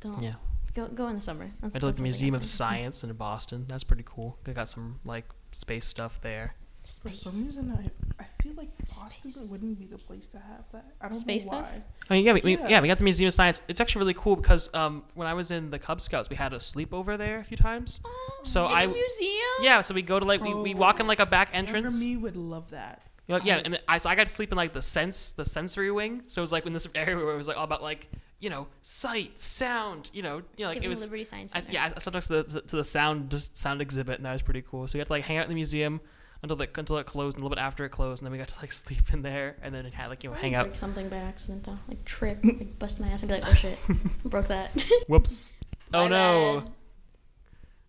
don't. 0.00 0.22
Yeah. 0.22 0.34
Go 0.74 0.86
go 0.88 1.08
in 1.08 1.16
the 1.16 1.20
summer. 1.20 1.50
That's, 1.60 1.74
went 1.74 1.80
to 1.80 1.86
like 1.86 1.96
the 1.96 2.02
museum 2.02 2.34
of 2.34 2.44
science 2.46 3.02
in 3.04 3.12
boston 3.14 3.64
that's 3.68 3.84
pretty 3.84 4.04
cool 4.06 4.38
they 4.44 4.52
got 4.52 4.68
some 4.68 5.00
like 5.04 5.24
space 5.52 5.86
stuff 5.86 6.20
there 6.20 6.54
For 6.86 7.12
some 7.12 7.44
reason, 7.44 7.76
I, 8.18 8.22
I 8.22 8.26
feel 8.42 8.52
like 8.54 8.68
Boston 8.78 9.32
wouldn't 9.50 9.78
be 9.78 9.86
the 9.86 9.98
place 9.98 10.28
to 10.28 10.38
have 10.38 10.64
that. 10.72 10.94
I 11.00 11.08
don't 11.08 11.18
Space 11.18 11.44
know 11.46 11.52
stuff? 11.62 11.72
why. 11.72 11.82
I 12.10 12.14
mean, 12.14 12.24
yeah, 12.24 12.32
we, 12.32 12.40
we, 12.42 12.52
Yeah. 12.56 12.68
yeah, 12.68 12.80
we 12.80 12.88
got 12.88 12.98
the 12.98 13.04
Museum 13.04 13.26
of 13.26 13.34
Science. 13.34 13.60
It's 13.66 13.80
actually 13.80 14.00
really 14.00 14.14
cool 14.14 14.36
because 14.36 14.72
um, 14.74 15.02
when 15.14 15.26
I 15.26 15.34
was 15.34 15.50
in 15.50 15.70
the 15.70 15.78
Cub 15.80 16.00
Scouts, 16.00 16.30
we 16.30 16.36
had 16.36 16.52
a 16.52 16.58
sleepover 16.58 17.18
there 17.18 17.40
a 17.40 17.44
few 17.44 17.56
times. 17.56 18.00
So 18.44 18.66
In 18.66 18.72
I, 18.72 18.86
the 18.86 18.92
museum. 18.92 19.40
yeah, 19.62 19.80
so 19.80 19.94
we 19.94 20.02
go 20.02 20.20
to 20.20 20.24
like 20.24 20.40
we, 20.40 20.54
we 20.54 20.74
walk 20.74 21.00
in 21.00 21.06
like 21.08 21.18
a 21.20 21.26
back 21.26 21.50
entrance. 21.52 22.00
me 22.00 22.16
would 22.16 22.36
love 22.36 22.70
that. 22.70 23.02
You 23.26 23.34
know, 23.36 23.40
yeah, 23.44 23.60
and 23.64 23.80
I 23.88 23.98
so 23.98 24.08
I 24.08 24.14
got 24.14 24.28
to 24.28 24.32
sleep 24.32 24.52
in 24.52 24.56
like 24.56 24.72
the 24.72 24.82
sense 24.82 25.32
the 25.32 25.44
sensory 25.44 25.90
wing. 25.90 26.22
So 26.28 26.40
it 26.40 26.44
was 26.44 26.52
like 26.52 26.64
in 26.66 26.72
this 26.72 26.86
area 26.94 27.16
where 27.16 27.34
it 27.34 27.36
was 27.36 27.48
like 27.48 27.56
all 27.58 27.64
about 27.64 27.82
like 27.82 28.08
you 28.38 28.48
know 28.50 28.68
sight, 28.82 29.40
sound. 29.40 30.10
You 30.12 30.22
know, 30.22 30.36
you 30.56 30.64
know 30.64 30.66
like 30.68 30.74
Given 30.76 30.86
it 30.86 30.88
was. 30.90 31.02
Liberty 31.02 31.24
Science 31.24 31.50
I, 31.52 31.58
Center. 31.58 31.72
yeah, 31.74 31.92
I 31.96 31.98
sometimes 31.98 32.28
to 32.28 32.44
the 32.44 32.60
to 32.60 32.76
the 32.76 32.84
sound 32.84 33.32
just 33.32 33.56
sound 33.56 33.82
exhibit, 33.82 34.18
and 34.18 34.26
that 34.26 34.32
was 34.32 34.42
pretty 34.42 34.62
cool. 34.62 34.86
So 34.86 34.94
we 34.96 35.00
had 35.00 35.08
to 35.08 35.12
like 35.12 35.24
hang 35.24 35.38
out 35.38 35.42
in 35.42 35.48
the 35.48 35.56
museum 35.56 36.00
until 36.42 36.56
like 36.56 36.76
until 36.76 36.98
it 36.98 37.06
closed, 37.06 37.36
and 37.36 37.42
a 37.42 37.44
little 37.44 37.54
bit 37.56 37.62
after 37.62 37.84
it 37.84 37.90
closed, 37.90 38.22
and 38.22 38.26
then 38.26 38.32
we 38.32 38.38
got 38.38 38.48
to 38.48 38.60
like 38.60 38.72
sleep 38.84 39.12
in 39.12 39.20
there, 39.20 39.56
and 39.62 39.74
then 39.74 39.86
it 39.86 39.94
had 39.94 40.08
like 40.08 40.24
you 40.24 40.30
know 40.30 40.36
hang 40.36 40.54
out. 40.54 40.66
Break 40.66 40.76
something 40.76 41.08
by 41.08 41.16
accident 41.16 41.64
though, 41.64 41.78
like 41.88 42.04
trip, 42.04 42.38
like 42.44 42.78
bust 42.78 43.00
my 43.00 43.08
ass 43.08 43.22
and 43.22 43.28
be 43.30 43.34
like, 43.40 43.48
oh 43.48 43.54
shit, 43.54 43.78
broke 44.24 44.48
that. 44.48 44.70
Whoops! 45.08 45.54
Oh 45.94 46.04
My 46.04 46.08
no! 46.08 46.60
bad. 46.60 46.72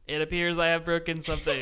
It 0.07 0.21
appears 0.21 0.57
I 0.57 0.67
have 0.67 0.85
broken 0.85 1.19
something. 1.19 1.61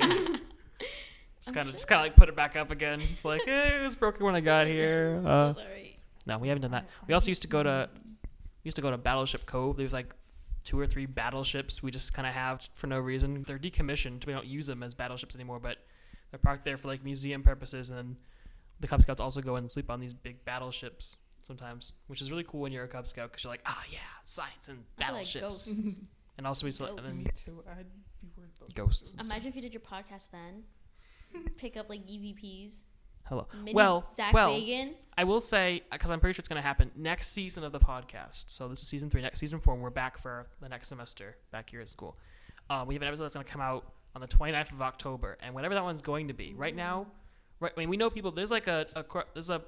just 1.39 1.53
kind 1.55 1.67
of, 1.67 1.73
just 1.75 1.87
kind 1.87 1.99
of 1.99 2.05
like 2.05 2.15
put 2.15 2.29
it 2.29 2.35
back 2.35 2.55
up 2.55 2.69
again. 2.71 3.01
It's 3.01 3.25
like 3.25 3.41
eh, 3.47 3.77
it 3.79 3.81
was 3.81 3.95
broken 3.95 4.25
when 4.25 4.35
I 4.35 4.41
got 4.41 4.67
here. 4.67 5.23
Uh, 5.25 5.53
Sorry. 5.53 5.97
no, 6.27 6.37
we 6.37 6.47
haven't 6.49 6.61
done 6.61 6.71
that. 6.71 6.87
We 7.07 7.13
also 7.15 7.29
used 7.29 7.41
to 7.41 7.47
go 7.47 7.63
to, 7.63 7.89
we 8.23 8.67
used 8.67 8.75
to 8.75 8.83
go 8.83 8.91
to 8.91 8.97
Battleship 8.97 9.47
Cove. 9.47 9.77
There's 9.77 9.93
like 9.93 10.13
two 10.63 10.79
or 10.79 10.85
three 10.87 11.05
battleships 11.05 11.81
we 11.81 11.91
just 11.91 12.13
kind 12.13 12.27
of 12.27 12.33
have 12.33 12.67
for 12.75 12.87
no 12.87 12.99
reason. 12.99 13.43
They're 13.47 13.57
decommissioned. 13.59 14.25
We 14.25 14.33
don't 14.33 14.45
use 14.45 14.67
them 14.67 14.83
as 14.83 14.93
battleships 14.93 15.35
anymore, 15.35 15.59
but 15.59 15.77
they're 16.31 16.39
parked 16.39 16.65
there 16.65 16.77
for 16.77 16.87
like 16.87 17.03
museum 17.03 17.43
purposes. 17.43 17.89
And 17.89 17.97
then 17.97 18.17
the 18.79 18.87
Cub 18.87 19.01
Scouts 19.01 19.21
also 19.21 19.41
go 19.41 19.55
and 19.55 19.69
sleep 19.69 19.89
on 19.89 19.99
these 19.99 20.13
big 20.13 20.43
battleships 20.45 21.17
sometimes, 21.41 21.91
which 22.07 22.21
is 22.21 22.31
really 22.31 22.43
cool 22.43 22.61
when 22.61 22.71
you're 22.71 22.83
a 22.83 22.87
Cub 22.87 23.07
Scout 23.07 23.31
because 23.31 23.43
you're 23.43 23.53
like, 23.53 23.61
ah, 23.65 23.83
yeah, 23.91 23.99
science 24.23 24.67
and 24.67 24.83
I 24.99 25.05
feel 25.05 25.15
like 25.15 25.33
battleships. 25.33 25.63
and 26.37 26.47
also 26.47 26.65
we 26.65 26.71
still 26.71 26.87
and 26.87 26.99
then 26.99 27.17
Me 27.17 27.23
too. 27.45 27.63
I'd 27.69 27.85
be 28.21 28.29
worried 28.37 28.51
about 28.57 28.73
ghosts. 28.75 29.13
and. 29.13 29.25
Imagine 29.25 29.47
if 29.47 29.55
you 29.55 29.61
did 29.61 29.73
your 29.73 29.81
podcast 29.81 30.31
then. 30.31 30.63
Pick 31.57 31.77
up 31.77 31.89
like 31.89 32.05
EVPs. 32.05 32.81
Hello. 33.25 33.47
Mini 33.57 33.73
well, 33.73 34.07
Zach 34.15 34.33
well, 34.33 34.51
Bagan. 34.51 34.93
I 35.17 35.23
will 35.23 35.41
say 35.41 35.81
because 35.91 36.11
I'm 36.11 36.19
pretty 36.19 36.35
sure 36.35 36.41
it's 36.41 36.47
going 36.47 36.61
to 36.61 36.67
happen 36.67 36.91
next 36.95 37.29
season 37.29 37.63
of 37.63 37.71
the 37.71 37.79
podcast. 37.79 38.51
So 38.51 38.67
this 38.67 38.81
is 38.81 38.87
season 38.87 39.09
three. 39.09 39.21
Next 39.21 39.39
season 39.39 39.59
four, 39.59 39.73
and 39.73 39.81
we're 39.81 39.89
back 39.89 40.17
for 40.17 40.47
the 40.61 40.69
next 40.69 40.89
semester 40.89 41.35
back 41.51 41.71
here 41.71 41.81
at 41.81 41.89
school. 41.89 42.17
Um, 42.69 42.87
we 42.87 42.93
have 42.93 43.01
an 43.01 43.07
episode 43.07 43.23
that's 43.23 43.33
going 43.35 43.45
to 43.45 43.51
come 43.51 43.61
out 43.61 43.94
on 44.15 44.21
the 44.21 44.27
29th 44.27 44.71
of 44.71 44.81
October, 44.81 45.37
and 45.41 45.53
whatever 45.53 45.73
that 45.75 45.83
one's 45.83 46.01
going 46.01 46.29
to 46.29 46.33
be. 46.33 46.53
Right 46.55 46.75
now, 46.75 47.07
right? 47.59 47.71
I 47.75 47.79
mean, 47.79 47.89
we 47.89 47.97
know 47.97 48.09
people. 48.09 48.31
There's 48.31 48.51
like 48.51 48.67
a, 48.67 48.87
a 48.95 49.03
there's 49.33 49.49
a 49.49 49.61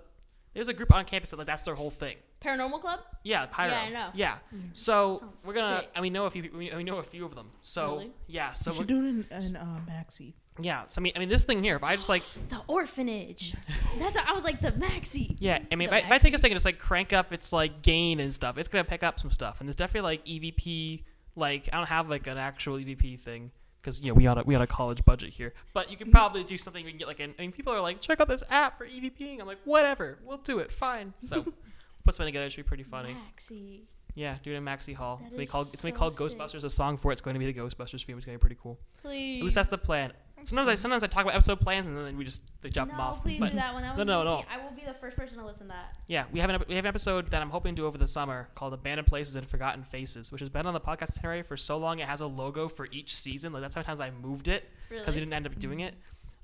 there's 0.54 0.68
a 0.70 0.74
group 0.74 0.94
on 0.94 1.06
campus 1.06 1.30
that 1.32 1.38
like 1.38 1.48
that's 1.48 1.64
their 1.64 1.76
whole 1.76 1.90
thing. 1.92 2.16
Paranormal 2.44 2.82
Club? 2.82 3.00
Yeah, 3.24 3.48
pyro. 3.48 3.72
Yeah, 3.72 3.80
I 3.82 3.90
know. 3.90 4.10
Yeah. 4.14 4.38
So 4.74 5.20
Sounds 5.20 5.46
we're 5.46 5.54
gonna. 5.54 5.80
sick. 5.80 5.90
And 5.96 6.02
we 6.04 6.10
know 6.10 6.26
a 6.26 6.30
few. 6.30 6.50
We 6.56 6.72
we 6.76 6.84
know 6.84 6.98
a 6.98 7.04
few 7.04 7.26
of 7.26 7.36
them. 7.36 7.50
So 7.62 7.94
Really? 7.98 8.12
yeah. 8.28 8.52
So 8.52 8.72
we're, 8.72 8.78
should 8.78 8.88
do 8.88 8.98
it 8.98 9.10
in, 9.10 9.26
in 9.32 9.56
uh, 9.56 9.80
Maxi. 9.90 10.34
yeah. 10.60 10.84
So 10.88 11.00
I 11.00 11.04
mean, 11.04 11.14
I 11.16 11.20
mean, 11.20 11.30
this 11.30 11.46
thing 11.46 11.64
here. 11.64 11.76
If 11.76 11.84
I 11.84 11.96
just 11.96 12.10
like 12.10 12.24
The 12.50 12.62
orphanage. 12.68 13.56
That's 13.98 14.16
what 14.16 14.28
I 14.30 14.34
was 14.34 14.44
like 14.44 14.60
the 14.62 14.72
maxi. 14.72 15.36
Yeah, 15.40 15.60
I 15.72 15.76
mean, 15.76 15.88
if 15.90 15.94
I, 15.94 15.98
if 16.00 16.12
I 16.12 16.18
take 16.20 16.36
a 16.36 16.38
second, 16.38 16.56
just 16.56 16.66
like 16.66 16.78
crank 16.80 17.12
up 17.12 17.34
its 17.34 17.52
like 17.52 17.82
gain 17.82 18.20
and 18.20 18.32
stuff, 18.34 18.58
it's 18.60 18.70
gonna 18.70 18.84
pick 18.84 19.04
up 19.04 19.20
some 19.20 19.32
stuff. 19.32 19.60
And 19.60 19.68
there's 19.68 19.76
definitely 19.76 20.08
like 20.10 20.26
EVP. 20.26 21.04
Like 21.36 21.70
I 21.74 21.78
don't 21.78 21.88
have 21.88 22.08
like 22.10 22.28
an 22.28 22.38
actual 22.38 22.78
EVP 22.78 23.20
thing 23.20 23.52
because 23.88 24.04
you 24.04 24.10
know 24.10 24.16
we 24.16 24.28
on 24.28 24.38
a 24.38 24.44
we 24.44 24.54
on 24.54 24.62
a 24.62 24.68
college 24.68 25.04
budget 25.06 25.30
here. 25.30 25.54
But 25.74 25.90
you 25.90 25.96
can 25.96 26.08
mm-hmm. 26.08 26.16
probably 26.16 26.44
do 26.44 26.58
something. 26.58 26.84
We 26.84 26.92
can 26.92 26.98
get 26.98 27.08
like 27.08 27.22
an, 27.22 27.34
I 27.40 27.42
mean, 27.42 27.54
people 27.54 27.72
are 27.72 27.80
like, 27.80 28.02
check 28.02 28.20
out 28.20 28.28
this 28.28 28.44
app 28.50 28.78
for 28.78 28.86
EVPing. 28.86 29.40
I'm 29.40 29.48
like, 29.48 29.60
whatever, 29.64 30.20
we'll 30.26 30.38
do 30.38 30.60
it, 30.60 30.72
fine. 30.72 31.14
So 31.22 31.44
put 32.04 32.14
something 32.14 32.26
together. 32.26 32.48
It 32.48 32.52
should 32.52 32.66
be 32.66 32.68
pretty 32.68 32.84
funny. 32.84 33.16
Maxi. 33.16 33.84
Yeah, 34.14 34.36
do 34.44 34.52
it 34.52 34.56
in 34.56 34.66
Maxi 34.66 34.94
Hall. 34.94 35.18
That 35.18 35.28
It's 35.28 35.36
gonna 35.36 35.44
be 35.44 35.48
called 35.48 35.70
it's 35.74 35.82
gonna 35.82 35.94
be 35.94 35.98
called 35.98 36.18
sick. 36.18 36.38
Ghostbusters. 36.38 36.66
A 36.66 36.70
song 36.70 36.98
for 36.98 37.14
it's 37.14 37.22
going 37.22 37.36
to 37.36 37.40
be 37.40 37.50
the 37.50 37.58
Ghostbusters 37.58 38.04
theme. 38.04 38.18
It's 38.18 38.26
gonna 38.26 38.38
be 38.38 38.42
pretty 38.42 38.58
cool. 38.62 38.78
Please. 39.02 39.40
At 39.40 39.44
least 39.46 39.56
that's 39.56 39.70
the 39.70 39.78
plan. 39.78 40.12
Sometimes 40.46 40.70
I 40.70 40.76
sometimes 40.76 41.04
I 41.04 41.08
talk 41.08 41.24
about 41.24 41.34
episode 41.34 41.60
plans 41.60 41.88
and 41.88 41.98
then 41.98 42.18
we 42.18 42.24
just 42.24 42.44
they 42.62 42.70
drop 42.70 42.88
no, 42.88 42.94
them 42.94 43.02
off. 43.02 43.22
please 43.22 43.40
But- 43.40 43.50
do 43.50 43.56
that 43.56 43.74
one. 43.74 43.84
That 43.84 43.98
no, 43.98 44.04
no, 44.04 44.24
no. 44.24 44.44
I 44.50 44.64
will 44.64 44.74
be 44.74 44.84
the 44.86 44.94
first 44.94 45.18
person 45.18 45.38
to 45.38 45.46
listen 45.46 45.68
to 45.68 45.74
that. 45.74 45.98
Yeah, 46.08 46.26
we 46.32 46.40
have 46.40 46.50
an 46.50 46.64
we 46.68 46.76
have 46.76 46.86
an 46.86 46.90
episode 46.90 47.32
that 47.32 47.42
I'm 47.42 47.50
hoping 47.50 47.76
to 47.76 47.82
do 47.82 47.86
over 47.86 47.98
the 47.98 48.08
summer 48.08 48.48
called 48.56 48.74
"Abandoned 48.74 49.08
Places 49.08 49.36
and 49.36 49.48
Forgotten 49.48 49.84
Faces," 49.84 50.32
which 50.32 50.42
has 50.42 50.50
been 50.50 50.66
on 50.66 50.74
the 50.74 50.80
podcast 50.80 51.18
itinerary 51.18 51.42
for 51.42 51.58
so 51.58 51.78
long. 51.78 52.00
It 52.00 52.08
has 52.08 52.22
a 52.22 52.28
logo 52.28 52.68
for 52.68 52.88
each 52.92 53.16
season. 53.16 53.52
Like 53.52 53.62
that's 53.62 53.76
how 53.76 53.80
many 53.80 53.88
times 53.88 54.00
I 54.00 54.12
moved 54.12 54.48
it 54.48 54.70
because 54.90 55.16
we 55.16 55.22
didn't 55.22 55.34
end 55.34 55.48
up 55.48 55.58
doing 55.60 55.82
it. 55.82 55.96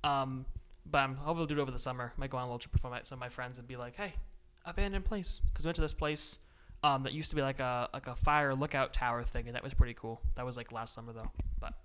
Um, 0.03 0.45
but 0.86 0.99
I'm 0.99 1.15
hoping 1.15 1.47
to 1.47 1.53
do 1.53 1.60
it 1.60 1.62
over 1.62 1.71
the 1.71 1.79
summer. 1.79 2.13
I 2.17 2.19
Might 2.19 2.29
go 2.29 2.38
on 2.38 2.43
a 2.43 2.47
little 2.47 2.60
trip 2.60 2.73
with 2.73 2.84
my, 2.84 3.01
some 3.03 3.17
of 3.17 3.19
my 3.21 3.29
friends 3.29 3.58
and 3.60 3.67
be 3.67 3.77
like, 3.77 3.95
"Hey, 3.95 4.13
abandoned 4.65 5.06
place," 5.06 5.41
because 5.51 5.65
we 5.65 5.69
went 5.69 5.75
to 5.77 5.82
this 5.82 5.93
place 5.93 6.39
um, 6.84 7.03
that 7.03 7.13
used 7.13 7.29
to 7.29 7.36
be 7.36 7.41
like 7.41 7.60
a 7.60 7.89
like 7.93 8.08
a 8.08 8.15
fire 8.15 8.53
lookout 8.53 8.93
tower 8.93 9.23
thing, 9.23 9.47
and 9.47 9.56
that 9.56 9.63
was 9.63 9.73
pretty 9.73 9.93
cool. 9.93 10.21
That 10.36 10.45
was 10.45 10.58
like 10.58 10.71
last 10.71 10.93
summer 10.93 11.13
though, 11.13 11.32
but 11.60 11.73
That's 11.73 11.75
sick. 11.75 11.83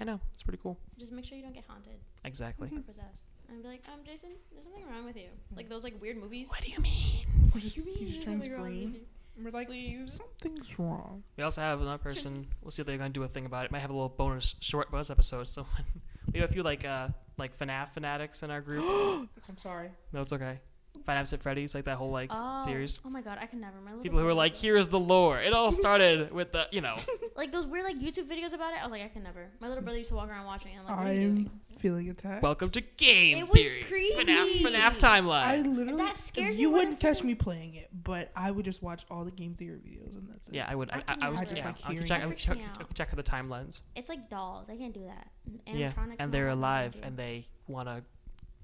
I 0.00 0.04
know 0.04 0.20
it's 0.32 0.42
pretty 0.42 0.60
cool. 0.62 0.78
Just 0.98 1.12
make 1.12 1.24
sure 1.24 1.36
you 1.36 1.42
don't 1.44 1.54
get 1.54 1.64
haunted 1.68 1.98
Exactly. 2.24 2.68
or 2.74 2.80
possessed. 2.86 3.24
And 3.48 3.62
be 3.62 3.68
like, 3.68 3.82
um, 3.92 4.00
Jason, 4.04 4.30
there's 4.52 4.64
something 4.64 4.84
wrong 4.88 5.04
with 5.04 5.16
you. 5.16 5.28
Like 5.56 5.68
those 5.68 5.82
like 5.84 6.00
weird 6.00 6.18
movies. 6.18 6.48
What 6.50 6.60
do 6.60 6.70
you 6.70 6.78
mean? 6.80 7.26
What 7.52 7.62
do 7.62 7.68
you 7.68 7.84
mean? 7.84 7.94
he 7.96 8.04
just 8.06 8.14
there's 8.20 8.24
turns 8.24 8.44
something 8.44 8.52
wrong 8.52 8.62
with 8.62 8.72
green. 8.72 8.94
you? 8.94 9.00
We're 9.44 9.50
like, 9.52 9.68
Please. 9.68 10.20
something's 10.20 10.78
wrong. 10.78 11.22
We 11.36 11.44
also 11.44 11.60
have 11.60 11.80
another 11.80 11.98
person. 11.98 12.46
We'll 12.60 12.72
see 12.72 12.82
if 12.82 12.86
they're 12.86 12.98
gonna 12.98 13.10
do 13.10 13.22
a 13.22 13.28
thing 13.28 13.46
about 13.46 13.64
it. 13.64 13.70
Might 13.70 13.78
have 13.80 13.90
a 13.90 13.92
little 13.94 14.08
bonus 14.08 14.54
short 14.60 14.90
bonus 14.90 15.10
episode. 15.10 15.46
So 15.48 15.64
we 16.32 16.40
have 16.40 16.50
a 16.50 16.52
few 16.52 16.62
like 16.62 16.84
uh 16.84 17.08
like 17.38 17.56
FNAF 17.56 17.90
fanatics 17.92 18.42
in 18.42 18.50
our 18.50 18.60
group. 18.60 18.84
I'm 19.48 19.56
sorry. 19.62 19.90
no, 20.12 20.20
it's 20.22 20.32
okay. 20.32 20.58
Five 21.04 21.16
Nights 21.16 21.32
at 21.32 21.40
Freddy's, 21.42 21.74
like 21.74 21.84
that 21.84 21.96
whole 21.96 22.10
like 22.10 22.30
Oh, 22.32 22.62
series. 22.64 22.98
Oh 23.04 23.10
my 23.10 23.20
god, 23.22 23.38
I 23.40 23.46
can 23.46 23.60
never. 23.60 23.80
My 23.80 23.90
little 23.90 24.02
People 24.02 24.18
who 24.18 24.24
are 24.24 24.28
brother 24.28 24.38
like, 24.38 24.56
here's 24.56 24.88
the 24.88 25.00
lore. 25.00 25.38
It 25.40 25.52
all 25.52 25.72
started 25.82 26.30
with 26.32 26.52
the, 26.52 26.68
you 26.72 26.80
know. 26.80 26.96
like 27.36 27.52
those 27.52 27.66
weird 27.66 27.84
like 27.84 27.98
YouTube 27.98 28.28
videos 28.28 28.52
about 28.52 28.72
it. 28.72 28.80
I 28.80 28.82
was 28.82 28.90
like, 28.92 29.02
I 29.02 29.08
can 29.08 29.22
never. 29.22 29.48
My 29.60 29.68
little 29.68 29.82
brother 29.82 29.98
used 29.98 30.10
to 30.10 30.16
walk 30.16 30.30
around 30.30 30.46
watching 30.46 30.72
it. 30.72 30.78
I'm 30.80 30.86
like, 30.86 30.96
what 30.98 31.06
are 31.06 31.12
you 31.14 31.20
doing? 31.20 31.50
I'm 31.70 31.76
feeling 31.78 32.10
attacked. 32.10 32.42
Welcome 32.42 32.70
to 32.70 32.80
Game 32.80 33.38
It 33.38 33.48
was 33.48 33.52
Theory. 33.58 33.82
creepy. 33.84 34.24
FNAF, 34.24 34.62
FNAF 34.62 35.04
I 35.04 35.20
timeline. 35.20 35.76
literally, 35.76 36.02
That 36.02 36.16
scares 36.16 36.56
me 36.56 36.62
you 36.62 36.70
when 36.70 36.78
wouldn't 36.80 37.00
catch 37.00 37.22
me 37.22 37.34
playing 37.34 37.74
it, 37.74 37.88
but 37.92 38.30
I 38.36 38.50
would 38.50 38.64
just 38.64 38.82
watch 38.82 39.04
all 39.10 39.24
the 39.24 39.30
game 39.30 39.54
theory 39.54 39.78
videos, 39.78 40.16
and 40.16 40.28
that's 40.30 40.48
it. 40.48 40.54
Yeah, 40.54 40.66
I 40.68 40.74
would. 40.74 40.90
I, 40.90 41.02
I 41.08 41.16
I, 41.22 41.28
was. 41.28 41.40
never. 41.40 41.52
I 41.52 41.54
just 41.54 41.56
yeah, 41.62 41.66
like 41.66 41.76
I 41.84 41.92
hearing 41.92 42.06
check. 42.06 42.22
it. 42.22 42.24
I 42.24 42.28
could 42.28 42.38
check, 42.38 42.58
I 42.58 42.64
out. 42.64 42.86
could 42.88 42.96
check 42.96 43.08
out 43.10 43.16
the 43.16 43.22
timelines. 43.22 43.80
It's 43.94 44.08
like 44.08 44.28
dolls. 44.28 44.66
I 44.68 44.76
can't 44.76 44.94
do 44.94 45.04
that. 45.06 45.28
Yeah, 45.66 45.92
and 46.18 46.32
they're 46.32 46.48
alive, 46.48 46.96
and 47.02 47.16
they 47.16 47.46
wanna. 47.66 48.02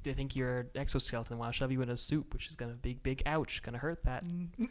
They 0.04 0.12
think 0.12 0.36
you're 0.36 0.60
an 0.60 0.70
exoskeleton. 0.76 1.36
Want 1.38 1.52
to 1.52 1.58
shove 1.58 1.72
you 1.72 1.82
in 1.82 1.88
a 1.90 1.96
soup, 1.96 2.32
which 2.32 2.46
is 2.48 2.54
gonna 2.56 2.74
big, 2.74 3.02
big 3.02 3.22
ouch. 3.26 3.62
Gonna 3.62 3.78
hurt 3.78 4.04
that. 4.04 4.24
Mm, 4.24 4.48
That 4.58 4.64
is 4.64 4.68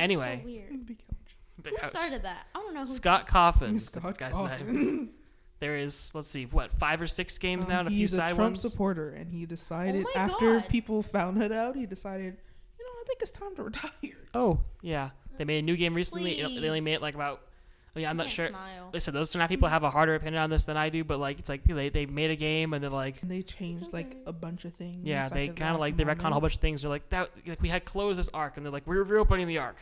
anyway. 0.00 0.38
so 0.40 0.46
weird. 0.46 0.86
big 0.86 1.02
ouch. 1.10 1.36
Big 1.62 1.72
Who 1.74 1.78
ouch. 1.84 1.90
started 1.90 2.22
that? 2.22 2.46
I 2.54 2.58
don't 2.60 2.72
know 2.74 2.80
who. 2.80 2.86
Scott 2.86 3.26
Cawthon. 3.28 3.74
is 3.76 3.90
the 3.90 4.00
Scott 4.00 4.18
guy's 4.18 4.34
Cawthon. 4.34 4.66
name. 4.66 5.10
There 5.58 5.78
is, 5.78 6.14
let's 6.14 6.28
see, 6.28 6.44
what 6.44 6.70
five 6.70 7.00
or 7.00 7.06
six 7.06 7.38
games 7.38 7.64
Um, 7.64 7.70
now, 7.72 7.78
and 7.78 7.88
a 7.88 7.90
few 7.90 8.00
he's 8.00 8.12
a 8.12 8.16
side 8.16 8.34
Trump 8.34 8.52
ones. 8.56 8.60
supporter, 8.60 9.08
and 9.08 9.32
he 9.32 9.46
decided 9.46 10.04
Oh 10.06 10.12
after 10.14 10.58
God. 10.60 10.68
people 10.68 11.02
found 11.02 11.42
it 11.42 11.50
out, 11.50 11.74
he 11.76 11.86
decided, 11.86 12.36
you 12.78 12.84
know, 12.84 12.90
I 13.00 13.04
think 13.06 13.22
it's 13.22 13.30
time 13.30 13.56
to 13.56 13.62
retire. 13.70 13.90
Oh, 14.34 14.60
yeah. 14.82 15.10
They 15.38 15.46
made 15.46 15.60
a 15.60 15.62
new 15.62 15.74
game 15.78 15.94
recently. 15.94 16.36
you 16.36 16.42
know, 16.42 16.60
They 16.60 16.66
only 16.68 16.82
made 16.82 16.92
it 16.92 17.00
like 17.00 17.14
about. 17.14 17.40
I 17.96 17.98
mean, 17.98 18.08
I'm 18.08 18.16
not 18.18 18.30
sure. 18.30 18.48
Smile. 18.48 18.90
Listen, 18.92 19.14
those 19.14 19.32
FNAF 19.32 19.48
people 19.48 19.68
have 19.68 19.82
a 19.82 19.88
harder 19.88 20.14
opinion 20.14 20.42
on 20.42 20.50
this 20.50 20.66
than 20.66 20.76
I 20.76 20.90
do, 20.90 21.02
but 21.02 21.18
like, 21.18 21.38
it's 21.38 21.48
like 21.48 21.64
they 21.64 21.88
they 21.88 22.04
made 22.04 22.30
a 22.30 22.36
game 22.36 22.74
and 22.74 22.82
they're 22.82 22.90
like, 22.90 23.22
And 23.22 23.30
they 23.30 23.40
changed 23.40 23.90
like 23.94 24.18
a 24.26 24.32
bunch 24.32 24.66
of 24.66 24.74
things. 24.74 25.06
yeah, 25.06 25.24
at 25.26 25.32
they 25.32 25.48
kind 25.48 25.74
of 25.74 25.80
like 25.80 25.96
they 25.96 26.04
retcon 26.04 26.28
a 26.28 26.32
whole 26.32 26.42
bunch 26.42 26.56
of 26.56 26.60
things. 26.60 26.82
They're 26.82 26.90
like 26.90 27.08
that. 27.08 27.30
Like 27.46 27.62
we 27.62 27.70
had 27.70 27.86
closed 27.86 28.18
this 28.18 28.28
arc, 28.34 28.58
and 28.58 28.66
they're 28.66 28.72
like, 28.72 28.86
we're 28.86 29.02
reopening 29.02 29.46
the 29.48 29.58
arc. 29.58 29.76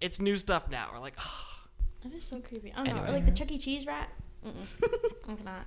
It's 0.00 0.18
new 0.18 0.36
stuff 0.36 0.70
now. 0.70 0.88
We're 0.94 1.00
like, 1.00 1.14
oh. 1.20 1.44
That 2.04 2.14
is 2.14 2.24
so 2.24 2.40
creepy. 2.40 2.72
I 2.72 2.76
don't 2.76 2.86
know. 2.86 2.92
Anyway. 2.92 3.08
Or 3.08 3.12
like 3.12 3.26
the 3.26 3.32
Chuck 3.32 3.50
E. 3.52 3.58
Cheese 3.58 3.86
rat. 3.86 4.08
Mm-mm. 4.46 4.52
I 5.28 5.34
cannot. 5.34 5.66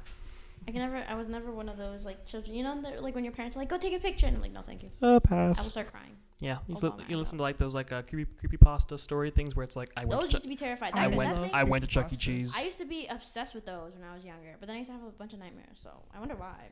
I 0.67 0.71
can 0.71 0.81
never. 0.81 1.03
I 1.07 1.13
was 1.13 1.27
never 1.27 1.51
one 1.51 1.69
of 1.69 1.77
those 1.77 2.05
like 2.05 2.25
children. 2.25 2.55
You 2.55 2.63
know, 2.63 2.81
like 2.99 3.13
when 3.15 3.23
your 3.23 3.33
parents 3.33 3.55
are 3.55 3.59
like, 3.59 3.69
"Go 3.69 3.77
take 3.77 3.93
a 3.93 3.99
picture," 3.99 4.27
and 4.27 4.35
I'm 4.35 4.41
like, 4.41 4.53
"No, 4.53 4.61
thank 4.61 4.83
you." 4.83 4.89
oh, 5.01 5.19
pass. 5.19 5.33
I 5.33 5.45
will 5.45 5.53
pass. 5.53 5.71
start 5.71 5.91
crying. 5.91 6.15
Yeah, 6.41 6.58
you, 6.67 6.75
li- 6.75 6.91
you 7.08 7.15
listen 7.17 7.38
to 7.38 7.43
like 7.43 7.58
those 7.60 7.75
like 7.75 7.91
uh, 7.91 8.01
creepy 8.01 8.30
creepy 8.39 8.58
pasta 8.58 8.97
story 8.97 9.30
things 9.30 9.56
where 9.56 9.63
it's 9.63 9.75
like 9.75 9.91
I 9.95 10.06
went 10.06 10.19
Those 10.19 10.30
to 10.30 10.34
used 10.38 10.43
to 10.43 10.49
be 10.49 10.56
terrified. 10.56 10.93
I 10.95 11.08
That, 11.08 11.15
went 11.15 11.38
thing- 11.38 11.51
I 11.54 11.63
went 11.63 11.84
to 11.84 11.88
Chuck 11.88 12.12
E. 12.12 12.15
Cheese. 12.17 12.56
I 12.58 12.63
used 12.63 12.80
to 12.80 12.86
be 12.86 13.06
obsessed 13.08 13.54
with 13.54 13.65
those 13.67 13.93
when 13.93 14.04
I 14.10 14.13
was 14.15 14.25
younger, 14.25 14.56
but 14.60 14.65
then 14.67 14.75
I 14.75 14.80
used 14.80 14.89
to 14.89 14.97
have 14.97 15.04
a 15.06 15.12
bunch 15.12 15.34
of 15.34 15.39
nightmares. 15.39 15.77
So 15.84 15.91
I 16.13 16.19
wonder 16.19 16.36
why. 16.36 16.69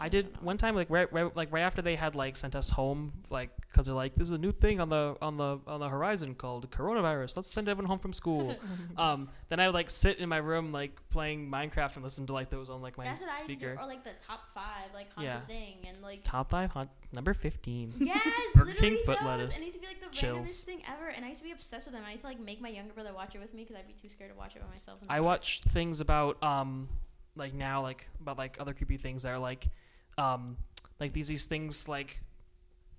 I 0.00 0.08
did 0.08 0.40
one 0.40 0.56
time, 0.56 0.76
like 0.76 0.88
right, 0.90 1.12
right, 1.12 1.34
like 1.36 1.52
right 1.52 1.62
after 1.62 1.82
they 1.82 1.96
had 1.96 2.14
like 2.14 2.36
sent 2.36 2.54
us 2.54 2.68
home, 2.70 3.12
like 3.30 3.50
because 3.62 3.86
they're 3.86 3.94
like, 3.96 4.14
"There's 4.14 4.30
a 4.30 4.38
new 4.38 4.52
thing 4.52 4.80
on 4.80 4.88
the 4.90 5.16
on 5.20 5.36
the 5.38 5.58
on 5.66 5.80
the 5.80 5.88
horizon 5.88 6.36
called 6.36 6.70
coronavirus. 6.70 7.34
Let's 7.34 7.50
send 7.50 7.68
everyone 7.68 7.88
home 7.88 7.98
from 7.98 8.12
school." 8.12 8.56
um, 8.96 9.28
then 9.48 9.58
I 9.58 9.66
would 9.66 9.74
like 9.74 9.90
sit 9.90 10.18
in 10.18 10.28
my 10.28 10.36
room 10.36 10.70
like 10.70 10.92
playing 11.10 11.50
Minecraft 11.50 11.96
and 11.96 12.04
listen 12.04 12.26
to 12.28 12.32
like 12.32 12.48
those 12.48 12.70
on 12.70 12.80
like 12.80 12.96
my 12.96 13.06
That's 13.06 13.20
what 13.22 13.30
I 13.30 13.32
used 13.32 13.38
to 13.48 13.52
speaker. 13.54 13.74
do, 13.74 13.80
or 13.80 13.86
like 13.86 14.04
the 14.04 14.12
top 14.24 14.42
five, 14.54 14.94
like 14.94 15.12
haunted 15.14 15.32
Yeah. 15.32 15.40
thing, 15.46 15.78
and 15.88 16.00
like 16.00 16.22
Top 16.22 16.48
five, 16.50 16.70
haunt 16.70 16.90
number 17.10 17.34
fifteen. 17.34 17.92
yes, 17.98 18.22
Burger 18.54 18.74
King 18.74 18.92
literally 18.92 19.04
foot 19.04 19.18
those. 19.18 19.26
lettuce. 19.26 19.56
And 19.56 19.62
it 19.64 19.66
used 19.66 19.76
to 19.78 19.80
be 19.80 19.86
like 19.88 20.00
the 20.00 20.16
Chills. 20.16 20.46
randomest 20.46 20.64
thing 20.64 20.82
ever, 20.88 21.08
and 21.08 21.24
I 21.24 21.28
used 21.30 21.40
to 21.40 21.44
be 21.44 21.50
obsessed 21.52 21.86
with 21.86 21.94
them. 21.94 22.04
I 22.06 22.12
used 22.12 22.22
to 22.22 22.28
like 22.28 22.38
make 22.38 22.60
my 22.60 22.68
younger 22.68 22.92
brother 22.92 23.12
watch 23.12 23.34
it 23.34 23.40
with 23.40 23.52
me 23.52 23.62
because 23.64 23.74
I'd 23.74 23.88
be 23.88 23.94
too 23.94 24.08
scared 24.08 24.30
to 24.30 24.36
watch 24.38 24.54
it 24.54 24.62
by 24.62 24.68
myself. 24.72 25.00
I 25.08 25.20
watch 25.22 25.60
things 25.62 26.00
about 26.00 26.40
um, 26.40 26.88
like 27.34 27.52
now 27.52 27.82
like 27.82 28.08
about 28.20 28.38
like 28.38 28.58
other 28.60 28.74
creepy 28.74 28.96
things 28.96 29.22
that 29.24 29.30
are 29.30 29.38
like, 29.40 29.68
um, 30.18 30.56
like 31.00 31.12
these 31.12 31.28
these 31.28 31.46
things 31.46 31.88
like, 31.88 32.20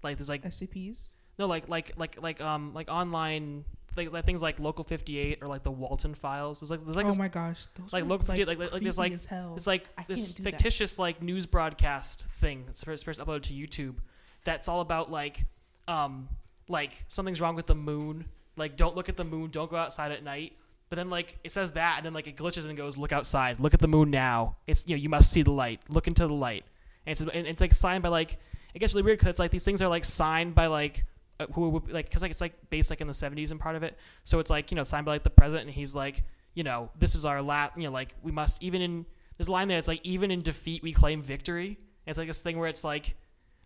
like 0.01 0.17
there's 0.17 0.29
like 0.29 0.43
SCPs. 0.43 1.11
No, 1.37 1.45
like 1.47 1.69
like 1.69 1.93
like 1.97 2.21
like 2.21 2.41
um 2.41 2.73
like 2.73 2.89
online 2.89 3.65
like, 3.95 4.11
like 4.11 4.25
things 4.25 4.41
like 4.41 4.59
Local 4.59 4.83
58 4.83 5.39
or 5.41 5.47
like 5.47 5.63
the 5.63 5.71
Walten 5.71 6.15
Files. 6.15 6.59
There's 6.59 6.71
like 6.71 6.83
there's 6.83 6.95
like 6.95 7.05
oh 7.05 7.09
this, 7.09 7.19
my 7.19 7.27
gosh, 7.27 7.65
those 7.75 7.93
like 7.93 8.05
Local 8.05 8.25
58 8.25 8.47
like 8.47 8.59
like, 8.59 8.73
like 8.73 8.83
this 8.83 8.97
like 8.97 9.13
it's 9.13 9.67
like 9.67 9.87
I 9.97 10.05
this 10.07 10.33
can't 10.33 10.37
that. 10.37 10.51
fictitious 10.51 10.99
like 10.99 11.21
news 11.21 11.45
broadcast 11.45 12.25
thing 12.25 12.63
that's 12.65 12.83
first, 12.83 13.05
first 13.05 13.19
uploaded 13.19 13.43
to 13.43 13.53
YouTube. 13.53 13.97
That's 14.43 14.67
all 14.67 14.81
about 14.81 15.11
like 15.11 15.45
um 15.87 16.29
like 16.67 17.05
something's 17.07 17.41
wrong 17.41 17.55
with 17.55 17.67
the 17.67 17.75
moon. 17.75 18.25
Like 18.55 18.77
don't 18.77 18.95
look 18.95 19.09
at 19.09 19.17
the 19.17 19.25
moon. 19.25 19.49
Don't 19.49 19.69
go 19.69 19.77
outside 19.77 20.11
at 20.11 20.23
night. 20.23 20.53
But 20.89 20.95
then 20.95 21.09
like 21.09 21.37
it 21.43 21.51
says 21.51 21.73
that 21.73 21.95
and 21.97 22.05
then 22.05 22.13
like 22.13 22.27
it 22.27 22.35
glitches 22.35 22.67
and 22.67 22.77
goes 22.77 22.97
look 22.97 23.11
outside. 23.11 23.59
Look 23.59 23.73
at 23.73 23.79
the 23.79 23.87
moon 23.87 24.09
now. 24.09 24.57
It's 24.67 24.83
you 24.87 24.95
know 24.95 25.01
you 25.01 25.09
must 25.09 25.31
see 25.31 25.41
the 25.41 25.51
light. 25.51 25.81
Look 25.89 26.07
into 26.07 26.27
the 26.27 26.33
light. 26.33 26.65
And 27.05 27.11
it's 27.11 27.21
and 27.21 27.47
it's 27.47 27.61
like 27.61 27.73
signed 27.73 28.03
by 28.03 28.09
like 28.09 28.37
it 28.73 28.79
gets 28.79 28.93
really 28.93 29.03
weird 29.03 29.17
because 29.19 29.29
it's 29.31 29.39
like 29.39 29.51
these 29.51 29.63
things 29.65 29.81
are 29.81 29.87
like 29.87 30.05
signed 30.05 30.53
by 30.55 30.67
like 30.67 31.05
uh, 31.39 31.45
who 31.53 31.69
would 31.69 31.91
like 31.91 32.05
because 32.07 32.21
like 32.21 32.31
it's 32.31 32.41
like 32.41 32.69
based 32.69 32.89
like 32.89 33.01
in 33.01 33.07
the 33.07 33.13
70s 33.13 33.51
and 33.51 33.59
part 33.59 33.75
of 33.75 33.83
it 33.83 33.97
so 34.25 34.39
it's 34.39 34.49
like 34.49 34.71
you 34.71 34.75
know 34.75 34.83
signed 34.83 35.05
by 35.05 35.13
like 35.13 35.23
the 35.23 35.29
president 35.29 35.65
and 35.67 35.73
he's 35.75 35.95
like 35.95 36.23
you 36.53 36.63
know 36.63 36.91
this 36.99 37.15
is 37.15 37.25
our 37.25 37.41
last 37.41 37.75
you 37.77 37.83
know 37.83 37.91
like 37.91 38.13
we 38.21 38.31
must 38.31 38.61
even 38.61 38.81
in 38.81 39.05
this 39.37 39.47
line 39.49 39.67
there 39.69 39.77
it's 39.77 39.87
like 39.87 40.01
even 40.03 40.29
in 40.31 40.41
defeat 40.41 40.83
we 40.83 40.91
claim 40.93 41.21
victory 41.21 41.67
and 42.05 42.11
it's 42.11 42.17
like 42.17 42.27
this 42.27 42.41
thing 42.41 42.59
where 42.59 42.67
it's 42.69 42.83
like 42.83 43.15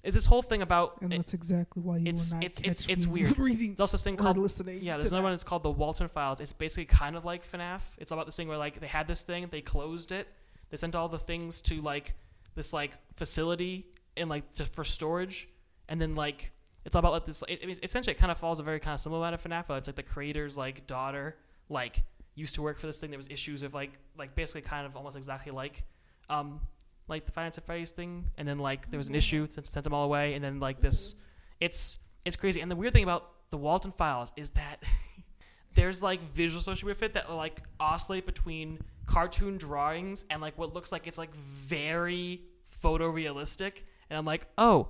it's 0.04 0.16
this 0.16 0.26
whole 0.26 0.42
thing 0.44 0.62
about 0.62 1.02
and 1.02 1.14
it- 1.14 1.18
that's 1.18 1.34
exactly 1.34 1.82
why 1.82 1.98
you 1.98 2.04
it's- 2.08 2.34
it's- 2.34 2.60
it's- 2.60 2.86
it's 2.88 3.08
weird. 3.08 3.38
reading 3.40 3.70
there's 3.70 3.80
also 3.80 3.98
this 3.98 4.04
thing 4.04 4.18
called 4.18 4.38
listening. 4.38 4.80
yeah, 4.84 4.98
there's 4.98 5.12
another 5.12 5.22
that. 5.22 5.28
one. 5.28 5.34
It's 5.34 5.46
called 5.46 5.64
the 5.64 5.72
Walten 5.72 6.10
Files. 6.10 6.40
It's 6.42 6.52
basically 6.54 6.86
kind 6.86 7.16
of 7.16 7.24
like 7.26 7.44
FNAF. 7.50 7.82
It's 7.98 8.12
about 8.12 8.26
this 8.26 8.36
thing 8.36 8.48
where 8.50 8.58
like 8.58 8.80
they 8.82 8.88
had 8.88 9.08
this 9.08 9.22
thing, 9.24 9.48
they 9.50 9.62
closed 9.62 10.12
it, 10.12 10.28
they 10.70 10.78
sent 10.78 10.94
all 10.94 11.08
the 11.10 11.18
things 11.20 11.62
to 11.64 11.82
like 11.82 12.14
this 12.56 12.74
like 12.74 12.92
facility 13.16 13.88
and 14.18 14.30
like 14.30 14.56
just 14.56 14.74
for 14.76 14.84
storage, 14.84 15.48
and 15.90 16.02
then 16.02 16.16
like 16.16 16.52
it's 16.86 16.96
all 16.96 17.00
about 17.00 17.14
like 17.14 17.26
this. 17.26 17.44
It, 17.48 17.62
I 17.64 17.66
mean, 17.66 17.78
essentially, 17.82 18.14
it 18.14 18.20
kind 18.20 18.32
of 18.32 18.38
follows 18.38 18.60
a 18.60 18.64
very 18.64 18.80
kind 18.80 18.94
of 18.94 19.00
similar 19.00 19.22
line 19.22 19.34
of 19.34 19.44
FNAF. 19.44 19.70
It's 19.78 19.88
like 19.88 19.96
the 19.96 20.04
creator's 20.04 20.58
like 20.58 20.86
daughter 20.88 21.38
like 21.70 22.04
used 22.36 22.56
to 22.56 22.62
work 22.62 22.78
for 22.78 22.88
this 22.88 23.00
thing. 23.00 23.10
There 23.10 23.18
was 23.18 23.30
issues 23.30 23.64
of 23.64 23.74
like 23.74 23.92
like 24.18 24.36
basically 24.36 24.62
kind 24.62 24.86
of 24.86 24.96
almost 24.96 25.16
exactly 25.16 25.52
like 25.52 25.84
um 26.30 26.62
like 27.08 27.26
the 27.26 27.32
Five 27.32 27.46
Nights 27.46 27.58
at 27.58 27.66
Freddy's 27.66 27.92
thing, 27.92 28.26
and 28.38 28.48
then 28.48 28.60
like 28.60 28.90
there 28.90 28.98
was 28.98 29.10
an 29.10 29.16
issue 29.16 29.48
that 29.48 29.68
sent 29.68 29.84
them 29.84 29.94
all 29.94 30.06
away, 30.06 30.34
and 30.34 30.44
then 30.44 30.60
like 30.60 30.80
this, 30.80 31.16
it's 31.60 32.00
it's 32.26 32.36
crazy. 32.36 32.62
And 32.62 32.72
the 32.72 32.76
weird 32.76 32.94
thing 32.94 33.04
about 33.04 33.30
the 33.50 33.58
Walten 33.58 33.92
Files 33.92 34.32
is 34.36 34.52
that 34.52 34.84
there's 35.76 36.02
like 36.02 36.22
visuals 36.34 36.60
associated 36.60 36.86
with 36.86 37.04
it 37.04 37.14
that 37.14 37.32
like 37.32 37.62
oscillate 37.80 38.26
between 38.26 38.80
cartoon 39.06 39.58
drawings 39.58 40.26
and 40.30 40.42
like 40.42 40.58
what 40.58 40.74
looks 40.74 40.92
like 40.92 41.08
it's 41.08 41.18
like 41.18 41.34
very 41.36 42.42
photorealistic, 42.84 43.84
and 44.10 44.18
I'm 44.18 44.26
like, 44.26 44.48
oh, 44.58 44.90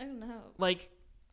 I 0.00 0.04
don't 0.04 0.20
know. 0.20 0.40
like 0.58 0.90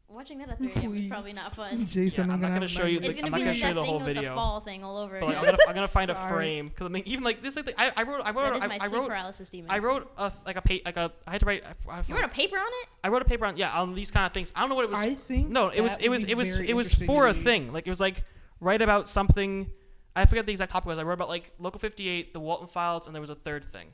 Watching 0.10 0.38
that 0.40 0.50
at 0.50 0.60
3 0.60 0.72
a.m. 0.76 0.96
is 0.96 1.10
probably 1.10 1.34
not 1.34 1.56
fun. 1.56 1.84
Jason, 1.88 2.28
Yeah, 2.28 2.34
I'm 2.34 2.40
not 2.40 2.48
gonna 2.48 2.60
gonna 2.60 2.68
show 2.68 2.86
you 2.86 3.00
It's 3.02 3.16
the- 3.16 3.22
gonna 3.24 3.26
I'm 3.26 3.32
not 3.32 3.38
be 3.40 3.44
gonna 3.46 3.56
show 3.56 3.70
you 3.70 3.74
the 3.74 3.84
whole 3.84 4.00
thing 4.00 4.16
with 4.16 4.24
the 4.26 4.30
fall 4.36 4.60
thing 4.60 4.84
all 4.84 4.98
over 4.98 5.20
But 5.20 5.30
like, 5.30 5.38
I'm 5.38 5.44
gonna 5.44 5.58
I'm 5.70 5.74
gonna 5.74 5.88
find 5.88 6.12
a 6.12 6.16
frame 6.30 6.68
because 6.68 6.86
I 6.86 6.90
mean 6.92 7.02
even 7.08 7.24
like 7.24 7.42
this 7.42 7.56
like 7.56 7.74
I, 7.80 7.92
I 7.98 8.04
wrote 8.04 8.22
I 8.24 8.30
wrote 8.30 8.54
That 8.54 8.58
is 8.58 8.64
I, 8.64 8.68
my 8.68 8.78
I 8.80 8.88
wrote 8.88 9.08
paralysis 9.08 9.50
demon. 9.50 9.72
I 9.72 9.80
wrote 9.80 10.12
a 10.18 10.32
like 10.46 10.58
a 10.58 10.62
pa- 10.62 10.84
like 10.86 10.98
a 10.98 11.12
I 11.26 11.32
had 11.32 11.40
to 11.40 11.46
write 11.48 11.64
I, 11.66 11.92
I, 11.92 12.04
you 12.08 12.14
wrote 12.14 12.26
a 12.26 12.28
paper 12.28 12.58
on 12.58 12.68
it? 12.68 12.90
I 13.04 13.08
wrote 13.08 13.24
a 13.24 13.26
paper 13.26 13.46
on 13.48 13.58
yeah 13.58 13.72
on 13.80 13.96
these 13.96 14.12
kind 14.12 14.28
of 14.28 14.34
things. 14.34 14.54
I 14.56 14.60
don't 14.60 14.70
know 14.70 14.76
what 14.76 14.86
it 14.86 14.92
was. 14.92 15.00
I 15.00 15.16
think 15.16 15.50
no, 15.50 15.70
it 15.70 15.82
was 15.82 15.98
it 15.98 16.10
was 16.10 16.26
it 16.26 16.38
was 16.38 16.60
it 16.60 16.74
was 16.74 16.94
for 16.94 17.28
a 17.28 17.34
thing. 17.34 17.74
Like 17.74 17.88
it 17.88 17.90
was 17.90 18.00
like 18.00 18.24
write 18.60 18.84
about 18.84 19.08
something. 19.08 19.72
I 20.16 20.26
forget 20.26 20.46
the 20.46 20.52
exact 20.52 20.72
topic 20.72 20.88
was. 20.88 21.00
I 21.00 21.04
wrote 21.04 21.14
about 21.14 21.30
like 21.30 21.52
Local 21.60 21.80
58, 21.80 22.34
the 22.34 22.40
Walten 22.40 22.68
Files, 22.68 23.08
and 23.08 23.16
there 23.16 23.22
was 23.22 23.30
a 23.30 23.36
third 23.36 23.66
thing. 23.66 23.88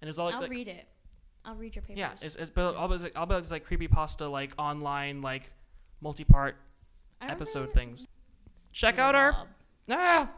And 0.00 0.08
it 0.08 0.10
was 0.10 0.18
all 0.18 0.26
like, 0.26 0.34
I'll 0.36 0.40
like 0.42 0.50
read 0.50 0.68
it. 0.68 0.86
I'll 1.44 1.54
read 1.54 1.76
your 1.76 1.82
papers. 1.82 1.98
yeah, 1.98 2.10
it's, 2.20 2.34
it's 2.36 2.50
but 2.50 2.74
all 2.74 2.88
those 2.88 3.08
all 3.14 3.26
those 3.26 3.52
like 3.52 3.64
creepy 3.64 3.86
pasta 3.86 4.26
like 4.28 4.52
online 4.58 5.22
like 5.22 5.52
multi-part 6.00 6.56
episode 7.20 7.72
things. 7.72 8.06
Check 8.72 8.98
out 8.98 9.14
our 9.14 9.32
Bob. 9.32 9.46
ah, 9.90 10.30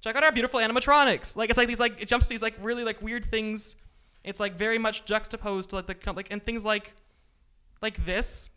check 0.00 0.14
out 0.14 0.22
our 0.22 0.30
beautiful 0.32 0.60
animatronics. 0.60 1.36
Like 1.36 1.50
it's 1.50 1.56
like 1.56 1.66
these 1.68 1.80
like 1.80 2.00
it 2.00 2.06
jumps 2.08 2.26
to 2.26 2.30
these 2.30 2.42
like 2.42 2.54
really 2.60 2.84
like 2.84 3.02
weird 3.02 3.30
things. 3.30 3.76
It's 4.22 4.38
like 4.40 4.54
very 4.54 4.78
much 4.78 5.04
juxtaposed 5.04 5.70
to 5.70 5.76
like 5.76 5.86
the 5.86 6.12
like 6.12 6.28
and 6.30 6.42
things 6.44 6.64
like 6.64 6.94
like 7.82 8.04
this. 8.06 8.50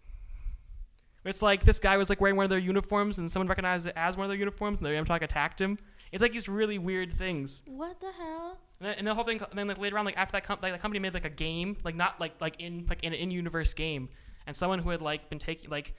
It's 1.28 1.42
like 1.42 1.64
this 1.64 1.80
guy 1.80 1.98
was 1.98 2.10
like 2.10 2.22
wearing 2.22 2.38
one 2.38 2.44
of 2.46 2.50
their 2.50 2.60
uniforms 2.60 3.18
and 3.18 3.30
someone 3.30 3.48
recognized 3.48 3.88
it 3.88 3.94
as 3.96 4.16
one 4.18 4.26
of 4.26 4.30
their 4.30 4.38
uniforms 4.38 4.80
and 4.80 4.86
the 4.86 4.92
animatronic 4.92 5.24
attacked 5.24 5.60
him. 5.62 5.78
It's 6.12 6.22
like 6.22 6.32
these 6.32 6.48
really 6.48 6.80
weird 6.80 7.12
things. 7.12 7.64
What 7.66 8.00
the 8.00 8.12
hell? 8.12 8.58
And 8.80 8.88
then, 8.88 8.96
and 9.00 9.08
the 9.08 9.14
whole 9.14 9.24
thing, 9.24 9.42
and 9.50 9.58
then 9.58 9.68
like 9.68 9.78
later 9.78 9.98
on, 9.98 10.06
like 10.06 10.18
after 10.18 10.34
that, 10.34 10.44
com- 10.44 10.60
like 10.62 10.72
the 10.72 10.80
company 10.80 11.00
made 11.00 11.14
like 11.14 11.26
a 11.26 11.30
game, 11.30 11.78
like 11.84 11.96
not 11.96 12.20
like 12.20 12.40
like 12.40 12.60
in 12.60 12.86
like 12.88 13.04
in 13.04 13.14
an 13.14 13.20
in-universe 13.20 13.74
game, 13.74 14.10
and 14.46 14.56
someone 14.56 14.80
who 14.80 14.90
had 14.90 15.02
like 15.02 15.30
been 15.30 15.40
taking 15.40 15.70
like 15.70 15.96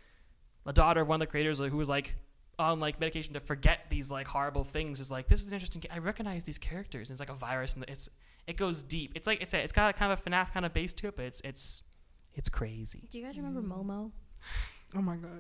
a 0.65 0.73
daughter 0.73 1.03
of 1.03 1.09
one 1.09 1.17
of 1.17 1.21
the 1.21 1.31
creators 1.31 1.59
who 1.59 1.77
was 1.77 1.89
like 1.89 2.15
on 2.59 2.81
like 2.81 2.99
medication 3.01 3.35
to 3.35 3.41
forget 3.41 3.87
these 3.91 4.11
like 4.11 4.27
horrible 4.27 4.65
things 4.65 4.99
is 5.01 5.11
like 5.11 5.29
this 5.29 5.41
is 5.41 5.49
an 5.49 5.53
interesting. 5.53 5.81
Ga- 5.81 5.95
I 5.95 5.99
recognize 5.99 6.45
these 6.45 6.59
characters. 6.59 7.11
And 7.11 7.15
it's 7.15 7.21
like 7.21 7.31
a 7.31 7.35
virus, 7.35 7.75
and 7.75 7.85
it's 7.89 8.09
it 8.47 8.57
goes 8.57 8.83
deep. 8.83 9.13
It's 9.15 9.27
like 9.27 9.43
it's 9.43 9.53
a, 9.53 9.63
it's 9.63 9.73
got 9.73 9.91
a 9.91 9.93
kind 9.93 10.13
of 10.13 10.21
a 10.25 10.31
FNAF 10.31 10.53
kind 10.53 10.65
of 10.65 10.73
base 10.73 10.93
to 10.95 11.09
it, 11.09 11.17
but 11.17 11.27
it's 11.27 11.41
it's 11.45 11.83
it's 12.35 12.49
crazy. 12.49 13.09
Do 13.11 13.19
you 13.19 13.25
guys 13.25 13.37
remember 13.37 13.61
Momo? 13.61 14.13
Oh 14.97 15.03
my 15.03 15.17
gosh. 15.17 15.31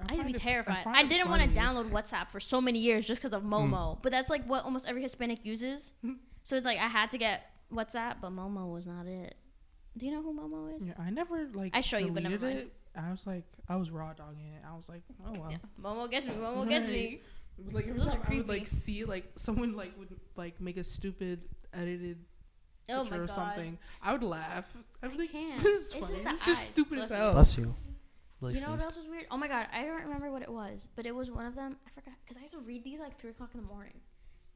I 0.00 0.02
used 0.04 0.10
to 0.10 0.16
find 0.22 0.32
be 0.32 0.38
terrified. 0.38 0.84
find 0.84 0.96
I, 0.96 1.02
didn't 1.04 1.28
want 1.28 1.42
to 1.42 1.48
download 1.48 1.90
WhatsApp 1.90 2.30
for 2.30 2.40
so 2.40 2.60
many 2.60 2.78
years 2.78 3.04
just 3.06 3.20
because 3.20 3.32
of 3.34 3.42
Momo. 3.42 3.96
Mm. 3.96 4.02
But 4.02 4.12
that's 4.12 4.30
like 4.30 4.44
what 4.46 4.64
almost 4.64 4.88
every 4.88 5.02
Hispanic 5.02 5.44
uses. 5.44 5.92
so 6.42 6.56
it's 6.56 6.64
like 6.66 6.78
I 6.78 6.88
had 6.88 7.10
to 7.12 7.18
get 7.18 7.42
WhatsApp, 7.72 8.16
but 8.20 8.30
Momo 8.30 8.72
was 8.72 8.86
not 8.86 9.06
it. 9.06 9.34
Do 9.96 10.06
you 10.06 10.12
know 10.12 10.22
who 10.22 10.32
Momo 10.34 10.74
is? 10.76 10.86
Yeah, 10.86 10.94
I 10.98 11.10
never 11.10 11.46
like. 11.52 11.76
I 11.76 11.80
show 11.82 11.98
you, 11.98 12.10
but 12.12 12.22
never 12.22 12.38
mind. 12.46 12.58
it. 12.58 12.72
I 12.96 13.10
was 13.10 13.26
like, 13.26 13.44
I 13.68 13.76
was 13.76 13.90
raw 13.90 14.12
dogging 14.12 14.48
it. 14.54 14.62
I 14.70 14.74
was 14.76 14.88
like, 14.88 15.02
oh 15.26 15.32
wow. 15.38 15.48
Yeah. 15.50 15.56
Momo 15.82 16.10
gets 16.10 16.26
me. 16.28 16.34
Momo 16.34 16.68
gets 16.68 16.88
me. 16.88 17.20
It 17.58 17.64
was 17.66 17.74
like 17.74 17.86
every 17.86 17.98
Those 17.98 18.08
time 18.08 18.20
I 18.26 18.34
would 18.36 18.48
like 18.48 18.58
creepy. 18.62 18.64
see 18.66 19.04
like 19.04 19.24
someone 19.36 19.76
like 19.76 19.96
would 19.98 20.08
like 20.36 20.60
make 20.60 20.78
a 20.78 20.84
stupid 20.84 21.42
edited 21.74 22.18
Oh 22.88 23.02
picture 23.02 23.10
my 23.14 23.22
or 23.22 23.26
god. 23.26 23.34
something, 23.34 23.78
I 24.02 24.12
would 24.12 24.24
laugh. 24.24 24.74
I 25.02 25.06
would 25.08 25.16
I 25.16 25.20
like, 25.20 25.32
can't. 25.32 25.62
this 25.62 25.90
is 25.90 25.94
It's 25.94 26.06
funny. 26.08 26.14
just 26.14 26.24
the 26.24 26.30
It's 26.30 26.46
just 26.46 26.60
eyes. 26.62 26.66
stupid 26.68 26.98
as 27.00 27.08
Bless 27.08 27.18
hell. 27.20 27.32
Bless 27.34 27.56
you. 27.58 27.74
You 28.50 28.60
know 28.60 28.72
what 28.72 28.84
else 28.84 28.96
was 28.96 29.08
weird? 29.08 29.26
Oh 29.30 29.36
my 29.36 29.48
god, 29.48 29.66
I 29.72 29.82
don't 29.84 30.02
remember 30.02 30.30
what 30.30 30.42
it 30.42 30.50
was, 30.50 30.88
but 30.96 31.06
it 31.06 31.14
was 31.14 31.30
one 31.30 31.46
of 31.46 31.54
them. 31.54 31.76
I 31.86 31.90
forgot 31.90 32.14
because 32.24 32.36
I 32.36 32.40
used 32.40 32.54
to 32.54 32.60
read 32.60 32.84
these 32.84 32.98
like 33.00 33.18
three 33.20 33.30
o'clock 33.30 33.50
in 33.54 33.60
the 33.60 33.66
morning, 33.66 34.00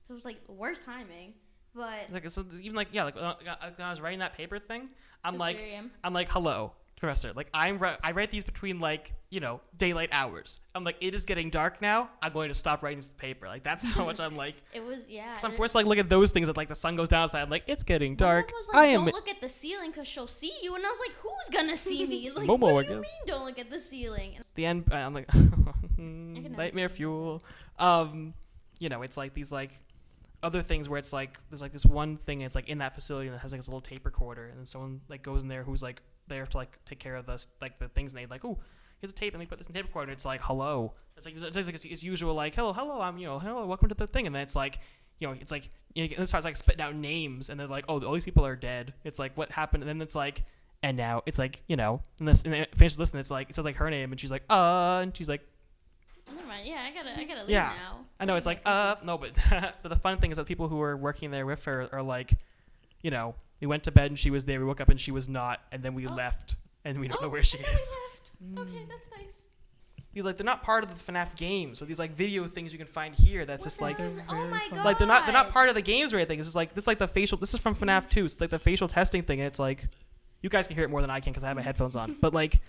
so 0.07 0.12
it 0.12 0.14
was 0.14 0.24
like 0.24 0.39
worst 0.49 0.84
timing. 0.84 1.34
But 1.74 2.11
Like 2.11 2.28
so 2.28 2.45
even 2.61 2.74
like 2.74 2.89
yeah 2.93 3.05
like 3.05 3.16
when 3.16 3.24
I 3.24 3.34
when 3.76 3.87
I 3.87 3.91
was 3.91 4.01
writing 4.01 4.20
that 4.20 4.34
paper 4.34 4.59
thing, 4.59 4.89
I'm 5.22 5.39
like 5.39 5.62
um, 5.78 5.91
I'm 6.03 6.12
like 6.14 6.30
hello 6.30 6.72
professor 6.97 7.32
like 7.34 7.49
I'm 7.53 7.78
ri- 7.78 7.97
I 8.03 8.12
write 8.12 8.30
these 8.30 8.42
between 8.44 8.80
like 8.80 9.12
you 9.28 9.40
know 9.40 9.61
daylight 9.76 10.09
hours. 10.12 10.61
I'm 10.74 10.82
like 10.84 10.97
it 11.01 11.14
is 11.14 11.24
getting 11.24 11.51
dark 11.51 11.82
now. 11.82 12.09
I'm 12.22 12.32
going 12.32 12.49
to 12.49 12.55
stop 12.55 12.82
writing 12.82 12.99
this 12.99 13.12
paper. 13.12 13.47
Like 13.47 13.62
that's 13.62 13.84
how 13.84 14.05
much 14.05 14.18
I'm 14.20 14.36
like. 14.44 14.55
it 14.72 14.84
was 14.84 15.07
yeah. 15.09 15.36
I'm 15.42 15.53
forced 15.53 15.72
to 15.72 15.78
like 15.78 15.86
look 15.86 15.99
at 15.99 16.09
those 16.09 16.30
things 16.30 16.47
that 16.47 16.57
like 16.57 16.68
the 16.68 16.76
sun 16.76 16.97
goes 16.97 17.09
down 17.09 17.24
outside. 17.24 17.42
I'm 17.42 17.51
like 17.51 17.64
it's 17.66 17.82
getting 17.82 18.16
dark. 18.16 18.51
was 18.53 18.68
I 18.72 18.86
am. 18.86 19.05
Don't 19.05 19.14
look 19.14 19.28
at 19.28 19.40
the 19.40 19.49
ceiling 19.49 19.90
because 19.90 20.09
she'll 20.09 20.26
see 20.26 20.53
you, 20.62 20.74
and 20.74 20.84
I 20.86 20.88
was 20.90 21.01
like, 21.01 21.16
who's 21.18 21.57
gonna 21.57 21.76
see 21.76 22.07
me? 22.07 22.30
Like, 22.36 22.49
Momo, 22.49 22.72
what 22.72 22.86
do 22.86 22.92
you 22.94 22.99
guess. 23.01 23.18
mean? 23.26 23.34
Don't 23.34 23.44
look 23.47 23.59
at 23.59 23.70
the 23.70 23.80
ceiling. 23.80 24.32
And 24.36 24.44
the 24.55 24.66
end 24.66 24.84
i'm 24.92 25.12
like 25.14 25.28
nightmare 25.99 26.88
fuel 26.88 27.42
um 27.78 28.34
you 28.78 28.88
know 28.88 29.03
it's 29.03 29.16
like 29.16 29.34
these 29.34 29.53
like 29.53 29.80
other 30.42 30.62
things 30.62 30.88
where 30.88 30.99
it's 30.99 31.12
like 31.12 31.38
there's 31.51 31.62
like 31.62 31.72
this 31.72 31.84
one 31.86 32.16
thing 32.16 32.42
it's 32.42 32.55
like 32.55 32.68
in 32.68 32.78
that 32.78 32.94
facility 32.94 33.26
and 33.26 33.34
it 33.36 33.40
has 33.40 33.53
like 33.53 33.59
this 33.61 33.68
little 33.68 33.80
tape 33.80 34.05
recorder 34.05 34.47
and 34.47 34.59
then 34.59 34.66
someone 34.66 35.01
like 35.09 35.22
goes 35.22 35.42
in 35.42 35.49
there 35.49 35.62
who's 35.62 35.82
like 35.82 36.01
there 36.29 36.47
to 36.47 36.57
like 36.57 36.79
take 36.85 36.99
care 36.99 37.16
of 37.16 37.27
this 37.27 37.47
like 37.61 37.79
the 37.79 37.89
things 37.89 38.14
and 38.14 38.22
they 38.22 38.27
like 38.27 38.45
oh 38.45 38.59
here's 39.01 39.11
a 39.12 39.14
tape 39.14 39.33
and 39.35 39.41
they 39.41 39.47
put 39.47 39.59
this 39.59 39.66
in 39.66 39.74
tape 39.74 39.85
recorder 39.85 40.11
And 40.11 40.12
it's 40.12 40.24
like 40.24 40.41
hello 40.43 40.95
it's 41.16 41.27
like 41.27 41.35
it's 41.37 41.57
like 41.57 41.74
it's, 41.74 41.85
it's 41.85 42.03
usual 42.03 42.35
like 42.35 42.55
hello 42.55 42.72
hello 42.72 43.01
i'm 43.01 43.18
you 43.18 43.27
know 43.27 43.39
hello 43.39 43.66
welcome 43.66 43.89
to 43.89 43.95
the 43.95 44.07
thing 44.07 44.27
and 44.27 44.35
then 44.35 44.43
it's 44.43 44.57
like 44.57 44.81
you 45.18 45.27
know 45.29 45.35
it's 45.41 45.51
like 45.53 45.70
you 45.95 46.09
know, 46.09 46.14
it 46.22 46.27
starts 46.27 46.45
like 46.45 46.57
spitting 46.57 46.81
out 46.83 46.95
names 46.95 47.49
and 47.49 47.59
they're 47.59 47.66
like 47.66 47.85
oh 47.89 48.01
all 48.03 48.12
these 48.14 48.24
people 48.24 48.45
are 48.45 48.57
dead 48.57 48.93
it's 49.05 49.18
like 49.18 49.37
what 49.37 49.51
happened 49.51 49.83
and 49.83 49.89
then 49.89 50.01
it's 50.03 50.14
like 50.14 50.45
and 50.83 50.97
now 50.97 51.22
it's 51.27 51.39
like 51.39 51.62
you 51.68 51.77
know 51.77 52.03
and 52.18 52.29
this 52.29 52.43
and 52.43 52.55
it 52.55 52.74
finishes 52.77 52.99
listening 52.99 53.20
it's 53.20 53.31
like 53.31 53.49
it 53.49 53.55
says 53.55 53.64
like 53.64 53.77
her 53.77 53.89
name 53.91 54.12
and 54.12 54.20
she's 54.20 54.31
like 54.31 54.43
uh 54.51 55.01
and 55.03 55.16
she's 55.16 55.29
like 55.29 55.43
never 56.35 56.49
mind. 56.49 56.66
Yeah, 56.66 56.85
I 56.85 56.93
gotta, 56.93 57.18
I 57.18 57.24
gotta 57.24 57.41
leave 57.43 57.51
Yeah. 57.51 57.72
now. 57.83 57.99
I 58.18 58.24
know 58.24 58.35
it's 58.35 58.47
like 58.47 58.61
uh 58.66 58.97
no, 59.05 59.16
but 59.16 59.39
but 59.83 59.89
the 59.89 59.97
fun 59.97 60.18
thing 60.18 60.31
is 60.33 60.37
that 60.39 60.47
people 60.47 60.68
who 60.68 60.77
were 60.77 60.97
working 60.97 61.31
there 61.31 61.47
with 61.47 61.64
her 61.66 61.89
are 61.93 62.03
like, 62.03 62.35
you 63.01 63.11
know, 63.11 63.35
we 63.61 63.66
went 63.66 63.82
to 63.84 63.92
bed 63.92 64.11
and 64.11 64.18
she 64.18 64.30
was 64.30 64.44
there. 64.44 64.59
We 64.59 64.66
woke 64.66 64.80
up 64.80 64.88
and 64.88 65.00
she 65.00 65.11
was 65.11 65.28
not, 65.28 65.61
and 65.72 65.82
then 65.82 65.94
we 65.94 66.07
Oh. 66.07 66.14
left 66.14 66.57
and 66.84 67.00
we 67.00 67.09
don't 67.09 67.18
oh, 67.20 67.24
know 67.24 67.28
where 67.28 67.42
she 67.42 67.59
and 67.59 67.66
then 67.66 67.72
we 67.72 67.76
is. 67.76 67.96
left. 68.11 68.30
Okay, 68.70 68.84
mm. 68.84 68.88
that's 68.88 69.09
nice. 69.16 69.42
These 70.12 70.24
like 70.24 70.36
they're 70.38 70.46
not 70.46 70.62
part 70.62 70.82
of 70.82 70.88
the 70.88 71.12
FNAF 71.12 71.36
games, 71.36 71.78
but 71.78 71.88
these 71.88 71.98
like 71.98 72.12
video 72.12 72.44
things 72.44 72.72
you 72.72 72.78
can 72.78 72.86
find 72.86 73.14
here. 73.14 73.44
That's 73.44 73.61
What 73.61 73.64
just 73.66 73.80
like 73.82 73.98
They're 73.98 74.11
oh 74.30 74.46
my 74.46 74.66
god. 74.70 74.84
like 74.84 74.98
they're 74.98 75.07
not 75.07 75.26
they're 75.26 75.34
not 75.34 75.50
part 75.50 75.68
of 75.68 75.74
the 75.74 75.82
games 75.82 76.12
or 76.12 76.16
anything. 76.16 76.38
This 76.38 76.46
is 76.46 76.54
like 76.57 76.72
this 76.74 76.84
is 76.84 76.88
like 76.88 76.98
the 76.98 77.09
facial. 77.09 77.36
This 77.36 77.52
is 77.52 77.61
from 77.61 77.74
FNAF 77.74 78.09
2. 78.09 78.24
It's 78.24 78.40
like 78.40 78.48
the 78.50 78.59
facial 78.59 78.88
testing 78.88 79.22
thing, 79.22 79.40
and 79.40 79.46
it's 79.46 79.59
like 79.59 79.88
you 80.40 80.48
guys 80.48 80.66
can 80.66 80.74
hear 80.76 80.84
it 80.84 80.90
more 80.90 81.02
than 81.02 81.11
I 81.11 81.20
can 81.20 81.32
because 81.32 81.44
I 81.44 81.48
have 81.48 81.57
my 81.57 81.62
mm. 81.62 81.66
headphones 81.66 81.96
on. 81.96 82.16
But 82.20 82.32
like. 82.34 82.61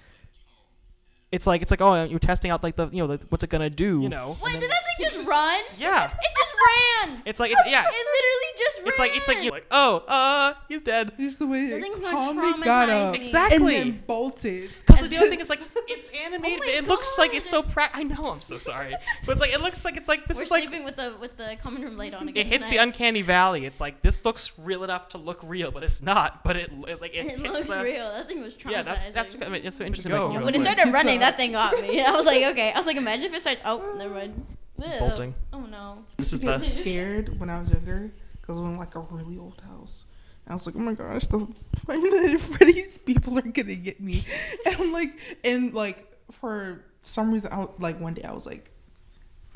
It's 1.30 1.46
like 1.46 1.62
it's 1.62 1.72
like 1.72 1.82
oh 1.82 2.06
you're 2.06 2.20
testing 2.20 2.52
out 2.52 2.64
like 2.64 2.78
the 2.78 2.88
you 2.88 3.00
know 3.00 3.08
the, 3.08 3.26
what's 3.28 3.44
it 3.44 3.50
gonna 3.50 3.70
do 3.70 4.02
you 4.02 4.08
know 4.08 4.38
Wait, 4.42 4.54
and 4.54 4.62
did 4.62 4.70
then- 4.72 4.78
that 4.98 4.98
thing 4.98 5.06
just 5.14 5.28
run? 5.28 5.62
yeah 5.78 6.06
It 6.06 6.32
just 6.38 6.47
ran. 6.58 7.22
it's 7.26 7.40
like 7.40 7.52
it's 7.52 7.62
yeah 7.68 7.84
It 7.88 7.92
literally 7.94 8.54
just 8.58 8.80
ran. 8.80 8.88
It's 8.88 9.00
like 9.00 9.16
it's 9.16 9.28
like 9.28 9.44
you're 9.44 9.52
like, 9.52 9.68
oh, 9.72 10.04
uh, 10.08 10.54
he's 10.68 10.82
dead. 10.82 11.12
Just 11.20 11.40
the 11.40 11.48
way 11.48 11.68
The 11.68 11.78
it 11.78 12.02
calmly 12.02 12.64
got 12.64 12.90
up 12.90 13.14
me. 13.14 13.20
Exactly. 13.20 13.76
and 13.78 13.94
then 13.94 14.04
bolted. 14.08 14.70
Because 14.86 15.02
And 15.04 15.12
the 15.12 15.18
other 15.18 15.28
thing 15.30 15.40
is 15.40 15.50
like 15.50 15.62
it's 15.88 16.10
animated. 16.10 16.58
Oh 16.58 16.60
but 16.60 16.68
my 16.68 16.74
it 16.74 16.88
looks 16.88 17.18
like 17.18 17.36
it's 17.36 17.50
so 17.50 17.62
God. 17.62 17.72
pra. 17.72 17.90
I 17.94 18.04
know. 18.04 18.28
I'm 18.28 18.42
so 18.42 18.58
sorry, 18.58 18.94
but 19.26 19.32
it's 19.34 19.42
like 19.42 19.54
it 19.54 19.62
looks 19.62 19.86
like 19.86 19.96
it's 19.98 20.08
like 20.08 20.28
this 20.28 20.38
We're 20.38 20.44
is 20.44 20.52
like 20.52 20.64
sleeping 20.64 20.84
with 20.86 20.96
the 20.96 21.16
with 21.20 21.38
the 21.38 21.58
common 21.62 21.82
room 21.84 21.98
light 21.98 22.14
on 22.14 22.28
again. 22.28 22.46
it 22.46 22.50
hits 22.50 22.70
the 22.70 22.78
uncanny 22.78 23.22
valley. 23.22 23.66
It's 23.66 23.80
like 23.82 24.02
this 24.02 24.26
looks 24.26 24.52
real 24.58 24.84
enough 24.84 25.10
to 25.10 25.18
look 25.18 25.40
real, 25.44 25.72
but 25.72 25.84
it's 25.84 26.02
not. 26.02 26.44
But 26.44 26.58
it, 26.58 26.72
it 26.88 27.02
like 27.02 27.14
it, 27.16 27.26
It 27.26 27.32
hits 27.40 27.42
looks 27.42 27.64
the 27.66 27.84
real. 27.84 28.10
That 28.12 28.28
thing 28.28 28.42
was 28.44 28.56
traumatizing. 28.56 28.72
yeah. 28.72 28.84
That's 28.84 29.14
that's 29.14 29.36
I 29.46 29.50
mean, 29.50 29.62
it's 29.66 29.78
so 29.78 29.84
interesting. 29.86 30.12
Go. 30.12 30.26
Like, 30.28 30.34
you 30.34 30.40
know, 30.40 30.46
when 30.46 30.56
it 30.56 30.62
started 30.62 30.92
running, 30.92 31.20
that 31.20 31.38
thing 31.38 31.52
got 31.54 31.80
me. 31.82 32.02
I 32.02 32.12
was 32.12 32.26
like, 32.26 32.44
okay. 32.44 32.72
I 32.72 32.78
was 32.78 32.88
like, 32.88 32.98
imagine 32.98 33.26
if 33.26 33.34
it 33.34 33.42
starts. 33.42 33.62
Oh, 33.66 33.96
never 33.98 34.14
mind. 34.14 34.46
Ew. 34.80 35.00
Bolting. 35.00 35.36
Oh 35.54 35.62
no. 35.62 36.04
This 36.18 36.34
is 36.34 36.40
the 36.42 36.58
was 36.58 36.74
scared 36.74 37.40
when 37.40 37.50
I 37.50 37.60
was 37.60 37.70
younger 37.70 38.12
because 38.40 38.60
we 38.60 38.66
in 38.66 38.78
like 38.78 38.96
a 38.96 39.00
really 39.00 39.38
old 39.38 39.62
house. 39.62 40.06
And 40.46 40.54
I 40.54 40.56
was 40.56 40.66
like, 40.66 40.76
oh 40.76 40.80
my 40.80 40.94
gosh, 40.94 41.28
the 41.28 41.48
Freddy's 42.40 42.98
people 43.00 43.38
are 43.38 43.42
gonna 43.42 43.76
get 43.76 44.00
me. 44.00 44.24
And 44.66 44.76
I'm 44.76 44.94
like, 44.94 45.20
and 45.44 45.74
like 45.74 46.12
for 46.32 46.84
some 47.02 47.32
reason, 47.32 47.52
I 47.52 47.60
was, 47.60 47.70
like 47.80 48.00
one 48.00 48.14
day 48.14 48.24
I 48.24 48.32
was 48.32 48.46
like, 48.46 48.72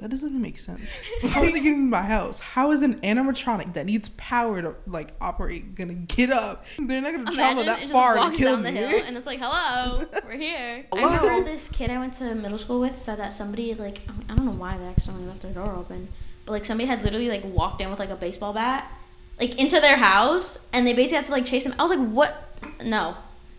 that 0.01 0.09
doesn't 0.09 0.29
even 0.29 0.41
make 0.41 0.57
sense. 0.57 0.81
How 1.21 1.41
is 1.41 1.45
was 1.45 1.51
thinking 1.53 1.73
in 1.73 1.89
my 1.91 2.01
house, 2.01 2.39
how 2.39 2.71
is 2.71 2.81
an 2.81 2.99
animatronic 3.01 3.73
that 3.73 3.85
needs 3.85 4.09
power 4.09 4.59
to 4.61 4.75
like 4.87 5.13
operate 5.21 5.75
gonna 5.75 5.93
get 5.93 6.31
up? 6.31 6.65
They're 6.79 7.01
not 7.01 7.13
gonna 7.13 7.31
travel 7.31 7.63
that 7.65 7.77
it 7.77 7.81
just 7.83 7.93
far 7.93 8.15
to 8.15 8.19
walks 8.21 8.37
kill 8.37 8.55
down 8.55 8.63
me. 8.63 8.71
the 8.71 8.87
hill 8.87 9.03
and 9.05 9.15
it's 9.15 9.27
like, 9.27 9.39
hello, 9.39 10.03
we're 10.25 10.37
here. 10.37 10.85
I 10.91 11.03
remember 11.03 11.49
this 11.49 11.69
kid 11.69 11.91
I 11.91 11.99
went 11.99 12.15
to 12.15 12.33
middle 12.33 12.57
school 12.57 12.79
with 12.79 12.97
said 12.97 13.19
that 13.19 13.31
somebody 13.31 13.75
like 13.75 14.01
I 14.27 14.35
don't 14.35 14.45
know 14.45 14.51
why 14.51 14.75
they 14.77 14.85
accidentally 14.85 15.27
left 15.27 15.43
their 15.43 15.53
door 15.53 15.71
open, 15.75 16.07
but 16.45 16.53
like 16.53 16.65
somebody 16.65 16.87
had 16.87 17.03
literally 17.03 17.29
like 17.29 17.43
walked 17.45 17.79
in 17.79 17.89
with 17.91 17.99
like 17.99 18.09
a 18.09 18.15
baseball 18.15 18.53
bat, 18.53 18.91
like 19.39 19.59
into 19.59 19.79
their 19.79 19.97
house, 19.97 20.65
and 20.73 20.87
they 20.87 20.93
basically 20.93 21.17
had 21.17 21.25
to 21.25 21.31
like 21.31 21.45
chase 21.45 21.63
him. 21.63 21.75
I 21.77 21.83
was 21.83 21.91
like, 21.91 22.09
what? 22.09 22.57
No. 22.83 23.15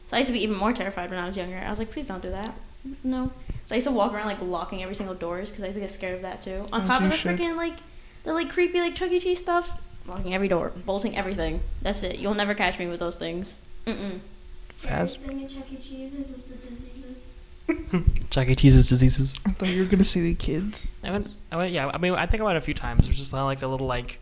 So 0.09 0.17
I 0.17 0.19
used 0.19 0.29
to 0.29 0.33
be 0.33 0.43
even 0.43 0.57
more 0.57 0.73
terrified 0.73 1.09
when 1.09 1.21
I 1.21 1.27
was 1.27 1.37
younger. 1.37 1.57
I 1.57 1.71
was 1.71 1.79
like, 1.79 1.93
please 1.93 2.09
don't 2.09 2.21
do 2.21 2.31
that. 2.31 2.53
No. 3.05 3.31
So 3.73 3.77
I 3.77 3.79
used 3.79 3.87
to 3.89 3.93
walk 3.95 4.13
around 4.13 4.27
like 4.27 4.43
locking 4.43 4.83
every 4.83 4.95
single 4.95 5.15
doors 5.15 5.49
because 5.49 5.65
I 5.65 5.69
used 5.69 5.77
to 5.77 5.81
get 5.81 5.91
scared 5.91 6.17
of 6.17 6.21
that 6.21 6.43
too. 6.43 6.67
On 6.75 6.83
As 6.83 6.87
top 6.87 7.01
of 7.01 7.09
the 7.11 7.17
should. 7.17 7.39
freaking 7.39 7.57
like 7.57 7.73
the 8.23 8.35
like 8.35 8.51
creepy 8.51 8.79
like 8.81 8.95
Chuck 8.95 9.11
E. 9.11 9.19
Cheese 9.19 9.41
stuff. 9.41 9.81
Locking 10.07 10.35
every 10.35 10.47
door, 10.47 10.73
bolting 10.85 11.17
everything. 11.17 11.63
That's 11.81 12.03
it. 12.03 12.19
You'll 12.19 12.35
never 12.35 12.53
catch 12.53 12.79
me 12.79 12.87
with 12.87 13.01
those 13.01 13.17
things. 13.17 13.57
Mm-mm. 13.87 14.19
Scariest 14.69 15.21
thing 15.21 15.41
in 15.41 15.49
Chuck 15.49 15.73
E. 15.73 15.77
Cheese 15.77 16.13
is 16.13 16.31
just 16.31 16.51
the 16.51 16.69
diseases. 16.69 17.33
Chuck 18.31 18.49
E. 18.49 18.55
Cheese's 18.55 18.91
diseases. 18.91 19.41
I 19.47 19.53
thought 19.53 19.69
you 19.69 19.81
were 19.85 19.89
gonna 19.89 20.05
see 20.05 20.21
the 20.21 20.35
kids. 20.35 20.95
I 21.03 21.11
went, 21.11 21.29
I 21.51 21.57
went, 21.57 21.73
yeah. 21.73 21.91
I 21.95 21.97
mean, 21.97 22.13
I 22.13 22.27
think 22.27 22.43
I 22.43 22.45
went 22.45 22.59
a 22.59 22.61
few 22.61 22.75
times. 22.75 23.05
It 23.07 23.09
was 23.09 23.17
just 23.17 23.33
like 23.33 23.63
a 23.63 23.67
little 23.67 23.87
like, 23.87 24.19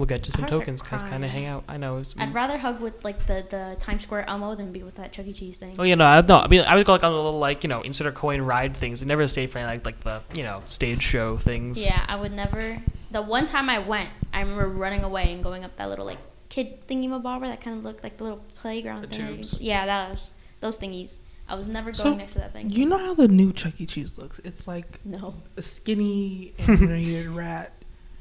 we'll 0.00 0.06
get 0.06 0.26
you 0.26 0.32
some 0.32 0.44
I 0.44 0.48
start 0.48 0.62
tokens, 0.62 0.82
guys. 0.82 1.02
Kind 1.02 1.24
of 1.24 1.30
crying. 1.30 1.44
hang 1.44 1.46
out. 1.46 1.64
I 1.68 1.76
know. 1.76 1.98
It's, 1.98 2.14
I'd 2.18 2.34
rather 2.34 2.58
hug 2.58 2.80
with 2.80 3.04
like 3.04 3.26
the 3.26 3.44
the 3.48 3.76
Times 3.78 4.02
Square 4.02 4.28
Elmo 4.28 4.54
than 4.56 4.72
be 4.72 4.82
with 4.82 4.96
that 4.96 5.12
Chuck 5.12 5.26
E. 5.26 5.32
Cheese 5.32 5.56
thing. 5.58 5.76
Oh, 5.78 5.82
you 5.84 5.94
know, 5.96 6.04
I, 6.06 6.20
no. 6.22 6.38
I 6.38 6.48
mean, 6.48 6.62
I 6.62 6.74
would 6.74 6.84
go 6.86 6.92
like 6.92 7.04
on 7.04 7.12
the 7.12 7.16
little 7.22 7.38
like 7.38 7.62
you 7.62 7.68
know 7.68 7.82
insert 7.82 8.06
a 8.08 8.12
coin 8.12 8.40
ride 8.40 8.76
things. 8.76 9.02
I 9.02 9.06
never 9.06 9.28
stayed 9.28 9.50
for 9.50 9.58
any, 9.58 9.66
like 9.68 9.84
like 9.84 10.00
the 10.00 10.22
you 10.34 10.42
know 10.42 10.62
stage 10.66 11.02
show 11.02 11.36
things. 11.36 11.84
Yeah, 11.84 12.04
I 12.08 12.16
would 12.16 12.32
never. 12.32 12.82
The 13.12 13.22
one 13.22 13.46
time 13.46 13.68
I 13.70 13.78
went, 13.78 14.08
I 14.32 14.40
remember 14.40 14.66
running 14.68 15.02
away 15.04 15.32
and 15.32 15.42
going 15.42 15.64
up 15.64 15.76
that 15.76 15.88
little 15.88 16.06
like 16.06 16.18
kid 16.48 16.86
thingy 16.88 17.08
mabobber 17.08 17.42
that 17.42 17.60
kind 17.60 17.76
of 17.78 17.84
looked 17.84 18.02
like 18.02 18.16
the 18.16 18.24
little 18.24 18.40
playground 18.56 19.02
The 19.02 19.06
thing. 19.06 19.36
tubes. 19.36 19.60
Yeah, 19.60 19.86
that 19.86 20.10
was 20.10 20.32
those 20.60 20.78
thingies. 20.78 21.16
I 21.48 21.56
was 21.56 21.66
never 21.66 21.92
So, 21.92 22.04
going 22.04 22.18
next 22.18 22.34
to 22.34 22.38
that 22.38 22.52
thing. 22.52 22.70
You 22.70 22.86
know 22.86 22.96
how 22.98 23.14
the 23.14 23.26
new 23.26 23.52
Chuck 23.52 23.80
E. 23.80 23.86
Cheese 23.86 24.16
looks? 24.16 24.38
It's 24.44 24.68
like 24.68 25.04
no. 25.04 25.34
a 25.56 25.62
skinny 25.62 26.52
animated 26.68 27.26
rat. 27.28 27.72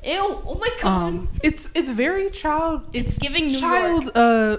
Ew! 0.04 0.42
Oh 0.46 0.58
my 0.60 0.70
god. 0.82 0.86
Um, 0.88 1.30
it's 1.44 1.70
it's 1.76 1.92
very 1.92 2.30
child. 2.30 2.88
It's, 2.94 3.18
giving 3.18 3.48
New 3.48 3.60
child. 3.60 4.12
Uh, 4.16 4.58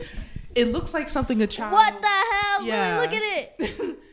it 0.54 0.68
looks 0.72 0.92
like 0.94 1.08
something 1.08 1.40
a 1.42 1.46
child. 1.46 1.72
what 1.72 2.00
the 2.00 2.08
hell? 2.08 2.64
Yeah. 2.66 2.98
Look 3.00 3.12
at 3.12 3.22
it. 3.22 3.98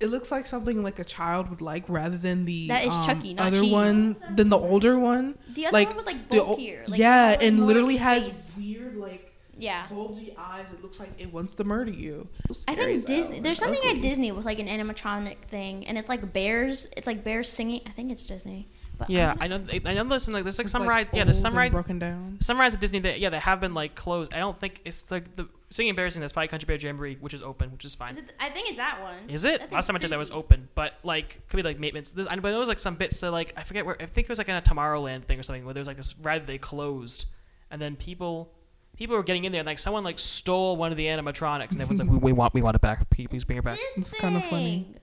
It 0.00 0.08
looks 0.08 0.30
like 0.30 0.46
something 0.46 0.82
like 0.82 0.98
a 0.98 1.04
child 1.04 1.50
would 1.50 1.60
like, 1.60 1.84
rather 1.86 2.16
than 2.16 2.46
the 2.46 2.68
That 2.68 2.86
is 2.86 2.94
um, 2.94 3.04
Chucky, 3.04 3.34
not 3.34 3.48
other 3.48 3.60
cheese. 3.60 3.70
one 3.70 4.16
than 4.34 4.48
the 4.48 4.56
older 4.58 4.98
one. 4.98 5.36
The 5.52 5.66
other 5.66 5.74
like 5.74 5.88
one 5.88 5.96
was 5.98 6.06
like 6.06 6.26
bulkier. 6.30 6.84
Like, 6.88 6.98
yeah, 6.98 7.36
and 7.38 7.66
literally 7.66 7.96
has 7.98 8.22
space. 8.24 8.54
weird 8.56 8.96
like 8.96 9.30
Yeah. 9.58 9.86
bulgy 9.90 10.34
eyes. 10.38 10.72
It 10.72 10.82
looks 10.82 10.98
like 10.98 11.10
it 11.18 11.30
wants 11.30 11.54
to 11.56 11.64
murder 11.64 11.90
you. 11.90 12.28
I 12.66 12.74
think 12.74 13.04
Disney. 13.04 13.36
and 13.36 13.44
There's 13.44 13.58
something 13.58 13.94
at. 13.94 14.00
Disney 14.00 14.32
with 14.32 14.46
like 14.46 14.58
an 14.58 14.68
animatronic 14.68 15.42
thing, 15.42 15.86
and 15.86 15.98
it's 15.98 16.08
like 16.08 16.32
bears. 16.32 16.86
It's 16.96 17.06
like 17.06 17.22
bears 17.22 17.50
singing. 17.50 17.82
I 17.84 17.90
think 17.90 18.10
it's 18.10 18.26
Disney. 18.26 18.68
But 19.00 19.10
Yeah, 19.10 19.28
not- 19.34 19.42
I 19.42 19.46
know. 19.48 19.64
I 19.86 19.94
know. 19.94 20.04
There's 20.04 20.22
some 20.24 20.34
like 20.34 20.44
there's 20.44 20.58
like 20.58 20.66
It's, 20.66 20.72
some 20.72 20.82
like, 20.82 20.88
rides. 20.90 21.10
Yeah, 21.12 21.24
there's 21.24 21.38
old 21.38 21.42
some 21.52 21.56
rides. 21.56 21.72
broken 21.72 21.98
down. 21.98 22.38
Some 22.40 22.58
rides 22.60 22.74
at 22.76 22.80
Disney 22.80 22.98
that 23.00 23.18
yeah 23.18 23.30
they 23.30 23.38
have 23.38 23.60
been 23.60 23.74
like 23.74 23.94
closed. 23.94 24.32
I 24.34 24.38
don't 24.38 24.58
think 24.58 24.80
it's 24.84 25.10
like 25.10 25.34
the 25.36 25.48
singing 25.70 25.90
embarrassing. 25.90 26.20
That's 26.20 26.32
probably 26.32 26.48
Country 26.48 26.66
Bear 26.66 26.76
Jamboree, 26.76 27.16
which 27.20 27.32
is 27.34 27.42
open, 27.42 27.72
which 27.72 27.84
is 27.84 27.94
fine. 27.94 28.12
Is 28.12 28.18
it, 28.18 28.32
I 28.38 28.50
think 28.50 28.68
it's 28.68 28.76
that 28.78 29.00
one. 29.02 29.28
Is 29.30 29.44
it? 29.44 29.72
Last 29.72 29.86
time 29.86 29.96
I 29.96 29.98
did 29.98 30.10
that 30.10 30.18
was 30.18 30.30
open, 30.30 30.68
but 30.74 30.94
like 31.02 31.40
could 31.48 31.56
be 31.56 31.62
like 31.62 31.78
maintenance. 31.80 32.12
This, 32.12 32.30
I 32.30 32.34
know 32.36 32.42
there 32.42 32.58
was 32.58 32.68
like 32.68 32.78
some 32.78 32.94
bits 32.94 33.18
that 33.20 33.30
like 33.32 33.54
I 33.56 33.62
forget 33.62 33.86
where 33.86 33.96
I 34.00 34.06
think 34.06 34.26
it 34.26 34.28
was 34.28 34.38
like 34.38 34.48
in 34.48 34.54
a 34.54 34.60
Tomorrowland 34.62 35.24
thing 35.24 35.40
or 35.40 35.42
something 35.42 35.64
where 35.64 35.74
there 35.74 35.80
was 35.80 35.88
like 35.88 35.96
this 35.96 36.18
ride 36.18 36.46
they 36.46 36.58
closed, 36.58 37.24
and 37.70 37.80
then 37.80 37.96
people 37.96 38.52
people 38.96 39.16
were 39.16 39.22
getting 39.22 39.44
in 39.44 39.52
there 39.52 39.60
and 39.60 39.66
like 39.66 39.78
someone 39.78 40.04
like 40.04 40.18
stole 40.18 40.76
one 40.76 40.90
of 40.90 40.98
the 40.98 41.06
animatronics 41.06 41.72
and 41.72 41.80
everyone's 41.80 42.00
like 42.00 42.10
we, 42.10 42.18
we 42.18 42.32
want 42.32 42.52
we 42.52 42.60
want 42.60 42.74
it 42.74 42.82
back. 42.82 43.08
Please 43.08 43.28
please 43.28 43.44
bring 43.44 43.58
it 43.58 43.64
back. 43.64 43.78
This 43.96 44.12
It's 44.12 44.20
kinda 44.20 44.40
funny. 44.42 44.94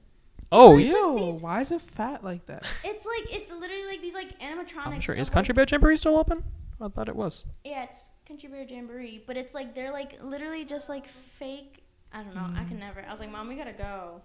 Oh 0.52 0.78
yeah, 0.78 0.86
like 0.86 0.92
just 0.94 1.08
Ew, 1.08 1.32
these- 1.32 1.42
why 1.42 1.62
is 1.62 1.72
it 1.72 1.82
fat 1.82 2.24
like 2.24 2.46
that? 2.48 2.64
It's 2.84 3.06
like 3.06 3.34
it's 3.36 3.50
literally 3.52 3.86
like 3.86 4.02
these 4.02 4.14
like 4.14 4.40
animatronics. 4.40 4.88
I'm 4.88 5.00
sure. 5.02 5.16
Is 5.16 5.30
Country 5.30 5.54
Bear 5.54 5.66
Jamboree 5.70 5.98
still 5.98 6.18
open? 6.18 6.44
I 6.82 6.88
thought 6.90 7.10
it 7.10 7.16
was. 7.16 7.44
Yeah, 7.64 7.84
it's 7.84 8.10
Country 8.28 8.50
Bear 8.50 8.64
Jamboree, 8.64 9.24
but 9.28 9.36
it's 9.38 9.54
like 9.54 9.76
they're 9.76 9.92
like 9.92 10.20
literally 10.24 10.64
just 10.66 10.90
like 10.90 11.08
fake. 11.08 11.84
I 12.14 12.24
don't 12.24 12.34
know. 12.36 12.42
I 12.56 12.64
Mm. 12.64 12.68
can 12.70 12.80
never. 12.80 13.04
I 13.06 13.12
was 13.12 13.20
like, 13.20 13.32
Mom, 13.32 13.48
we 13.50 13.56
gotta 13.56 13.74
go. 13.74 14.22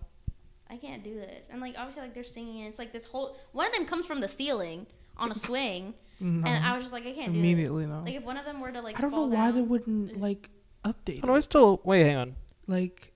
I 0.70 0.76
can't 0.76 1.02
do 1.02 1.14
this. 1.14 1.46
And 1.50 1.60
like 1.60 1.74
obviously 1.76 2.02
like 2.02 2.14
they're 2.14 2.22
singing 2.24 2.60
and 2.60 2.68
it's 2.68 2.78
like 2.78 2.92
this 2.92 3.04
whole 3.04 3.36
one 3.52 3.66
of 3.66 3.72
them 3.72 3.84
comes 3.86 4.06
from 4.06 4.20
the 4.20 4.28
ceiling 4.28 4.86
on 5.16 5.30
a 5.30 5.34
swing, 5.34 5.92
No. 6.20 6.46
and 6.48 6.64
I 6.64 6.74
was 6.76 6.84
just 6.84 6.92
like, 6.92 7.02
I 7.06 7.12
can't 7.12 7.32
do 7.32 7.40
this. 7.40 7.50
Immediately, 7.50 7.86
no. 7.86 8.02
Like 8.04 8.14
if 8.14 8.22
one 8.22 8.36
of 8.36 8.44
them 8.44 8.60
were 8.60 8.70
to 8.72 8.80
like 8.80 8.96
I 8.96 9.02
don't 9.02 9.10
know 9.10 9.26
why 9.26 9.46
down, 9.46 9.54
they 9.56 9.60
wouldn't 9.62 10.20
like 10.20 10.50
update. 10.84 11.20
Oh 11.22 11.26
no, 11.26 11.34
it. 11.34 11.38
it's 11.38 11.44
still. 11.46 11.80
Wait, 11.84 12.04
hang 12.04 12.16
on. 12.16 12.36
Like. 12.68 13.11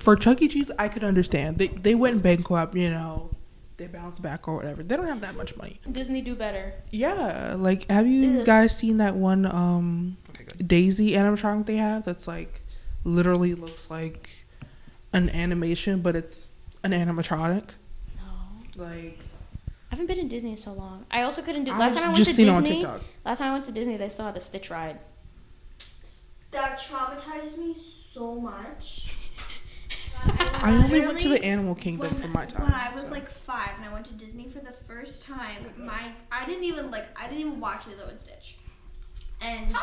For 0.00 0.16
Chuck 0.16 0.42
E. 0.42 0.48
Cheese, 0.48 0.70
I 0.78 0.88
could 0.88 1.04
understand. 1.04 1.58
They 1.58 1.68
they 1.68 1.94
went 1.94 2.22
bankrupt, 2.22 2.74
you 2.74 2.90
know. 2.90 3.30
They 3.78 3.86
bounce 3.86 4.18
back 4.18 4.48
or 4.48 4.56
whatever. 4.56 4.82
They 4.82 4.96
don't 4.96 5.06
have 5.06 5.20
that 5.20 5.36
much 5.36 5.54
money. 5.56 5.80
Disney 5.90 6.22
do 6.22 6.34
better. 6.34 6.72
Yeah, 6.90 7.54
like 7.58 7.88
have 7.90 8.06
you 8.06 8.40
Ugh. 8.40 8.46
guys 8.46 8.74
seen 8.76 8.96
that 8.98 9.14
one 9.16 9.44
um 9.46 10.16
Okay. 10.30 10.44
Daisy 10.66 11.12
animatronic 11.12 11.66
they 11.66 11.76
have 11.76 12.04
that's 12.04 12.26
like 12.26 12.62
literally 13.04 13.54
looks 13.54 13.90
like 13.90 14.44
an 15.12 15.28
animation, 15.30 16.00
but 16.00 16.16
it's 16.16 16.48
an 16.82 16.92
animatronic. 16.92 17.68
No, 18.16 18.82
Like 18.84 19.18
I 19.90 19.94
haven't 19.94 20.06
been 20.06 20.18
in 20.20 20.28
Disney 20.28 20.52
in 20.52 20.56
so 20.56 20.72
long. 20.72 21.04
I 21.10 21.22
also 21.22 21.42
couldn't 21.42 21.64
do. 21.64 21.72
I 21.72 21.78
Last 21.78 21.94
time 21.94 22.04
I 22.04 22.06
went 22.06 22.16
just 22.16 22.30
to 22.30 22.36
seen 22.36 22.48
it 22.48 22.54
on 22.54 22.62
Disney. 22.62 22.76
TikTok. 22.80 23.02
Last 23.26 23.38
time 23.38 23.50
I 23.50 23.52
went 23.52 23.66
to 23.66 23.72
Disney, 23.72 23.96
they 23.98 24.08
still 24.08 24.24
had 24.24 24.34
the 24.34 24.40
Stitch 24.40 24.70
ride. 24.70 24.98
That 26.50 26.78
traumatized 26.78 27.58
me 27.58 27.76
so 28.12 28.34
much. 28.40 29.14
I 30.24 30.80
only 30.82 31.00
went 31.00 31.20
to 31.20 31.28
the 31.28 31.42
Animal 31.44 31.74
Kingdom 31.74 32.12
when, 32.12 32.16
for 32.16 32.28
my 32.28 32.46
time. 32.46 32.62
When 32.62 32.74
I 32.74 32.92
was 32.92 33.02
so. 33.02 33.10
like 33.10 33.28
five 33.28 33.70
and 33.76 33.84
I 33.84 33.92
went 33.92 34.06
to 34.06 34.14
Disney 34.14 34.48
for 34.48 34.60
the 34.60 34.72
first 34.72 35.22
time, 35.22 35.66
my 35.76 36.12
I 36.32 36.46
didn't 36.46 36.64
even 36.64 36.90
like 36.90 37.06
I 37.20 37.28
didn't 37.28 37.40
even 37.40 37.60
watch 37.60 37.86
Lilo 37.86 38.08
and 38.08 38.18
Stitch. 38.18 38.56
And 39.38 39.74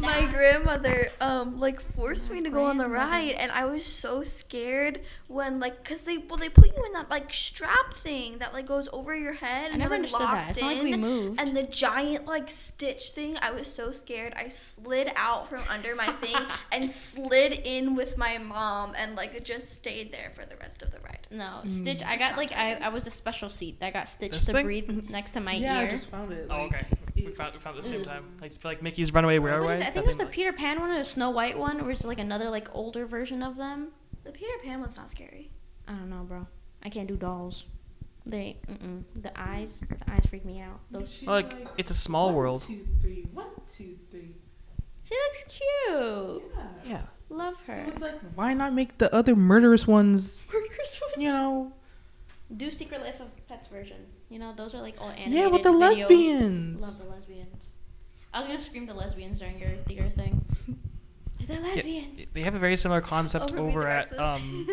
my 0.00 0.26
grandmother 0.26 1.08
um 1.20 1.58
like 1.58 1.80
forced 1.80 2.30
me 2.30 2.42
to 2.42 2.50
go 2.50 2.64
on 2.66 2.76
the 2.76 2.86
ride 2.86 3.32
and 3.32 3.50
I 3.50 3.64
was 3.64 3.84
so 3.84 4.22
scared 4.22 5.00
when 5.28 5.60
like 5.60 5.82
cuz 5.82 6.02
they 6.02 6.18
well 6.18 6.36
they 6.36 6.50
put 6.50 6.66
you 6.76 6.84
in 6.84 6.92
that 6.92 7.08
like 7.10 7.32
strap 7.32 7.94
thing 7.94 8.38
that 8.38 8.52
like 8.52 8.66
goes 8.66 8.88
over 8.92 9.16
your 9.16 9.32
head 9.32 9.70
I 9.70 9.74
and 9.74 9.78
never 9.78 9.94
you're, 9.96 10.04
like, 10.04 10.12
understood 10.12 10.20
that. 10.20 10.32
locked 10.34 10.50
It's 10.50 10.60
not 10.60 10.74
like 10.74 10.82
we 10.82 10.92
in. 10.92 11.00
moved. 11.00 11.40
And 11.40 11.56
the 11.56 11.62
giant 11.62 12.26
like 12.26 12.50
stitch 12.50 13.10
thing, 13.10 13.38
I 13.40 13.50
was 13.50 13.72
so 13.72 13.92
scared. 13.92 14.34
I 14.36 14.48
slid 14.48 15.10
out 15.16 15.48
from 15.48 15.62
under 15.70 15.96
my 15.96 16.08
thing 16.08 16.36
and 16.72 16.90
slid 16.90 17.52
in 17.52 17.96
with 17.96 18.18
my 18.18 18.36
mom 18.38 18.94
and 18.96 19.16
like 19.16 19.42
just 19.42 19.72
stayed 19.72 20.12
there 20.12 20.30
for 20.34 20.44
the 20.44 20.56
rest 20.56 20.82
of 20.82 20.90
the 20.90 21.00
ride. 21.00 21.26
No, 21.30 21.60
Mm. 21.64 21.70
Stitch. 21.70 22.02
I 22.02 22.16
got 22.18 22.36
like 22.36 22.52
I, 22.52 22.74
I 22.74 22.88
was 22.90 23.06
a 23.06 23.10
special 23.10 23.48
seat 23.48 23.80
that 23.80 23.94
got 23.94 24.08
Stitch 24.08 24.32
This 24.32 24.44
to 24.46 24.52
thing? 24.52 24.64
breathe 24.66 25.08
next 25.10 25.30
to 25.32 25.40
my 25.40 25.54
yeah, 25.54 25.78
I 25.78 25.84
ear. 25.84 25.90
just 25.90 26.08
found 26.08 26.30
it. 26.32 26.46
Oh 26.50 26.64
like, 26.64 26.74
okay. 26.74 26.86
We 27.26 27.32
found 27.32 27.52
we 27.52 27.58
found 27.58 27.76
it 27.76 27.78
at 27.78 27.84
the 27.84 27.88
same 27.88 28.04
time. 28.04 28.24
Like 28.40 28.52
feel 28.52 28.70
like 28.70 28.82
Mickey's 28.82 29.12
Runaway 29.12 29.38
What 29.38 29.50
Railway. 29.50 29.74
I 29.74 29.76
think 29.76 29.96
it 29.96 30.06
was 30.06 30.16
thing, 30.16 30.26
the 30.26 30.32
Peter 30.32 30.52
Pan 30.52 30.80
one 30.80 30.90
or 30.90 30.98
the 30.98 31.04
Snow 31.04 31.30
White 31.30 31.58
one, 31.58 31.80
or 31.80 31.90
is 31.90 32.02
it 32.02 32.06
like 32.06 32.18
another 32.18 32.50
like 32.50 32.68
older 32.74 33.06
version 33.06 33.42
of 33.42 33.56
them? 33.56 33.88
The 34.24 34.32
Peter 34.32 34.52
Pan 34.62 34.80
one's 34.80 34.96
not 34.96 35.10
scary. 35.10 35.50
I 35.88 35.92
don't 35.92 36.10
know, 36.10 36.22
bro. 36.24 36.46
I 36.82 36.88
can't 36.90 37.08
do 37.08 37.16
dolls. 37.16 37.64
They, 38.24 38.58
mm-mm. 38.68 39.02
the 39.20 39.32
eyes, 39.38 39.80
the 39.80 40.10
eyes 40.10 40.26
freak 40.26 40.44
me 40.44 40.60
out. 40.60 40.78
Those. 40.92 41.10
she's 41.10 41.26
like, 41.26 41.66
it's 41.76 41.90
a 41.90 41.94
small 41.94 42.26
one, 42.26 42.36
world. 42.36 42.62
two, 42.62 42.86
three, 43.00 43.26
one, 43.32 43.46
two, 43.76 43.98
three. 44.12 44.36
She 45.02 45.14
looks 45.14 45.44
cute. 45.48 46.42
Yeah. 46.54 46.68
Yeah. 46.84 47.02
Love 47.28 47.54
her. 47.66 47.84
So 47.86 47.92
it's 47.92 48.02
like, 48.02 48.20
why 48.36 48.54
not 48.54 48.74
make 48.74 48.98
the 48.98 49.12
other 49.12 49.34
murderous 49.34 49.86
ones? 49.86 50.38
Murderous 50.52 51.00
ones. 51.00 51.14
You 51.16 51.30
know, 51.30 51.72
Do 52.56 52.70
Secret 52.70 53.00
Life 53.02 53.20
of 53.20 53.28
Pets 53.48 53.66
version. 53.66 54.06
You 54.32 54.38
know, 54.38 54.54
those 54.56 54.74
are 54.74 54.80
like 54.80 54.94
all 55.00 55.10
animated. 55.10 55.32
yeah, 55.34 55.46
with 55.48 55.62
the 55.62 55.72
video. 55.72 55.88
lesbians. 55.88 56.82
Love 56.82 56.98
the 57.08 57.14
lesbians. 57.14 57.68
I 58.32 58.38
was 58.38 58.46
gonna 58.46 58.60
scream 58.60 58.86
the 58.86 58.94
lesbians 58.94 59.38
during 59.40 59.58
your 59.58 59.76
theater 59.86 60.08
thing. 60.08 60.42
the 61.46 61.60
lesbians. 61.60 62.24
They 62.32 62.40
have 62.40 62.54
a 62.54 62.58
very 62.58 62.76
similar 62.76 63.02
concept 63.02 63.52
Over 63.52 63.60
over, 63.80 63.86
at 63.86 64.18
um 64.18 64.66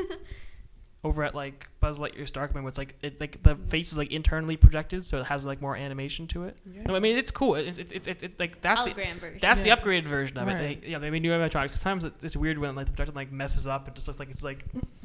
over 1.04 1.24
at 1.24 1.36
like 1.36 1.68
Buzz 1.82 2.00
Lightyear's 2.00 2.32
Darkman, 2.32 2.56
where 2.62 2.70
it's 2.70 2.78
like 2.78 2.96
it, 3.02 3.20
like 3.20 3.44
the 3.44 3.56
face 3.58 3.92
is 3.92 3.98
like 3.98 4.14
internally 4.14 4.56
projected, 4.56 5.04
so 5.04 5.18
it 5.18 5.26
has 5.26 5.46
like 5.46 5.62
more 5.62 5.76
animation 5.76 6.26
to 6.28 6.46
it. 6.46 6.56
Yeah. 6.66 6.84
No, 6.86 6.96
I 6.96 7.00
mean 7.00 7.18
it's 7.18 7.32
cool. 7.32 7.56
It's 7.56 7.78
it's 7.78 7.92
it's, 7.92 8.08
it's, 8.08 8.24
it's 8.24 8.40
like 8.40 8.62
that's 8.62 8.86
the, 8.86 8.94
version. 8.94 9.40
that's 9.42 9.66
Yeah. 9.66 9.76
the 9.76 9.82
upgraded 9.82 10.06
version 10.06 10.38
of 10.38 10.48
Right. 10.48 10.56
it. 10.56 10.82
They, 10.84 10.90
yeah, 10.92 11.00
they 11.00 11.10
made 11.10 11.22
new 11.22 11.32
animatronics. 11.32 11.76
Sometimes 11.76 12.10
it's 12.24 12.38
weird 12.38 12.58
when 12.60 12.76
like 12.76 12.86
the 12.86 12.92
projection 12.94 13.16
like 13.16 13.30
messes 13.34 13.68
up. 13.68 13.90
It 13.90 13.96
just 13.96 14.08
looks 14.08 14.20
like 14.22 14.30
it's 14.30 14.44
like 14.44 14.64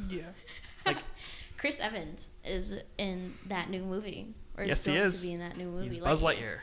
yeah. 0.08 0.22
Chris 1.64 1.80
Evans 1.80 2.28
is 2.44 2.74
in 2.98 3.32
that 3.46 3.70
new 3.70 3.82
movie. 3.82 4.34
Or 4.58 4.64
Yes, 4.64 4.84
he 4.84 4.96
is. 4.96 5.22
To 5.22 5.28
be 5.28 5.32
in 5.32 5.40
that 5.40 5.56
new 5.56 5.64
movie. 5.64 5.84
he's 5.84 5.96
Buzz 5.96 6.20
Lightyear. 6.20 6.58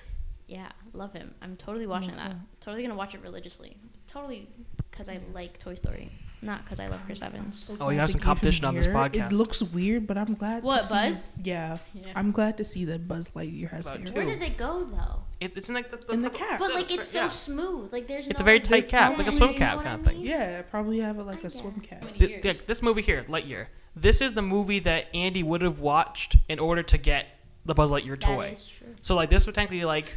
Yeah, 0.46 0.70
love 0.94 1.12
him. 1.12 1.34
I'm 1.42 1.58
totally 1.58 1.88
watching 1.88 2.16
that. 2.16 2.36
Totally 2.60 2.84
gonna 2.84 2.94
watch 2.94 3.16
it 3.16 3.22
religiously. 3.24 3.78
Totally 4.06 4.48
because 4.92 5.10
I 5.10 5.20
like 5.34 5.58
Toy 5.58 5.74
Story, 5.74 6.12
not 6.42 6.64
because 6.64 6.80
I 6.80 6.88
love 6.88 7.00
Chris 7.06 7.22
oh, 7.22 7.28
Evans. 7.28 7.70
Oh, 7.80 7.90
you 7.90 8.00
have 8.00 8.10
some 8.10 8.22
competition 8.22 8.66
on 8.66 8.76
this 8.76 8.88
podcast. 8.88 9.32
It 9.32 9.36
looks 9.36 9.62
weird, 9.62 10.08
but 10.08 10.18
I'm 10.18 10.34
glad. 10.34 10.64
What, 10.64 10.82
to 10.82 10.88
see, 10.88 10.94
Buzz? 10.94 11.32
Yeah, 11.44 11.78
Yeah. 11.94 12.12
I'm 12.16 12.32
glad 12.32 12.58
to 12.58 12.64
see 12.64 12.86
that 12.86 13.08
Buzz 13.08 13.30
Lightyear 13.30 13.70
has 13.70 13.88
About 13.88 14.10
hair. 14.10 14.16
Where 14.16 14.26
does 14.26 14.42
it 14.42 14.58
go 14.58 14.84
though? 14.86 15.24
It, 15.40 15.56
it's 15.56 15.70
in 15.70 15.76
like 15.76 15.92
the, 15.92 15.98
the 15.98 16.14
In 16.14 16.22
the 16.22 16.30
cap. 16.30 16.60
But 16.60 16.74
like 16.74 16.92
it's 16.92 17.08
so 17.08 17.22
yeah. 17.22 17.28
smooth. 17.30 17.92
Like 17.94 18.08
there's 18.08 18.28
It's 18.28 18.40
no, 18.40 18.44
a 18.44 18.46
very 18.46 18.58
like, 18.60 18.64
tight 18.68 18.88
cap, 18.88 19.18
like 19.18 19.22
a 19.28 19.32
yeah, 19.32 19.38
swim 19.38 19.52
you 19.52 19.58
cap 19.58 19.72
know 19.72 19.78
what 19.78 19.86
kind 19.86 19.96
I 19.96 20.00
of 20.00 20.06
thing. 20.16 20.26
Yeah, 20.26 20.62
probably 20.64 21.00
have 21.00 21.20
it 21.20 21.24
like 21.24 21.44
I 21.44 21.48
a 21.48 21.50
swim 21.50 21.80
cap. 21.80 22.04
Many 22.04 22.18
Th- 22.18 22.42
th- 22.42 22.66
this 22.66 22.82
movie 22.82 23.02
here, 23.02 23.26
Lightyear. 23.28 23.68
This 23.96 24.22
is 24.22 24.34
the 24.34 24.42
movie 24.42 24.80
that 24.80 25.08
Andy 25.14 25.44
would 25.44 25.62
have 25.62 25.80
watched 25.80 26.38
in 26.48 26.60
order 26.60 26.84
to 26.84 26.98
get 26.98 27.28
the 27.66 27.74
Buzz 27.74 27.92
Lightyear 27.92 28.20
toy. 28.20 28.52
is 28.54 28.68
true. 28.68 28.88
So 29.02 29.16
like 29.16 29.30
this 29.30 29.46
would 29.46 29.56
technically 29.56 29.86
like 29.86 30.16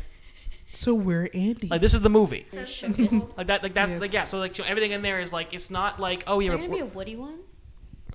So 0.76 0.94
we're 0.94 1.28
Andy. 1.34 1.68
like 1.68 1.80
this 1.80 1.94
is 1.94 2.00
the 2.00 2.10
movie. 2.10 2.46
That's 2.52 2.74
so 2.74 2.92
cool. 2.92 3.32
Like 3.36 3.46
that 3.48 3.62
like 3.62 3.74
that's 3.74 3.92
Yes. 3.92 4.00
like 4.00 4.12
yeah. 4.12 4.24
So 4.24 4.38
like 4.38 4.56
you 4.58 4.64
know, 4.64 4.70
everything 4.70 4.90
in 4.92 5.02
there 5.02 5.20
is 5.20 5.32
like 5.32 5.54
it's 5.54 5.70
not 5.70 6.00
like 6.00 6.24
oh 6.26 6.40
Is 6.40 6.46
yeah. 6.46 6.50
there 6.50 6.58
gonna 6.58 6.68
be 6.68 6.82
we're- 6.82 6.88
a 6.90 6.94
Woody 6.94 7.16
one? 7.16 7.38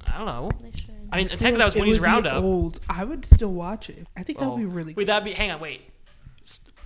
I 0.06 0.18
don't 0.18 0.26
know. 0.26 0.50
I 1.12 1.18
mean 1.18 1.28
feel 1.28 1.38
technically 1.38 1.58
that 1.60 1.66
was 1.66 1.76
it 1.76 1.80
Woody's 1.80 2.00
would 2.00 2.06
Roundup. 2.08 2.44
Old. 2.44 2.80
I 2.90 3.04
would 3.04 3.26
still 3.26 3.54
watch 3.54 3.90
it. 3.90 4.08
I 4.18 4.24
think 4.24 4.40
that 4.40 4.46
Oh. 4.46 4.52
would 4.52 4.60
be 4.60 4.66
oh. 4.66 4.70
really. 4.70 4.94
Wait, 4.94 4.96
cool. 4.96 5.06
that'd 5.06 5.26
be 5.26 5.32
hang 5.34 5.52
on 5.52 5.60
wait. 5.60 5.82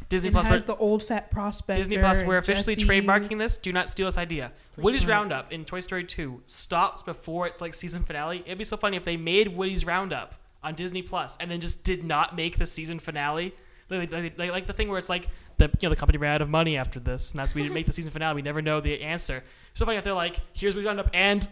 Disney 0.09 0.29
it 0.29 0.33
Plus, 0.33 0.45
has 0.45 0.61
we're- 0.61 0.75
the 0.75 0.81
old 0.81 1.01
fat 1.01 1.31
prospector. 1.31 1.79
Disney 1.79 1.97
Plus, 1.97 2.21
we're 2.23 2.37
officially 2.37 2.75
Jessie. 2.75 2.87
trademarking 2.87 3.39
this. 3.39 3.57
Do 3.57 3.73
not 3.73 3.89
steal 3.89 4.05
this 4.05 4.17
idea. 4.17 4.51
Woody's 4.77 5.05
Right. 5.07 5.13
Roundup 5.15 5.51
in 5.51 5.65
Toy 5.65 5.79
Story 5.79 6.03
2 6.03 6.41
stops 6.45 7.01
before 7.03 7.47
it's 7.47 7.61
like 7.61 7.73
season 7.73 8.03
finale. 8.03 8.43
It'd 8.45 8.57
be 8.59 8.63
so 8.63 8.77
funny 8.77 8.97
if 8.97 9.05
they 9.05 9.17
made 9.17 9.47
Woody's 9.47 9.85
Roundup 9.85 10.35
on 10.63 10.75
Disney 10.75 11.01
Plus 11.01 11.37
and 11.37 11.49
then 11.49 11.59
just 11.61 11.83
did 11.83 12.03
not 12.03 12.35
make 12.35 12.57
the 12.59 12.65
season 12.67 12.99
finale. 12.99 13.55
Like, 13.89 14.11
like, 14.11 14.37
like, 14.37 14.51
like 14.51 14.67
the 14.67 14.73
thing 14.73 14.87
where 14.89 14.97
it's 14.99 15.09
like 15.09 15.27
the 15.57 15.65
you 15.65 15.87
know 15.87 15.89
the 15.89 15.95
company 15.95 16.17
ran 16.17 16.35
out 16.35 16.41
of 16.41 16.49
money 16.49 16.77
after 16.77 16.99
this, 16.99 17.31
and 17.31 17.39
that's 17.39 17.53
we 17.55 17.61
didn't 17.63 17.73
make 17.75 17.85
the 17.85 17.93
season 17.93 18.11
finale. 18.11 18.35
We 18.35 18.41
never 18.41 18.61
know 18.61 18.79
the 18.81 19.01
answer. 19.01 19.43
So 19.73 19.85
funny 19.85 19.97
if 19.97 20.03
they're 20.03 20.13
like, 20.13 20.37
"Here's 20.53 20.75
Woody's 20.75 20.87
up, 20.87 21.09
and 21.13 21.47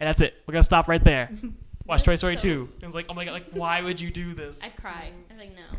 and 0.00 0.08
that's 0.08 0.20
it. 0.20 0.34
We're 0.46 0.52
gonna 0.52 0.64
stop 0.64 0.88
right 0.88 1.02
there. 1.02 1.30
Watch 1.86 2.02
Toy 2.02 2.16
Story 2.16 2.34
so- 2.34 2.40
2. 2.40 2.68
And 2.76 2.84
it's 2.84 2.94
like, 2.94 3.06
oh 3.08 3.14
my 3.14 3.24
god, 3.24 3.32
like 3.32 3.46
why 3.52 3.80
would 3.80 4.00
you 4.00 4.10
do 4.10 4.28
this? 4.30 4.62
I 4.64 4.68
this? 4.68 4.80
cry. 4.80 5.10
I'm 5.30 5.38
like, 5.38 5.54
no. 5.54 5.78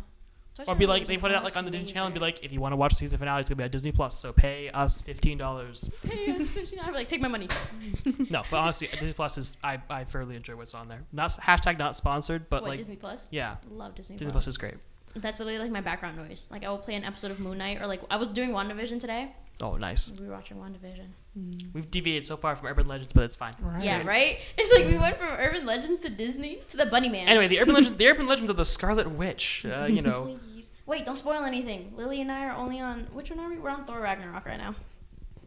Toy 0.56 0.72
Or 0.72 0.74
be 0.74 0.86
like, 0.86 1.06
they 1.06 1.18
put 1.18 1.30
it 1.30 1.36
out 1.36 1.44
like 1.44 1.56
on 1.56 1.64
the. 1.66 1.70
Disney 1.70 1.92
Channel 1.92 2.06
and 2.06 2.14
be 2.14 2.18
like, 2.20 2.42
if 2.44 2.50
you 2.50 2.60
want 2.60 2.72
to 2.72 2.76
watch 2.76 2.92
the 2.92 2.96
season 2.96 3.18
finale, 3.18 3.40
it's 3.40 3.48
gonna 3.48 3.58
be 3.58 3.64
on 3.64 3.70
Disney 3.70 3.92
Plus. 3.92 4.18
So 4.18 4.32
pay 4.32 4.70
us 4.70 5.00
fifteen 5.02 5.38
dollars. 5.38 5.90
Pay 6.02 6.32
us 6.32 6.48
$15. 6.48 6.92
Like, 6.94 7.08
take 7.08 7.20
my 7.20 7.28
money. 7.28 7.48
No, 8.30 8.42
but 8.50 8.56
honestly, 8.56 8.88
Disney 8.92 9.12
Plus 9.12 9.38
is 9.38 9.56
I, 9.62 9.78
I 9.88 10.04
thoroughly 10.04 10.34
enjoy 10.36 10.56
what's 10.56 10.74
on 10.74 10.88
there. 10.88 11.02
Not 11.12 11.30
hashtag 11.32 11.78
not 11.78 11.94
sponsored, 11.94 12.48
but 12.50 12.62
what, 12.62 12.70
like 12.70 12.78
Disney 12.78 12.96
Plus? 12.96 13.28
yeah, 13.30 13.56
Love 13.70 13.94
Disney, 13.94 14.14
Plus. 14.14 14.18
Disney 14.18 14.32
Plus. 14.32 14.44
Plus 14.44 14.46
is 14.48 14.56
great. 14.58 14.74
That's 15.16 15.40
literally 15.40 15.58
like 15.58 15.70
my 15.70 15.80
background 15.80 16.16
noise. 16.16 16.46
Like 16.50 16.64
I 16.64 16.68
will 16.70 16.78
play 16.78 16.94
an 16.94 17.04
episode 17.04 17.30
of 17.30 17.40
Moon 17.40 17.58
Knight, 17.58 17.80
or 17.80 17.86
like 17.86 18.00
I 18.10 18.16
was 18.16 18.28
doing 18.28 18.50
WandaVision 18.50 19.00
today. 19.00 19.32
Oh, 19.60 19.76
nice. 19.76 20.12
We 20.20 20.26
were 20.26 20.32
watching 20.34 20.56
WandaVision. 20.58 21.06
We've 21.72 21.90
deviated 21.90 22.24
so 22.24 22.36
far 22.36 22.54
from 22.56 22.68
Urban 22.68 22.86
Legends, 22.88 23.12
but 23.12 23.24
it's 23.24 23.34
fine. 23.36 23.54
Right. 23.60 23.84
Yeah, 23.84 24.04
right. 24.06 24.38
It's 24.56 24.72
like 24.72 24.86
we 24.86 24.96
went 24.98 25.18
from 25.18 25.28
Urban 25.38 25.66
Legends 25.66 26.00
to 26.00 26.08
Disney 26.10 26.58
to 26.70 26.76
the 26.76 26.86
Bunny 26.86 27.08
Man. 27.08 27.28
Anyway, 27.28 27.48
the 27.48 27.60
Urban 27.60 27.74
Legends, 27.74 27.94
the 27.96 28.06
Urban 28.08 28.26
Legends 28.28 28.50
of 28.50 28.56
the 28.56 28.64
Scarlet 28.64 29.10
Witch. 29.10 29.64
Uh, 29.66 29.86
you 29.88 30.02
know, 30.08 30.38
Please. 30.54 30.70
Wait, 30.86 31.04
don't 31.04 31.16
spoil 31.18 31.42
anything. 31.44 31.92
Lily 31.96 32.20
and 32.20 32.30
I 32.32 32.46
are 32.46 32.56
only 32.56 32.80
on 32.80 33.00
which 33.12 33.30
one 33.30 33.40
are 33.40 33.48
we? 33.48 33.58
We're 33.58 33.70
on 33.70 33.84
Thor 33.84 34.00
Ragnarok 34.00 34.46
right 34.46 34.58
now. 34.58 34.74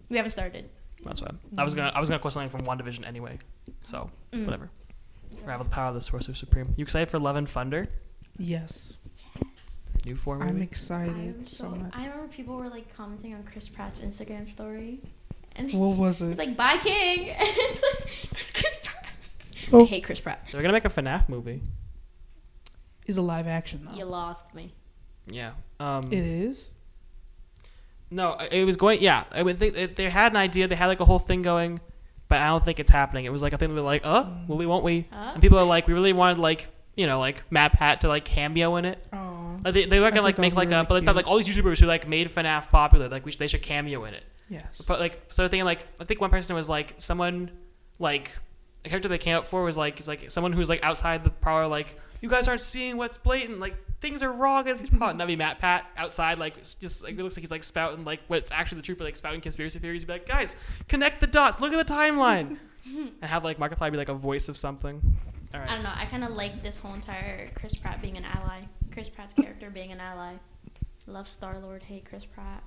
We 0.09 0.17
haven't 0.17 0.31
started. 0.31 0.69
that's 1.03 1.21
what 1.21 1.33
I 1.57 1.63
was 1.63 1.73
gonna. 1.75 1.91
I 1.95 1.99
was 1.99 2.09
gonna 2.09 2.19
quote 2.19 2.33
something 2.33 2.49
from 2.49 2.63
WandaVision 2.65 3.07
anyway. 3.07 3.39
So 3.83 4.09
Mm. 4.33 4.45
whatever. 4.45 4.69
Ravel 5.45 5.63
the 5.63 5.69
power 5.71 5.87
of 5.89 5.95
the 5.95 6.01
Sorcerer 6.01 6.35
Supreme. 6.35 6.73
You 6.77 6.83
excited 6.83 7.09
for 7.09 7.17
Love 7.17 7.37
and 7.37 7.47
Thunder? 7.49 7.87
Yes, 8.37 8.97
New 10.05 10.15
form 10.15 10.41
I'm 10.41 10.61
excited 10.61 11.13
I'm 11.15 11.45
so 11.47 11.65
so. 11.65 11.69
much. 11.69 11.91
I 11.93 12.05
remember 12.07 12.27
people 12.27 12.55
were 12.55 12.69
like 12.69 12.95
commenting 12.97 13.35
on 13.35 13.43
Chris 13.43 13.69
Pratt's 13.69 14.01
Instagram 14.01 14.49
story, 14.49 14.99
and 15.55 15.71
What 15.73 15.95
was 15.97 16.21
it? 16.23 16.29
it's 16.29 16.39
like 16.39 16.57
"Bye 16.57 16.77
King," 16.77 17.29
and 17.37 17.37
it's 17.47 17.81
like 17.83 18.31
it's 18.31 18.51
Chris 18.51 18.77
Pratt. 18.83 19.05
Oh. 19.71 19.83
I 19.83 19.85
hate 19.85 20.03
Chris 20.03 20.19
Pratt. 20.19 20.47
They're 20.51 20.61
gonna 20.61 20.73
make 20.73 20.85
a 20.85 20.89
FNAF 20.89 21.29
movie. 21.29 21.61
Is 23.05 23.17
a 23.17 23.21
live 23.21 23.45
action 23.47 23.85
though. 23.89 23.95
You 23.97 24.05
lost 24.05 24.53
me. 24.55 24.73
Yeah. 25.27 25.51
Um, 25.79 26.05
It 26.11 26.25
is. 26.25 26.73
No, 28.09 28.37
it 28.51 28.65
was 28.65 28.77
going. 28.77 29.01
Yeah, 29.01 29.23
I 29.31 29.43
would 29.43 29.59
think 29.59 29.95
they 29.95 30.09
had 30.09 30.31
an 30.33 30.37
idea. 30.37 30.67
They 30.67 30.75
had 30.75 30.87
like 30.87 30.99
a 30.99 31.05
whole 31.05 31.19
thing 31.19 31.41
going, 31.43 31.79
but 32.27 32.39
I 32.41 32.47
don't 32.47 32.65
think 32.65 32.79
it's 32.79 32.91
happening. 32.91 33.25
It 33.25 33.31
was 33.31 33.41
like 33.41 33.53
a 33.53 33.57
thing. 33.57 33.69
They 33.69 33.75
were 33.75 33.81
like, 33.81 34.01
"Uh, 34.05 34.25
will 34.47 34.57
we? 34.57 34.65
Won't 34.65 34.83
we?" 34.83 35.07
Uh? 35.13 35.31
And 35.33 35.41
people 35.41 35.57
are 35.59 35.65
like, 35.65 35.87
"We 35.87 35.93
really 35.93 36.11
wanted 36.13 36.39
like 36.39 36.67
you 37.01 37.07
know 37.07 37.19
like 37.19 37.43
MatPat 37.49 37.99
to 37.99 38.07
like 38.07 38.23
cameo 38.23 38.75
in 38.75 38.85
it." 38.85 39.03
Oh. 39.11 39.17
Uh, 39.17 39.57
like, 39.65 39.73
they, 39.73 39.85
they 39.85 39.99
were 39.99 40.09
gonna 40.09 40.21
like 40.21 40.37
make 40.37 40.55
like 40.55 40.71
uh, 40.71 40.83
a 40.85 40.87
but 40.87 40.99
they 40.99 41.05
thought, 41.05 41.15
like 41.15 41.27
all 41.27 41.37
these 41.37 41.47
YouTubers 41.47 41.79
who 41.79 41.87
like 41.87 42.07
made 42.07 42.29
FNAF 42.29 42.69
popular, 42.69 43.09
like 43.09 43.25
we 43.25 43.31
should, 43.31 43.39
they 43.39 43.47
should 43.47 43.61
cameo 43.61 44.05
in 44.05 44.13
it. 44.13 44.23
Yes. 44.49 44.81
But 44.87 44.99
like 44.99 45.21
so 45.29 45.47
thinking 45.47 45.65
like 45.65 45.87
I 45.99 46.05
think 46.05 46.21
one 46.21 46.29
person 46.29 46.55
was 46.55 46.69
like 46.69 46.95
someone 46.97 47.51
like 47.99 48.31
a 48.85 48.89
character 48.89 49.07
they 49.07 49.17
came 49.17 49.35
up 49.35 49.45
for 49.45 49.63
was 49.63 49.77
like 49.77 49.99
is 49.99 50.07
like 50.07 50.29
someone 50.29 50.51
who's 50.51 50.69
like 50.69 50.83
outside 50.83 51.23
the 51.23 51.29
parlor 51.29 51.67
like 51.67 51.95
you 52.21 52.29
guys 52.29 52.47
aren't 52.47 52.61
seeing 52.61 52.97
what's 52.97 53.17
blatant 53.17 53.59
like 53.59 53.75
things 53.99 54.23
are 54.23 54.31
wrong 54.31 54.67
and 54.67 54.79
that'd 54.99 55.27
be 55.27 55.41
MatPat 55.41 55.83
outside 55.95 56.39
like 56.39 56.57
it's 56.57 56.75
just 56.75 57.03
like 57.03 57.13
it 57.13 57.23
looks 57.23 57.37
like 57.37 57.41
he's 57.41 57.51
like 57.51 57.63
spouting 57.63 58.03
like 58.03 58.19
what's 58.27 58.51
actually 58.51 58.77
the 58.77 58.81
truth 58.81 58.97
but 58.97 59.05
like 59.05 59.15
spouting 59.15 59.41
conspiracy 59.41 59.79
theories 59.79 60.01
He'd 60.01 60.07
be 60.07 60.13
like 60.13 60.27
guys 60.27 60.55
connect 60.87 61.21
the 61.21 61.27
dots 61.27 61.59
look 61.61 61.71
at 61.71 61.87
the 61.87 61.93
timeline 61.93 62.57
and 62.85 63.23
have 63.23 63.43
like 63.43 63.59
Markiplier 63.59 63.91
be 63.91 63.97
like 63.97 64.09
a 64.09 64.13
voice 64.13 64.49
of 64.49 64.57
something 64.57 65.17
all 65.53 65.61
I 65.61 65.73
don't 65.75 65.83
know. 65.83 65.91
I 65.93 66.05
kind 66.05 66.23
of 66.23 66.31
like 66.31 66.63
this 66.63 66.77
whole 66.77 66.93
entire 66.93 67.49
Chris 67.55 67.73
Pratt 67.75 68.01
being 68.01 68.17
an 68.17 68.25
ally. 68.25 68.61
Chris 68.91 69.09
Pratt's 69.09 69.33
character 69.33 69.69
being 69.69 69.91
an 69.91 69.99
ally. 69.99 70.33
Love 71.07 71.27
Star 71.27 71.59
Lord. 71.59 71.83
Hate 71.83 72.05
Chris 72.05 72.25
Pratt. 72.25 72.63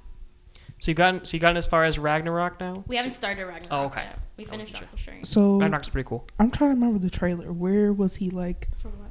so 0.78 0.91
you've 0.91 0.97
gotten 0.97 1.24
so 1.24 1.37
you 1.37 1.41
gotten 1.41 1.57
as 1.57 1.66
far 1.66 1.85
as 1.85 1.99
Ragnarok 1.99 2.59
now 2.61 2.85
We 2.87 2.97
haven't 2.97 3.12
started 3.12 3.47
Ragnarok. 3.47 3.68
Oh, 3.70 3.85
okay. 3.87 4.03
Yet. 4.03 4.18
We 4.37 4.45
finished 4.45 4.72
wasn't 4.72 4.91
Doctor 4.91 5.03
Strange. 5.03 5.26
So 5.26 5.59
Ragnarok's 5.59 5.89
pretty 5.89 6.09
cool 6.09 6.26
I'm 6.39 6.51
trying 6.51 6.70
to 6.70 6.74
remember 6.74 6.99
the 6.99 7.11
trailer. 7.11 7.53
Where 7.53 7.93
was 7.93 8.16
he 8.16 8.30
like 8.30 8.68
For 8.78 8.89
what? 8.89 9.04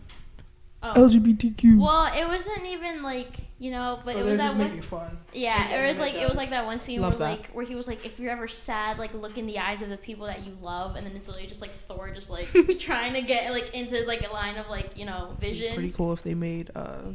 Oh. 0.86 0.94
LGBTQ? 0.96 1.80
Well, 1.80 2.08
it 2.14 2.28
wasn't 2.28 2.66
even 2.66 3.02
like 3.04 3.30
you 3.58 3.72
know, 3.72 4.02
but 4.04 4.18
Oh, 4.18 4.20
it 4.20 4.24
was 4.26 4.36
that 4.38 4.48
just 4.48 4.58
one. 4.58 4.68
making 4.68 4.82
fun. 4.82 5.18
Yeah, 5.32 5.70
Yeah, 5.70 5.78
it 5.84 5.88
was 5.88 5.98
it 5.98 6.02
like 6.02 6.14
it 6.16 6.28
was 6.28 6.36
like 6.38 6.50
that 6.50 6.66
one 6.66 6.78
scene 6.80 7.00
Love 7.00 7.18
where 7.18 7.30
that. 7.30 7.40
like 7.40 7.48
where 7.52 7.64
he 7.66 7.76
was 7.76 7.88
like, 7.88 8.06
if 8.06 8.20
you're 8.20 8.32
ever 8.32 8.48
sad, 8.50 8.98
like 9.00 9.14
look 9.14 9.38
in 9.38 9.46
the 9.48 9.60
eyes 9.60 9.82
of 9.82 9.88
the 9.90 9.96
people 9.96 10.26
that 10.28 10.46
you 10.46 10.58
love, 10.62 10.98
and 10.98 11.08
then 11.08 11.16
it's 11.16 11.28
literally 11.28 11.48
just 11.48 11.62
like 11.62 11.72
Thor 11.72 12.12
just 12.14 12.30
like 12.30 12.50
trying 12.80 13.14
to 13.14 13.22
get 13.22 13.52
like 13.54 13.74
into 13.74 13.96
his 13.96 14.08
like 14.08 14.28
a 14.30 14.34
line 14.34 14.58
of 14.58 14.68
like 14.70 14.98
you 14.98 15.06
know 15.06 15.38
vision. 15.40 15.74
Pretty 15.76 15.92
cool 15.94 16.12
if 16.12 16.24
they 16.24 16.34
made 16.34 16.72
uh, 16.76 17.14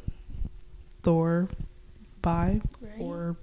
Thor 1.02 1.48
bi 2.22 2.60
Right. 2.80 2.92
or 2.98 3.36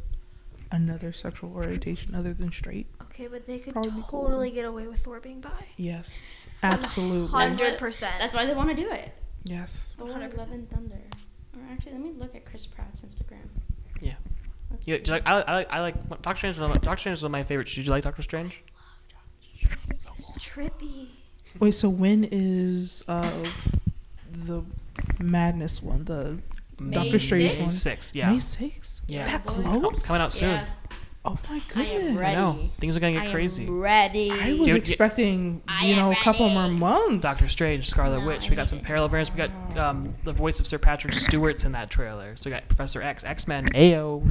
another 0.72 1.14
sexual 1.14 1.54
orientation 1.54 2.16
other 2.16 2.34
than 2.34 2.52
straight. 2.52 2.88
Okay, 3.04 3.28
but 3.28 3.46
they 3.48 3.60
could 3.60 3.74
Probably 3.74 3.92
be 3.92 4.04
cool. 4.08 4.24
totally 4.26 4.50
get 4.52 4.66
away 4.66 4.88
with 4.88 5.00
Thor 5.02 5.20
being 5.20 5.40
bi. 5.42 5.50
Yes, 5.78 6.46
absolutely. 6.64 7.28
Hundred 7.28 7.78
percent. 7.78 8.16
That's 8.20 8.34
why 8.36 8.46
they 8.46 8.54
want 8.56 8.70
to 8.70 8.76
do 8.76 8.90
it. 8.92 9.12
Yes. 9.46 9.94
Thor, 9.98 10.08
100%. 10.08 10.38
Love 10.38 10.52
and 10.52 10.70
Thunder. 10.70 11.02
Or 11.56 11.62
actually, 11.72 11.94
let 11.94 12.02
me 12.02 12.12
look 12.18 12.36
at 12.36 12.46
Chris 12.46 12.66
Pratt's 12.66 13.02
Instagram. 13.02 13.48
Yeah. 14.02 14.14
Let's 14.72 14.88
yeah, 14.88 14.98
see. 14.98 15.04
do 15.04 15.12
you 15.12 15.14
like, 15.14 15.28
I, 15.28 15.42
I 15.42 15.56
like 15.56 15.72
I 15.72 15.82
like 15.82 16.22
Doctor 16.22 16.38
Strange. 16.38 16.60
One 16.60 16.72
Doctor 16.72 16.98
Strange 16.98 17.20
is 17.20 17.24
one 17.24 17.30
of 17.30 17.32
my 17.32 17.44
favorites. 17.44 17.74
Did 17.74 17.86
you 17.86 17.92
like 17.92 18.04
Doctor 18.04 18.22
Strange? 18.24 18.64
Love 19.14 19.24
Doctor 19.70 19.98
Strange. 19.98 20.36
It's 20.36 20.46
trippy. 20.46 21.08
Wait, 21.60 21.72
so 21.72 21.88
when 21.88 22.28
is 22.32 23.06
uh 23.08 23.44
the 24.32 24.64
madness 25.20 25.82
one? 25.82 26.04
The 26.06 26.40
May 26.80 26.96
Doctor 26.96 27.20
Strange 27.20 27.54
6th? 27.54 27.60
one? 27.62 27.70
Six. 27.70 28.12
Yeah. 28.14 28.32
May 28.32 28.40
sixth. 28.40 29.02
Yeah. 29.08 29.26
That's 29.26 29.54
boy. 29.54 29.62
close. 29.64 29.94
It's 29.94 30.08
coming 30.08 30.22
out 30.22 30.34
soon. 30.34 30.50
Yeah, 30.50 30.66
Oh 31.28 31.38
my 31.50 31.62
I 31.76 31.84
am 31.86 31.96
goodness. 31.96 32.18
I 32.18 32.20
ready. 32.22 32.36
know 32.36 32.52
things 32.52 32.96
are 32.96 33.00
gonna 33.00 33.14
I 33.14 33.16
get 33.22 33.26
am 33.28 33.32
crazy. 33.32 33.66
ready. 33.70 34.32
I 34.32 34.54
was 34.54 34.68
Dude, 34.68 34.78
expecting, 34.78 35.62
I 35.68 35.86
you 35.88 35.94
am 35.96 36.00
know, 36.00 36.12
a 36.12 36.16
couple 36.18 36.48
more 36.50 36.70
months. 36.70 37.22
Doctor 37.24 37.48
Strange, 37.48 37.88
Scarlet 37.90 38.20
No, 38.22 38.28
Witch. 38.28 38.48
I 38.48 38.50
We 38.52 38.56
got 38.56 38.68
some 38.68 38.80
parallel 38.80 39.10
variants. 39.10 39.32
We 39.32 39.38
got 39.38 39.52
um, 39.78 40.14
the 40.24 40.34
voice 40.34 40.60
of 40.60 40.68
Sir 40.68 40.78
Patrick 40.78 41.14
Stewart's 41.14 41.66
in 41.66 41.72
that 41.72 41.90
trailer. 41.90 42.36
So 42.38 42.50
we 42.50 42.54
got 42.54 42.68
Professor 42.68 43.02
X, 43.02 43.24
X 43.24 43.48
Men, 43.48 43.70
AO. 43.76 44.24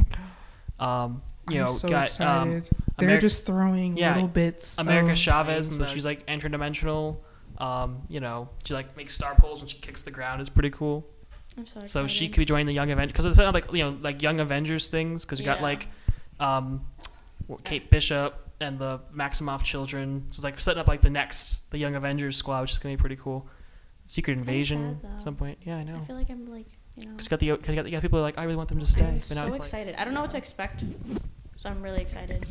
Um, 0.79 1.23
you 1.51 1.61
I'm 1.61 1.67
know, 1.67 1.73
so 1.73 1.89
got 1.89 2.21
um, 2.21 2.63
They're 2.99 3.19
Ameri- 3.19 3.21
just 3.21 3.47
throwing 3.47 3.97
Yeah, 3.97 4.15
little 4.15 4.29
bits. 4.29 4.79
America 4.79 5.13
of 5.13 5.19
Chavez, 5.19 5.67
and 5.69 5.77
so 5.77 5.87
she's 5.93 6.05
like 6.05 6.27
interdimensional. 6.27 7.17
Um, 7.59 8.03
you 8.09 8.21
know, 8.21 8.49
she 8.65 8.75
like 8.75 8.97
makes 8.97 9.15
star 9.15 9.35
poles 9.37 9.61
when 9.61 9.69
she 9.69 9.79
kicks 9.79 10.03
the 10.03 10.11
ground. 10.11 10.41
Is 10.41 10.49
pretty 10.49 10.71
cool. 10.71 11.07
I'm 11.57 11.67
so 11.67 11.73
excited. 11.81 11.89
So 11.91 12.07
she 12.07 12.29
could 12.29 12.39
be 12.41 12.45
joining 12.45 12.67
the 12.67 12.73
Young 12.73 12.91
Avengers 12.91 13.13
because 13.13 13.27
it's 13.27 13.37
not 13.39 13.55
like 13.55 13.73
you 13.73 13.85
know 13.85 13.97
like 14.01 14.23
Young 14.23 14.41
Avengers 14.41 14.89
things 14.89 15.25
because 15.25 15.39
you 15.39 15.45
got 15.45 15.61
like 15.63 15.87
um, 16.41 16.87
Kate 17.65 17.91
Bishop 17.91 18.41
and 18.61 18.79
the 18.79 19.01
Maximoff 19.15 19.63
children. 19.63 20.25
So 20.31 20.37
it's 20.39 20.45
like 20.45 20.61
setting 20.61 20.81
up 20.81 20.89
like 20.89 21.01
the 21.03 21.11
next 21.11 21.71
the 21.71 21.79
Young 21.79 21.95
Avengers 21.95 22.37
squad, 22.37 22.63
which 22.63 22.73
is 22.73 22.79
gonna 22.79 22.97
be 22.97 23.01
pretty 23.01 23.17
cool. 23.17 23.47
Secret 24.07 24.33
It's 24.33 24.41
Invasion 24.41 24.99
sad, 25.03 25.11
at 25.13 25.23
some 25.23 25.37
point. 25.37 25.59
Yeah, 25.63 25.77
I 25.77 25.85
know. 25.85 25.97
I 25.97 26.05
feel 26.05 26.17
like 26.17 26.31
I'm 26.31 26.51
like 26.51 26.67
you 26.97 27.07
know. 27.07 27.13
Because 27.13 27.27
you 27.27 27.31
got 27.31 27.41
the 27.41 27.57
'cause 27.57 27.69
you 27.69 27.75
got, 27.77 27.87
you 27.87 27.93
got 27.93 28.03
people 28.03 28.19
who 28.19 28.23
are 28.23 28.29
like 28.29 28.39
I 28.39 28.45
really 28.45 28.57
want 28.57 28.69
them 28.69 28.79
to 28.81 28.87
stay. 28.87 29.05
I'm 29.05 29.13
but 29.13 29.21
so 29.21 29.55
excited. 29.55 29.95
I 29.97 30.05
don't 30.05 30.15
know 30.15 30.21
what 30.21 30.31
to 30.31 30.37
expect, 30.37 30.85
so 31.57 31.69
I'm 31.69 31.83
really 31.83 32.01
excited. 32.01 32.47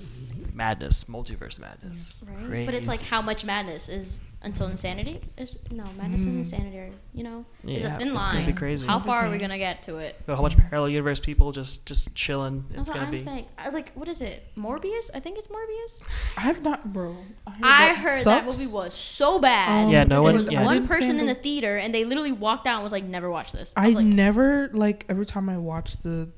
Like 0.54 0.58
madness, 0.58 1.06
multiverse 1.06 1.60
madness. 1.60 2.16
Right? 2.48 2.66
But 2.66 2.76
it's 2.76 2.88
like 2.88 3.02
how 3.02 3.22
much 3.22 3.46
madness 3.46 3.90
is 3.90 4.20
until 4.42 4.68
insanity? 4.68 5.22
Is 5.38 5.58
no 5.72 5.86
madness 5.98 6.26
and 6.26 6.38
insanity 6.38 6.78
are 6.78 6.90
you 7.14 7.24
know 7.24 7.46
is 7.64 7.86
a 7.86 7.92
thin 7.92 8.10
it's 8.10 8.26
gonna 8.26 8.40
line. 8.40 8.46
be 8.46 8.54
crazy. 8.54 8.86
How 8.86 9.00
far 9.00 9.20
are 9.26 9.32
we 9.32 9.38
gonna 9.38 9.58
get 9.58 9.84
to 9.84 9.98
it? 9.98 10.22
Got 10.28 10.34
a 10.34 10.36
whole 10.36 10.44
bunch 10.50 10.58
parallel 10.58 10.90
universe 10.90 11.20
people 11.20 11.52
just 11.54 11.86
just 11.86 12.14
chilling. 12.16 12.66
It's 12.70 12.76
That's 12.76 12.90
what 12.90 12.96
gonna 12.96 13.06
I'm 13.08 13.12
be. 13.12 13.24
saying. 13.24 13.46
I, 13.58 13.70
like 13.70 13.94
what 13.94 14.08
is 14.10 14.22
it? 14.22 14.44
Morbius? 14.58 15.10
I 15.14 15.20
think 15.22 15.38
it's 15.38 15.48
Morbius. 15.48 16.04
I've 16.38 16.62
not, 16.62 16.92
bro. 16.92 17.16
I 17.48 17.52
heard, 17.52 17.60
I 17.64 17.86
that 17.88 17.98
heard 17.98 18.10
that 18.26 18.44
sucks. 18.46 18.60
movie 18.60 18.72
was 18.74 18.94
so 18.94 19.40
bad. 19.40 19.86
Um, 19.86 19.92
Yeah, 19.92 20.04
no 20.04 20.16
there 20.16 20.22
one- 20.34 20.36
was 20.46 20.48
yeah. 20.52 20.64
One 20.66 20.88
person 20.88 21.20
in 21.20 21.26
the 21.26 21.36
theater, 21.36 21.78
and 21.78 21.94
they 21.96 22.04
literally 22.06 22.32
walked 22.34 22.68
out 22.68 22.76
and 22.76 22.84
was 22.84 22.92
like, 22.92 23.06
"Never 23.06 23.30
watch 23.30 23.52
this." 23.54 23.74
I 23.78 23.84
I 23.84 23.88
was 23.88 23.96
like, 23.96 24.06
never 24.06 24.70
like 24.74 25.06
every 25.10 25.26
time 25.26 25.50
I 25.50 25.58
watched 25.58 26.04
the 26.04 26.30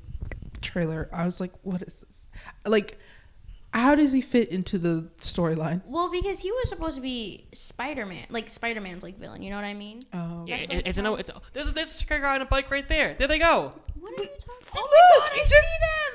trailer, 0.60 1.08
I 1.12 1.24
was 1.26 1.40
like, 1.40 1.52
"What 1.62 1.82
is 1.82 2.00
this?" 2.02 2.28
Like, 2.64 2.98
how 3.76 3.94
does 3.94 4.12
he 4.12 4.20
fit 4.20 4.48
into 4.48 4.78
the 4.78 5.08
storyline? 5.18 5.82
well, 5.86 6.10
because 6.10 6.40
he 6.40 6.50
was 6.50 6.68
supposed 6.68 6.96
to 6.96 7.00
be 7.02 7.46
Spider 7.52 8.06
Man, 8.06 8.26
like 8.30 8.48
Spider 8.50 8.80
Man's 8.80 9.02
like 9.02 9.18
villain. 9.18 9.42
You 9.42 9.50
know 9.50 9.56
what 9.56 9.64
I 9.64 9.74
mean? 9.74 10.02
Oh, 10.12 10.44
Yeah, 10.46 10.56
That's 10.58 10.68
it, 10.70 10.74
like 10.76 10.86
it's 10.88 10.98
a 10.98 11.02
no. 11.02 11.12
how- 11.14 11.20
It's 11.20 11.30
there's 11.52 11.72
there's 11.72 11.88
a 11.88 11.90
secret 11.90 12.20
guy 12.22 12.34
on 12.36 12.42
a 12.42 12.46
bike 12.46 12.70
right 12.70 12.88
there. 12.88 13.14
There 13.14 13.28
they 13.28 13.38
go. 13.38 13.72
What 14.00 14.18
are 14.18 14.22
you 14.22 14.28
talking? 14.28 14.72
Oh, 14.76 14.88
my 14.90 15.16
look, 15.26 15.30
it's 15.34 15.50
just 15.50 15.66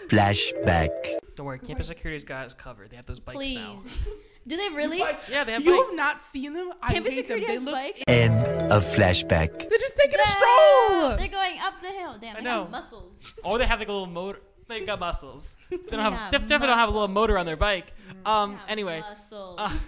Flashback. 0.10 1.20
Don't 1.36 1.46
worry, 1.46 1.60
campus 1.60 1.88
security's 1.88 2.24
got 2.24 2.46
us 2.46 2.54
covered. 2.54 2.90
They 2.90 2.96
have 2.98 3.06
those 3.06 3.20
bikes 3.20 3.38
now. 3.54 3.74
Please. 3.76 3.98
Do 4.48 4.58
they 4.58 4.70
really? 4.70 4.98
Yeah, 4.98 5.44
they 5.44 5.52
have 5.54 5.64
you 5.64 5.72
bikes. 5.78 5.90
have 5.90 5.96
not 5.98 6.24
seen 6.24 6.54
them. 6.54 6.72
I 6.82 6.94
Campus 6.94 7.14
hate 7.14 7.28
them. 7.28 7.40
security 7.40 7.46
They 7.46 7.54
has 7.54 7.64
look. 7.64 7.76
bikes. 7.76 8.02
End 8.08 8.72
of 8.72 8.84
flashback. 8.86 9.70
They're 9.70 9.78
just 9.80 9.96
taking 9.98 10.20
a 10.20 10.28
stroll. 10.28 11.16
They're 11.16 11.28
going 11.28 11.60
up 11.62 11.76
the 11.82 11.90
hill. 11.90 12.18
Damn, 12.20 12.38
I 12.38 12.40
they 12.40 12.44
know. 12.46 12.64
have 12.64 12.72
muscles. 12.72 13.20
Or 13.44 13.60
they 13.60 13.66
have 13.68 13.78
like 13.80 13.88
a 13.88 13.92
little 13.92 14.08
motor. 14.08 14.42
They've 14.72 14.86
got 14.88 15.00
muscles. 15.00 15.58
They 15.70 15.78
don't 15.78 16.00
have, 16.00 16.14
have 16.14 16.32
def- 16.32 16.42
definitely 16.42 16.68
don't 16.68 16.78
have 16.80 16.90
a 16.90 16.92
little 16.92 17.08
motor 17.08 17.38
on 17.38 17.46
their 17.46 17.56
bike. 17.58 17.94
Um. 18.26 18.60
Anyway. 18.68 19.00
muscles. 19.02 19.60
Uh, 19.60 19.72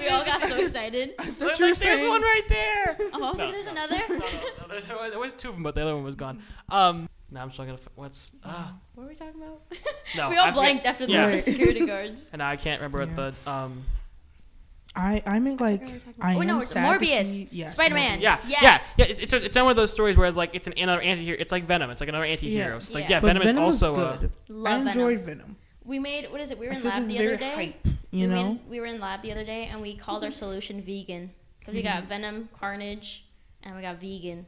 we 0.00 0.08
all 0.08 0.24
got 0.24 0.40
so 0.40 0.56
excited. 0.56 1.14
Like, 1.18 1.26
you 1.28 1.34
were 1.40 1.46
like, 1.46 1.58
there's 1.58 1.78
saying- 1.78 2.08
one 2.08 2.20
right 2.22 2.42
there. 2.48 2.96
Oh, 3.00 3.24
I 3.24 3.30
was 3.30 3.38
No, 3.38 3.44
like, 3.46 3.54
there's 3.54 3.66
no. 3.66 3.72
another. 3.72 3.96
no, 4.08 4.14
no, 4.18 4.26
no, 4.60 4.66
there's, 4.68 4.86
there 4.86 5.18
was 5.18 5.34
two 5.34 5.48
of 5.50 5.54
them, 5.54 5.62
but 5.62 5.74
the 5.74 5.82
other 5.82 5.94
one 5.94 6.04
was 6.04 6.16
gone. 6.16 6.42
Um, 6.70 7.08
now 7.30 7.42
I'm 7.42 7.48
just 7.48 7.58
gonna. 7.58 7.72
f- 7.74 7.88
What's? 7.94 8.32
Uh, 8.44 8.68
What 8.94 9.04
were 9.04 9.08
we 9.10 9.14
talking 9.14 9.40
about? 9.40 9.62
no, 10.16 10.28
we 10.30 10.36
all 10.36 10.44
I 10.44 10.48
forget- 10.48 10.54
blanked 10.54 10.86
after 10.86 11.04
yeah. 11.06 11.30
the 11.30 11.40
security 11.40 11.86
guards. 11.86 12.28
And 12.32 12.40
now 12.40 12.48
I 12.48 12.56
can't 12.56 12.80
remember 12.80 12.98
Yeah. 13.02 13.14
what 13.26 13.34
the 13.44 13.50
um. 13.50 13.84
I 14.94 15.22
I'm 15.24 15.46
in 15.46 15.56
like 15.56 15.82
I 16.20 16.34
oh 16.36 16.42
no, 16.42 16.58
it's 16.58 16.68
sad 16.70 17.00
Morbius. 17.00 17.48
yes, 17.50 17.72
Spider-Man. 17.72 18.20
Yeah, 18.20 18.36
Yes. 18.46 18.94
yeah, 18.98 19.04
yeah. 19.06 19.10
It's, 19.10 19.20
it's, 19.20 19.32
it's 19.32 19.56
one 19.56 19.70
of 19.70 19.76
those 19.76 19.90
stories 19.90 20.16
where 20.16 20.30
like 20.30 20.54
it's 20.54 20.66
an 20.68 20.74
another 20.76 21.00
anti-hero. 21.00 21.36
It's 21.40 21.50
like 21.52 21.64
Venom. 21.64 21.90
It's 21.90 22.00
like 22.00 22.08
another 22.10 22.24
anti-hero. 22.26 22.74
Yeah. 22.74 22.78
So 22.78 22.86
it's 22.88 22.94
like 22.94 23.04
Yeah. 23.04 23.10
yeah, 23.10 23.20
But 23.20 23.26
Venom, 23.28 23.42
is 23.42 23.50
Venom 23.52 23.64
was 23.64 23.82
also 23.82 24.00
uh, 24.00 24.16
good. 24.18 24.30
Love 24.48 24.72
I 24.72 24.76
Venom. 24.84 24.88
enjoyed 24.88 25.20
Venom. 25.20 25.56
We 25.84 25.98
made 25.98 26.30
what 26.30 26.40
is 26.42 26.50
it? 26.50 26.58
We 26.58 26.66
were 26.66 26.74
in 26.74 26.82
lab 26.84 27.06
the 27.08 27.18
other 27.18 27.36
day. 27.36 27.54
hype. 27.54 27.86
You 27.86 27.92
we, 28.12 28.26
were 28.28 28.34
know, 28.34 28.40
in, 28.50 28.60
we 28.68 28.80
were 28.80 28.86
in 28.86 29.00
lab 29.00 29.22
the 29.22 29.32
other 29.32 29.44
day 29.44 29.68
and 29.72 29.80
we 29.80 29.96
called 29.96 30.22
our 30.24 30.30
solution 30.30 30.82
vegan 30.82 31.30
because 31.58 31.74
we 31.74 31.82
Mm-hmm. 31.82 32.00
got 32.00 32.08
Venom, 32.08 32.48
Carnage, 32.52 33.24
and 33.62 33.74
we 33.74 33.80
got 33.82 33.98
vegan. 34.00 34.44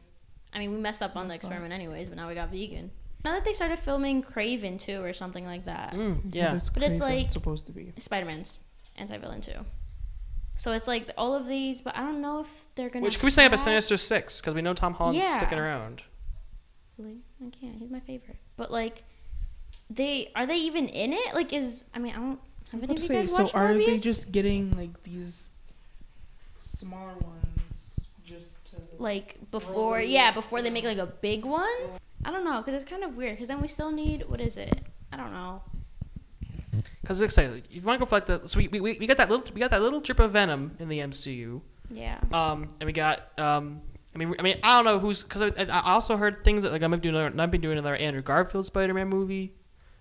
I 0.53 0.59
mean, 0.59 0.73
we 0.73 0.79
messed 0.79 1.01
up 1.03 1.17
on 1.17 1.27
the 1.29 1.35
experiment 1.35 1.73
anyways, 1.73 2.09
but 2.11 2.17
now 2.19 2.29
we 2.29 2.35
got 2.35 2.51
vegan. 2.51 2.91
Now 3.25 3.33
that 3.33 3.45
they 3.47 3.55
started 3.55 3.79
filming 3.79 4.23
Kraven 4.23 4.79
too, 4.79 5.03
or 5.03 5.15
something 5.15 5.47
like 5.47 5.65
that, 5.65 5.95
mm, 5.95 6.21
yeah. 6.35 6.53
that's 6.53 6.69
But 6.69 6.83
it's 6.83 7.01
Kraven 7.01 7.03
like- 7.03 7.31
supposed 7.33 7.65
to 7.67 7.73
be. 7.73 7.93
Spider 7.99 8.27
Man's 8.27 8.59
anti 8.97 9.17
villain 9.17 9.41
too. 9.41 9.65
So 10.57 10.73
it's 10.73 10.87
like 10.87 11.11
all 11.19 11.35
of 11.35 11.47
these, 11.47 11.81
but 11.81 11.97
I 11.97 12.01
don't 12.01 12.21
know 12.21 12.41
if 12.41 12.67
they're 12.75 12.89
gonna. 12.89 13.05
Which 13.05 13.19
can 13.19 13.27
we 13.27 13.31
say 13.31 13.45
about 13.47 13.59
have- 13.59 13.65
Sinister 13.65 13.97
Six? 13.97 14.41
Because 14.41 14.55
we 14.55 14.63
know 14.63 14.73
Tom 14.75 14.95
Holland's 14.95 15.25
Yeah. 15.25 15.37
sticking 15.37 15.59
around. 15.59 16.03
Really? 16.97 17.19
I 17.45 17.51
can't. 17.51 17.77
He's 17.77 17.91
my 17.91 18.01
favorite. 18.01 18.39
But 18.57 18.71
like, 18.71 19.03
they 19.91 20.31
are 20.37 20.47
they 20.47 20.57
even 20.57 20.89
in 20.89 21.13
it? 21.13 21.35
Like, 21.35 21.53
is 21.53 21.85
I 21.95 21.99
mean, 21.99 22.13
I 22.13 22.17
don't. 22.17 22.41
Have 22.73 22.83
any 22.83 22.89
What 22.89 22.91
of 22.91 22.97
to 22.97 23.03
you 23.03 23.09
say? 23.09 23.15
guys 23.27 23.35
So 23.35 23.43
watched 23.43 23.55
are 23.55 23.75
they 23.75 23.97
just 23.97 24.33
getting 24.33 24.77
like 24.77 25.03
these 25.03 25.49
smaller 26.57 27.15
ones 27.21 28.01
just 28.25 28.65
to 28.71 28.77
like 28.99 29.37
before? 29.51 30.01
Yeah, 30.01 30.33
before 30.33 30.63
they 30.63 30.71
make 30.71 30.85
like 30.85 30.99
a 30.99 31.07
big 31.07 31.45
one. 31.45 31.67
I 32.25 32.31
don't 32.31 32.45
know, 32.45 32.63
cause 32.63 32.75
it's 32.75 32.85
kind 32.89 33.05
of 33.05 33.17
weird. 33.17 33.37
Cause 33.39 33.49
then 33.49 33.61
we 33.61 33.69
still 33.69 33.91
need 33.91 34.29
what 34.29 34.41
is 34.41 34.57
it? 34.57 34.81
I 35.13 35.17
don't 35.17 35.33
know. 35.33 35.63
Because 37.05 37.21
like 37.21 37.31
I 37.31 37.33
say, 37.33 37.63
if 37.71 37.77
you 37.77 37.83
want 37.83 37.99
to 38.01 38.05
go 38.05 38.09
for 38.09 38.17
like 38.17 38.27
the, 38.27 38.49
so 38.49 38.59
we, 38.59 38.69
we, 38.69 38.81
we 38.81 39.07
got 39.07 39.19
that 39.19 39.31
little 39.31 39.45
we 39.55 39.61
got 39.61 39.71
that 39.71 39.83
little 39.83 40.01
drip 40.01 40.19
of 40.21 40.33
Venom 40.33 40.77
in 40.79 40.89
the 40.89 40.99
MCU. 41.01 41.61
Yeah. 41.91 42.19
Um, 42.33 42.69
and 42.81 42.87
we 42.87 42.93
got 42.93 43.29
um, 43.39 43.83
I 44.15 44.19
mean, 44.19 44.35
I 44.39 44.43
mean, 44.43 44.57
I 44.63 44.77
don't 44.77 44.85
know 44.85 44.99
who's 44.99 45.23
because 45.23 45.43
I, 45.43 45.53
I 45.71 45.93
also 45.93 46.17
heard 46.17 46.45
things 46.45 46.63
that 46.63 46.73
like 46.73 46.83
I 46.83 46.87
might 46.87 46.97
be 47.03 47.11
doing 47.11 47.17
another, 47.17 47.43
I've 47.43 47.51
been 47.51 47.61
doing 47.61 47.79
another 47.79 47.95
Andrew 47.97 48.23
Garfield 48.23 48.65
Spider-Man 48.67 49.09
movie, 49.09 49.53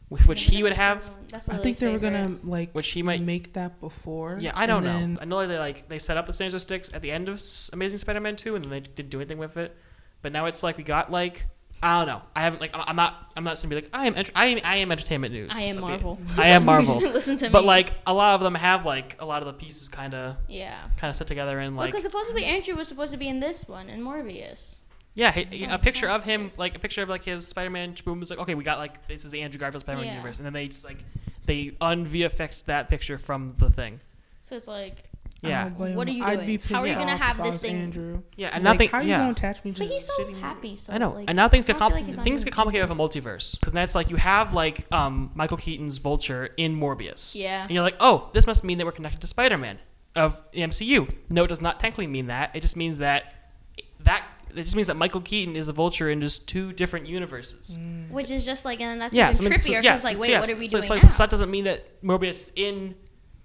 wh- 0.10 0.28
which 0.28 0.43
he 0.45 0.64
would 0.64 0.74
have. 0.74 1.10
That's 1.30 1.49
I 1.49 1.54
think 1.54 1.64
Lily's 1.64 1.80
they 1.80 1.91
were 1.91 1.99
gonna 1.99 2.38
like 2.43 2.72
Which 2.74 2.91
he 2.91 3.04
might- 3.04 3.22
make 3.22 3.54
that 3.54 3.80
before. 3.82 4.38
Yeah, 4.39 4.51
I 4.56 4.66
don't 4.66 4.86
and 4.86 4.93
know. 4.93 4.99
then- 4.99 5.18
I 5.22 5.26
know 5.26 5.45
they 5.47 5.60
like 5.60 5.89
they 5.89 5.99
set 5.99 6.16
up 6.18 6.26
the 6.26 6.34
Sinister 6.34 6.60
Six 6.60 6.89
at 6.93 7.01
the 7.01 7.12
end 7.12 7.28
of 7.28 7.41
Amazing 7.74 7.99
Spider-Man 7.99 8.36
two, 8.38 8.56
and 8.56 8.64
then 8.64 8.72
they 8.72 8.80
didn't 8.80 9.10
do 9.10 9.18
anything 9.20 9.38
with 9.39 9.58
it. 9.58 9.76
But 10.22 10.32
now 10.32 10.45
it's 10.45 10.64
like 10.64 10.78
we 10.78 10.84
got 10.84 11.12
like 11.12 11.47
I 11.84 12.00
don't 12.00 12.08
know. 12.16 12.22
I 12.36 12.42
haven't 12.44 12.62
like 12.62 12.72
I'm, 12.74 12.96
not 12.96 13.14
I'm 13.36 13.44
not 13.44 13.58
gonna 13.58 13.68
be 13.70 13.76
like 13.76 13.90
I 13.94 14.08
am 14.08 14.16
ent- 14.16 14.32
I 14.36 14.48
am 14.48 14.60
I 14.64 14.78
am 14.78 14.92
entertainment 14.92 15.34
news. 15.34 15.52
I 15.54 15.64
am 15.64 15.80
Marvel. 15.82 16.18
I 16.38 16.48
am 16.50 16.66
Marvel. 16.66 16.96
Listen 17.02 17.36
to 17.38 17.46
me. 17.46 17.50
But 17.52 17.66
like 17.66 17.92
a 18.08 18.14
lot 18.14 18.36
of 18.36 18.42
them 18.42 18.56
have 18.56 18.86
like 18.86 19.18
a 19.22 19.26
lot 19.26 19.42
of 19.42 19.48
the 19.48 19.54
pieces 19.54 19.90
kind 19.90 20.14
of 20.14 20.38
Yeah. 20.48 20.82
kind 20.98 21.10
of 21.10 21.16
set 21.16 21.28
together 21.28 21.60
and 21.60 21.76
like 21.76 21.88
because 21.92 22.04
supposedly 22.04 22.46
Andrew 22.46 22.76
was 22.76 22.88
supposed 22.88 23.12
to 23.12 23.18
be 23.18 23.28
in 23.28 23.40
this 23.42 23.68
one 23.68 23.90
in 23.90 24.02
Morbius. 24.02 24.80
yeah, 25.14 25.32
he- 25.32 25.66
a 25.66 25.78
picture 25.78 26.08
of 26.10 26.24
him 26.24 26.50
like 26.58 26.76
a 26.76 26.80
picture 26.80 27.04
of 27.04 27.10
like 27.10 27.24
his 27.26 27.46
Spider-Man 27.48 27.96
boom 28.06 28.20
was 28.22 28.30
like 28.30 28.40
okay 28.40 28.56
we 28.56 28.64
got 28.64 28.80
like 28.80 29.06
this 29.08 29.26
is 29.26 29.32
the 29.32 29.42
Andrew 29.42 29.60
Garfield 29.60 29.82
Spider-Man 29.82 30.08
Yeah. 30.08 30.14
universe 30.14 30.38
and 30.40 30.46
then 30.46 30.54
they 30.54 30.68
just 30.68 30.86
like 30.86 31.00
they 31.46 31.76
un 31.82 32.06
VFX 32.06 32.64
that 32.66 32.88
picture 32.90 33.18
from 33.18 33.50
the 33.58 33.70
thing. 33.70 34.00
So 34.44 34.56
it's 34.56 34.68
like, 34.68 34.96
Yeah. 35.50 35.70
What 35.70 36.08
are 36.08 36.12
him. 36.12 36.18
you 36.18 36.24
I'd 36.24 36.36
doing? 36.38 36.48
be 36.48 36.58
How 36.74 36.80
are 36.82 36.88
you 36.88 36.96
gonna 36.96 37.12
off 37.14 37.20
have 37.22 37.36
if 37.38 37.41
I 37.41 37.44
this 37.46 37.56
was 37.56 37.62
thing- 37.62 37.76
Andrew. 37.76 38.22
Yeah, 38.36 38.48
and 38.54 38.64
Like, 38.64 38.74
nothing. 38.74 38.89
How 38.89 39.00
you 39.02 39.10
yeah. 39.10 39.18
gonna 39.20 39.32
attach 39.32 39.64
me 39.64 39.72
to 39.74 39.80
but 39.80 39.88
he's 39.88 40.06
this 40.08 40.16
so 40.16 40.24
shitty 40.24 40.39
happy. 40.39 40.76
So 40.76 40.94
I 40.94 40.98
know, 40.98 41.12
like, 41.12 41.26
and 41.30 41.36
now 41.36 41.48
things 41.50 41.66
I 41.66 41.68
get 41.68 41.78
feel 41.80 41.89
compl- 41.89 41.94
like 41.94 42.06
he's 42.06 42.16
not 42.18 42.24
things 42.24 42.41
doing 42.41 42.46
get 42.52 42.54
complicated 42.56 42.89
with 42.89 42.98
a 42.98 43.02
multiverse 43.02 43.60
because 43.60 43.74
now 43.74 43.84
it's 43.84 43.96
like 43.96 44.10
you 44.10 44.16
have 44.18 44.54
like 44.54 44.86
um, 44.94 45.32
Michael 45.36 45.58
Keaton's 45.58 45.98
Vulture 45.98 46.50
in 46.58 46.76
Morbius. 46.80 47.36
Yeah. 47.36 47.64
And 47.64 47.72
you're 47.72 47.84
like, 47.84 47.96
oh, 48.00 48.30
this 48.34 48.48
must 48.48 48.64
mean 48.64 48.78
that 48.78 48.86
we're 48.86 48.91
connected 48.91 49.22
to 49.22 49.28
Spider-Man 49.28 49.80
of 50.16 50.41
the 50.52 50.62
MCU. 50.62 51.12
No, 51.30 51.44
it 51.44 51.48
does 51.48 51.62
not 51.62 51.80
technically 51.80 52.08
mean 52.08 52.28
that. 52.28 52.56
It 52.56 52.62
just 52.62 52.76
means 52.78 53.00
that 53.00 53.34
that 54.02 54.24
it 54.56 54.64
just 54.66 54.76
means 54.76 54.86
that 54.88 54.96
Michael 54.98 55.22
Keaton 55.22 55.56
is 55.56 55.66
the 55.66 55.74
Vulture 55.74 56.12
in 56.12 56.22
just 56.22 56.48
two 56.48 56.72
different 56.74 57.08
universes. 57.08 57.80
Which 58.12 58.30
is 58.30 58.46
just 58.46 58.66
like, 58.66 58.80
and 58.82 59.02
that's 59.02 59.12
Yeah, 59.12 59.30
even 59.30 59.34
so, 59.34 59.46
I 59.46 59.50
mean, 59.50 59.60
so- 59.60 59.70
trippier. 59.72 59.84
yeah, 59.84 59.94
Because 59.96 60.04
like, 60.04 60.14
so- 60.18 60.22
wait, 60.22 60.28
so 60.34 60.39
what 60.41 60.50
are 60.52 60.56
we 60.58 60.68
so, 60.68 60.78
doing 60.78 60.88
so, 60.88 60.96
now? 60.96 61.08
so 61.08 61.24
that 61.24 61.30
doesn't 61.32 61.50
mean 61.50 61.64
that 61.64 62.04
Morbius 62.04 62.30
is 62.30 62.52
in 62.56 62.94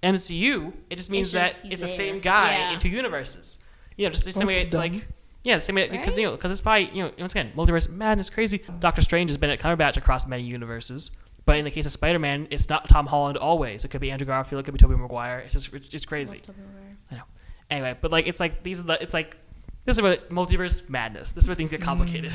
MCU. 0.03 0.73
It 0.89 0.95
just 0.95 1.09
means 1.09 1.27
It's 1.27 1.33
that 1.33 1.51
just 1.51 1.63
he's 1.63 1.73
it's 1.73 1.81
the 1.81 1.87
there. 1.87 1.95
same 2.13 2.19
guy 2.21 2.51
Yeah. 2.53 2.73
in 2.73 2.79
two 2.79 2.89
universes. 2.89 3.59
You 3.97 4.05
know, 4.05 4.11
just 4.11 4.25
the 4.25 4.31
same 4.33 4.47
way 4.47 4.55
That's 4.63 4.67
it's 4.67 4.77
like 4.77 5.05
yeah, 5.43 5.55
the 5.55 5.61
same 5.61 5.75
way 5.75 5.87
because 5.89 6.13
Right? 6.13 6.17
you 6.19 6.23
know 6.27 6.31
because 6.31 6.51
it's 6.51 6.61
probably 6.61 6.89
you 6.91 7.03
know 7.03 7.11
once 7.19 7.33
again 7.33 7.51
multiverse 7.55 7.89
madness 7.89 8.29
crazy. 8.29 8.61
Doctor 8.79 9.01
Strange 9.01 9.29
has 9.29 9.37
been 9.37 9.49
at 9.49 9.59
Cumberbatch 9.59 9.97
across 9.97 10.25
many 10.27 10.43
universes, 10.43 11.11
but 11.45 11.57
in 11.57 11.65
the 11.65 11.71
case 11.71 11.85
of 11.85 11.91
Spider 11.91 12.19
Man, 12.19 12.47
it's 12.49 12.69
not 12.69 12.87
Tom 12.89 13.07
Holland 13.07 13.37
always. 13.37 13.83
It 13.85 13.89
could 13.89 14.01
be 14.01 14.11
Andrew 14.11 14.27
Garfield, 14.27 14.61
it 14.61 14.63
could 14.63 14.73
be 14.73 14.77
Tobey 14.79 14.95
Maguire. 14.95 15.39
It's 15.39 15.53
just 15.53 15.73
it's 15.93 16.05
crazy. 16.05 16.41
I 17.11 17.15
know. 17.15 17.23
Anyway, 17.69 17.97
but 17.99 18.11
like 18.11 18.27
it's 18.27 18.39
like 18.39 18.63
these 18.63 18.79
are 18.79 18.83
the 18.83 19.01
it's 19.01 19.13
like 19.13 19.37
this 19.85 19.97
is 19.97 20.01
where 20.01 20.15
multiverse 20.29 20.89
madness. 20.89 21.31
This 21.31 21.43
is 21.45 21.47
where 21.47 21.55
things 21.55 21.69
get 21.71 21.81
complicated. 21.81 22.31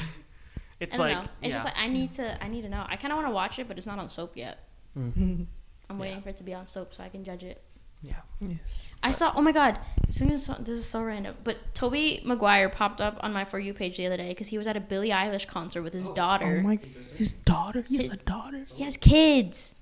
It's 0.80 0.98
I 0.98 0.98
don't 0.98 1.06
like 1.08 1.24
know. 1.24 1.30
It's 1.42 1.48
yeah. 1.50 1.54
just 1.54 1.64
like 1.66 1.76
I 1.76 1.86
need 1.88 2.12
to. 2.12 2.42
I 2.44 2.48
need 2.48 2.62
to 2.62 2.68
know. 2.68 2.84
I 2.88 2.96
kind 2.96 3.12
of 3.12 3.16
want 3.16 3.28
to 3.28 3.32
watch 3.34 3.58
it, 3.58 3.68
but 3.68 3.78
it's 3.78 3.86
not 3.86 3.98
on 3.98 4.08
soap 4.10 4.36
yet. 4.36 4.58
Hmm. 4.94 5.44
I'm 5.90 5.98
waiting 5.98 6.22
for 6.22 6.30
it 6.30 6.36
to 6.38 6.44
be 6.44 6.54
on 6.54 6.66
soap 6.66 6.94
so 6.94 7.02
I 7.02 7.08
can 7.08 7.24
judge 7.24 7.44
it. 7.44 7.62
yeah. 8.02 8.14
Yes. 8.40 8.86
I 9.02 9.10
saw. 9.10 9.32
Oh 9.36 9.42
my 9.42 9.52
god, 9.52 9.78
this 10.06 10.20
is 10.20 10.44
so, 10.46 10.54
this 10.54 10.78
is 10.78 10.86
so 10.86 11.02
random. 11.02 11.34
But 11.44 11.74
Tobey 11.74 12.20
Maguire 12.24 12.68
popped 12.68 13.00
up 13.00 13.18
on 13.22 13.32
my 13.32 13.44
for 13.44 13.58
you 13.58 13.72
page 13.74 13.96
the 13.96 14.06
other 14.06 14.16
day 14.16 14.28
because 14.28 14.48
he 14.48 14.58
was 14.58 14.66
at 14.66 14.76
a 14.76 14.80
Billie 14.80 15.10
Eilish 15.10 15.46
concert 15.46 15.82
with 15.82 15.92
his 15.92 16.08
Oh 16.08 16.14
daughter. 16.14 16.58
Oh 16.60 16.66
my, 16.66 16.78
his 17.16 17.32
daughter. 17.32 17.84
He 17.88 17.96
has 17.96 18.06
His- 18.06 18.14
a 18.14 18.16
daughter. 18.18 18.66
he 18.74 18.82
has 18.84 18.96
kids. 18.96 19.74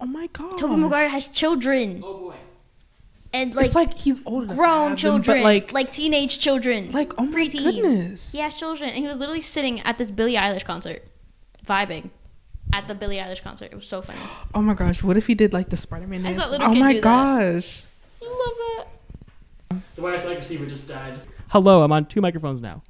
Oh 0.00 0.06
my 0.06 0.26
god. 0.28 0.56
Tobey 0.58 0.76
Maguire 0.76 1.08
has 1.08 1.26
children, 1.26 2.02
Oh 2.04 2.18
boy. 2.18 2.34
and 3.32 3.54
like, 3.54 3.64
it's 3.66 3.74
like 3.74 3.94
he's 3.94 4.20
old 4.26 4.48
grown 4.48 4.58
have 4.58 4.88
them, 4.90 4.96
children, 4.98 5.38
but 5.38 5.42
like, 5.44 5.72
like 5.72 5.90
teenage 5.90 6.38
children, 6.38 6.90
like 6.92 7.12
oh 7.18 7.24
my 7.24 7.32
preteen. 7.32 7.62
goodness. 7.64 8.32
He 8.32 8.38
has 8.38 8.58
children, 8.58 8.90
and 8.90 8.98
he 8.98 9.06
was 9.08 9.18
literally 9.18 9.40
sitting 9.40 9.80
at 9.80 9.96
this 9.98 10.10
Billie 10.10 10.34
Eilish 10.34 10.64
concert, 10.64 11.02
vibing 11.66 12.10
at 12.72 12.88
the 12.88 12.94
Billie 12.94 13.16
Eilish 13.16 13.42
concert. 13.42 13.66
It 13.72 13.74
was 13.74 13.86
so 13.86 14.02
funny. 14.02 14.18
Oh 14.54 14.62
my 14.62 14.74
gosh, 14.74 15.02
what 15.02 15.16
if 15.18 15.26
he 15.26 15.34
did 15.34 15.52
like 15.52 15.68
the 15.68 15.76
Spider-Man? 15.76 16.20
I 16.20 16.32
dance? 16.32 16.36
saw 16.38 16.48
little 16.48 16.66
oh 16.68 16.72
kid 16.72 16.80
my 16.80 16.92
do 16.94 17.00
that. 17.00 17.02
gosh. 17.02 17.82
I 18.22 18.24
love 18.26 18.86
that. 19.70 19.80
The 19.96 20.02
wireless 20.02 20.24
mic 20.24 20.38
receiver 20.38 20.64
just 20.66 20.88
died. 20.88 21.14
Hello, 21.48 21.82
I'm 21.82 21.92
on 21.92 22.06
two 22.06 22.20
microphones 22.22 22.62
now. 22.62 22.82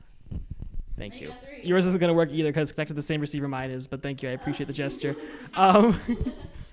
Thank 0.96 1.20
you. 1.20 1.28
got. 1.28 1.36
Yours 1.64 1.86
isn't 1.86 1.98
going 1.98 2.08
to 2.08 2.14
work 2.14 2.30
either 2.32 2.50
because 2.50 2.68
it's 2.68 2.72
connected 2.72 2.94
to 2.94 2.96
the 2.96 3.02
same 3.02 3.20
receiver 3.20 3.48
mine 3.48 3.70
is, 3.70 3.86
but 3.88 4.00
thank 4.02 4.22
you. 4.22 4.28
I 4.28 4.32
appreciate 4.32 4.66
the 4.66 4.72
gesture. 4.72 5.16
Um, 5.54 6.00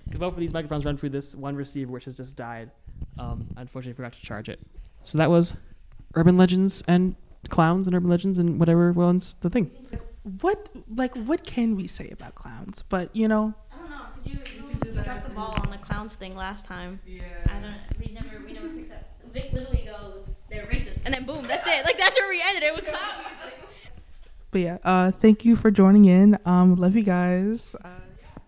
because 0.05 0.19
both 0.19 0.33
of 0.33 0.39
these 0.39 0.53
microphones 0.53 0.85
run 0.85 0.97
through 0.97 1.09
this 1.09 1.35
one 1.35 1.55
receiver, 1.55 1.91
which 1.91 2.05
has 2.05 2.15
just 2.15 2.35
died. 2.37 2.69
Um, 3.17 3.47
unfortunately, 3.57 3.95
forgot 3.95 4.13
to 4.13 4.21
charge 4.21 4.47
it. 4.49 4.59
So 5.01 5.17
that 5.17 5.29
was 5.31 5.55
urban 6.13 6.37
legends 6.37 6.83
and 6.87 7.15
clowns 7.49 7.87
and 7.87 7.95
urban 7.95 8.09
legends 8.09 8.37
and 8.37 8.59
whatever 8.59 8.91
one's 8.91 9.33
the 9.35 9.49
thing. 9.49 9.71
What 10.23 10.69
like 10.87 11.15
what 11.15 11.43
can 11.45 11.75
we 11.75 11.87
say 11.87 12.09
about 12.09 12.35
clowns? 12.35 12.83
But 12.87 13.13
you 13.15 13.27
know, 13.27 13.53
I 13.73 13.77
don't 13.77 13.89
know 13.89 13.97
because 14.15 14.31
you, 14.31 14.39
you, 14.55 14.93
you 14.95 15.01
dropped 15.03 15.27
the 15.27 15.33
ball 15.33 15.53
on 15.63 15.69
the 15.69 15.77
clowns 15.77 16.15
thing 16.15 16.35
last 16.35 16.65
time. 16.65 16.99
yeah. 17.05 17.23
I 17.47 17.59
don't. 17.59 17.75
We 17.99 18.13
never. 18.13 18.41
We 18.45 18.53
never 18.53 18.69
picked 18.69 18.93
up. 18.93 19.09
Vic 19.33 19.51
literally 19.51 19.85
goes, 19.85 20.33
"They're 20.49 20.65
racist," 20.67 21.01
and 21.05 21.13
then 21.13 21.25
boom, 21.25 21.43
that's 21.45 21.67
it. 21.67 21.83
Like 21.85 21.97
that's 21.97 22.15
where 22.17 22.29
we 22.29 22.41
ended 22.41 22.63
it 22.63 22.73
with 22.75 22.85
clown 22.85 23.01
music. 23.17 23.59
But 24.51 24.61
yeah, 24.61 24.77
uh, 24.83 25.11
thank 25.11 25.43
you 25.43 25.55
for 25.55 25.71
joining 25.71 26.05
in. 26.05 26.37
Um, 26.45 26.75
love 26.75 26.95
you 26.95 27.03
guys. 27.03 27.75
Uh, 27.83 27.89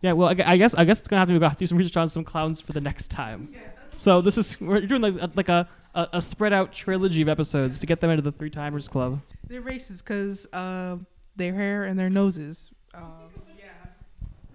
Yeah, 0.01 0.13
well, 0.13 0.29
I 0.29 0.53
I 0.53 0.57
guess 0.57 0.75
I 0.75 0.85
guess 0.85 0.99
it's 0.99 1.07
gonna 1.09 1.19
have 1.19 1.27
to 1.27 1.33
we 1.37 1.43
have 1.43 1.53
to 1.53 1.59
do 1.59 1.67
some 1.67 1.77
research 1.77 1.97
on 1.97 2.07
some 2.07 2.23
clowns 2.23 2.61
for 2.61 2.71
the 2.73 2.81
next 2.81 3.09
time. 3.11 3.53
So 3.97 4.21
this 4.21 4.37
is 4.37 4.61
we're 4.61 4.81
doing 4.81 5.01
like 5.01 5.15
a, 5.21 5.31
like 5.35 5.49
a, 5.49 5.67
a, 5.95 6.07
a 6.13 6.21
spread 6.21 6.53
out 6.53 6.71
trilogy 6.71 7.21
of 7.21 7.27
episodes 7.29 7.79
to 7.79 7.85
get 7.87 7.99
them 8.01 8.11
into 8.11 8.21
the 8.21 8.31
Three 8.31 8.49
Timers 8.51 8.87
Club. 8.87 9.19
they're 9.47 9.61
racist 9.61 10.03
because 10.03 10.45
uh, 10.53 10.97
their 11.35 11.53
hair 11.53 11.83
and 11.83 11.97
their 11.99 12.09
noses. 12.09 12.71
Um, 12.93 13.03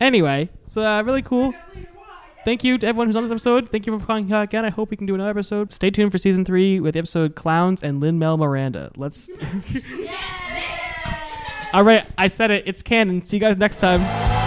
Anyway, 0.01 0.49
so 0.65 0.83
uh, 0.83 1.03
really 1.03 1.21
cool. 1.21 1.53
Thank 2.47 2.65
you 2.65 2.79
to 2.79 2.87
everyone 2.87 3.07
who's 3.09 3.17
on 3.17 3.23
this 3.25 3.31
episode. 3.33 3.69
Thank 3.69 3.87
you 3.87 3.99
for 3.99 4.05
calling 4.05 4.33
uh, 4.33 4.41
again. 4.41 4.65
I 4.65 4.71
hope 4.71 4.91
we 4.91 4.97
can 4.97 5.07
do 5.07 5.15
another 5.15 5.31
episode. 5.31 5.75
Stay 5.75 5.91
tuned 5.91 6.11
for 6.11 6.17
season 6.17 6.43
three 6.45 6.81
with 6.81 6.95
the 6.95 6.99
episode 7.01 7.35
Clowns 7.35 7.83
and 7.83 8.01
Lin-Manuel 8.01 8.39
Miranda. 8.39 8.91
Let's. 8.97 9.29
All 11.75 11.85
right, 11.85 12.07
I 12.17 12.29
said 12.29 12.51
it. 12.51 12.67
It's 12.67 12.83
canon. 12.83 13.21
See 13.21 13.37
you 13.37 13.41
guys 13.41 13.59
next 13.59 13.79
time. 13.81 14.40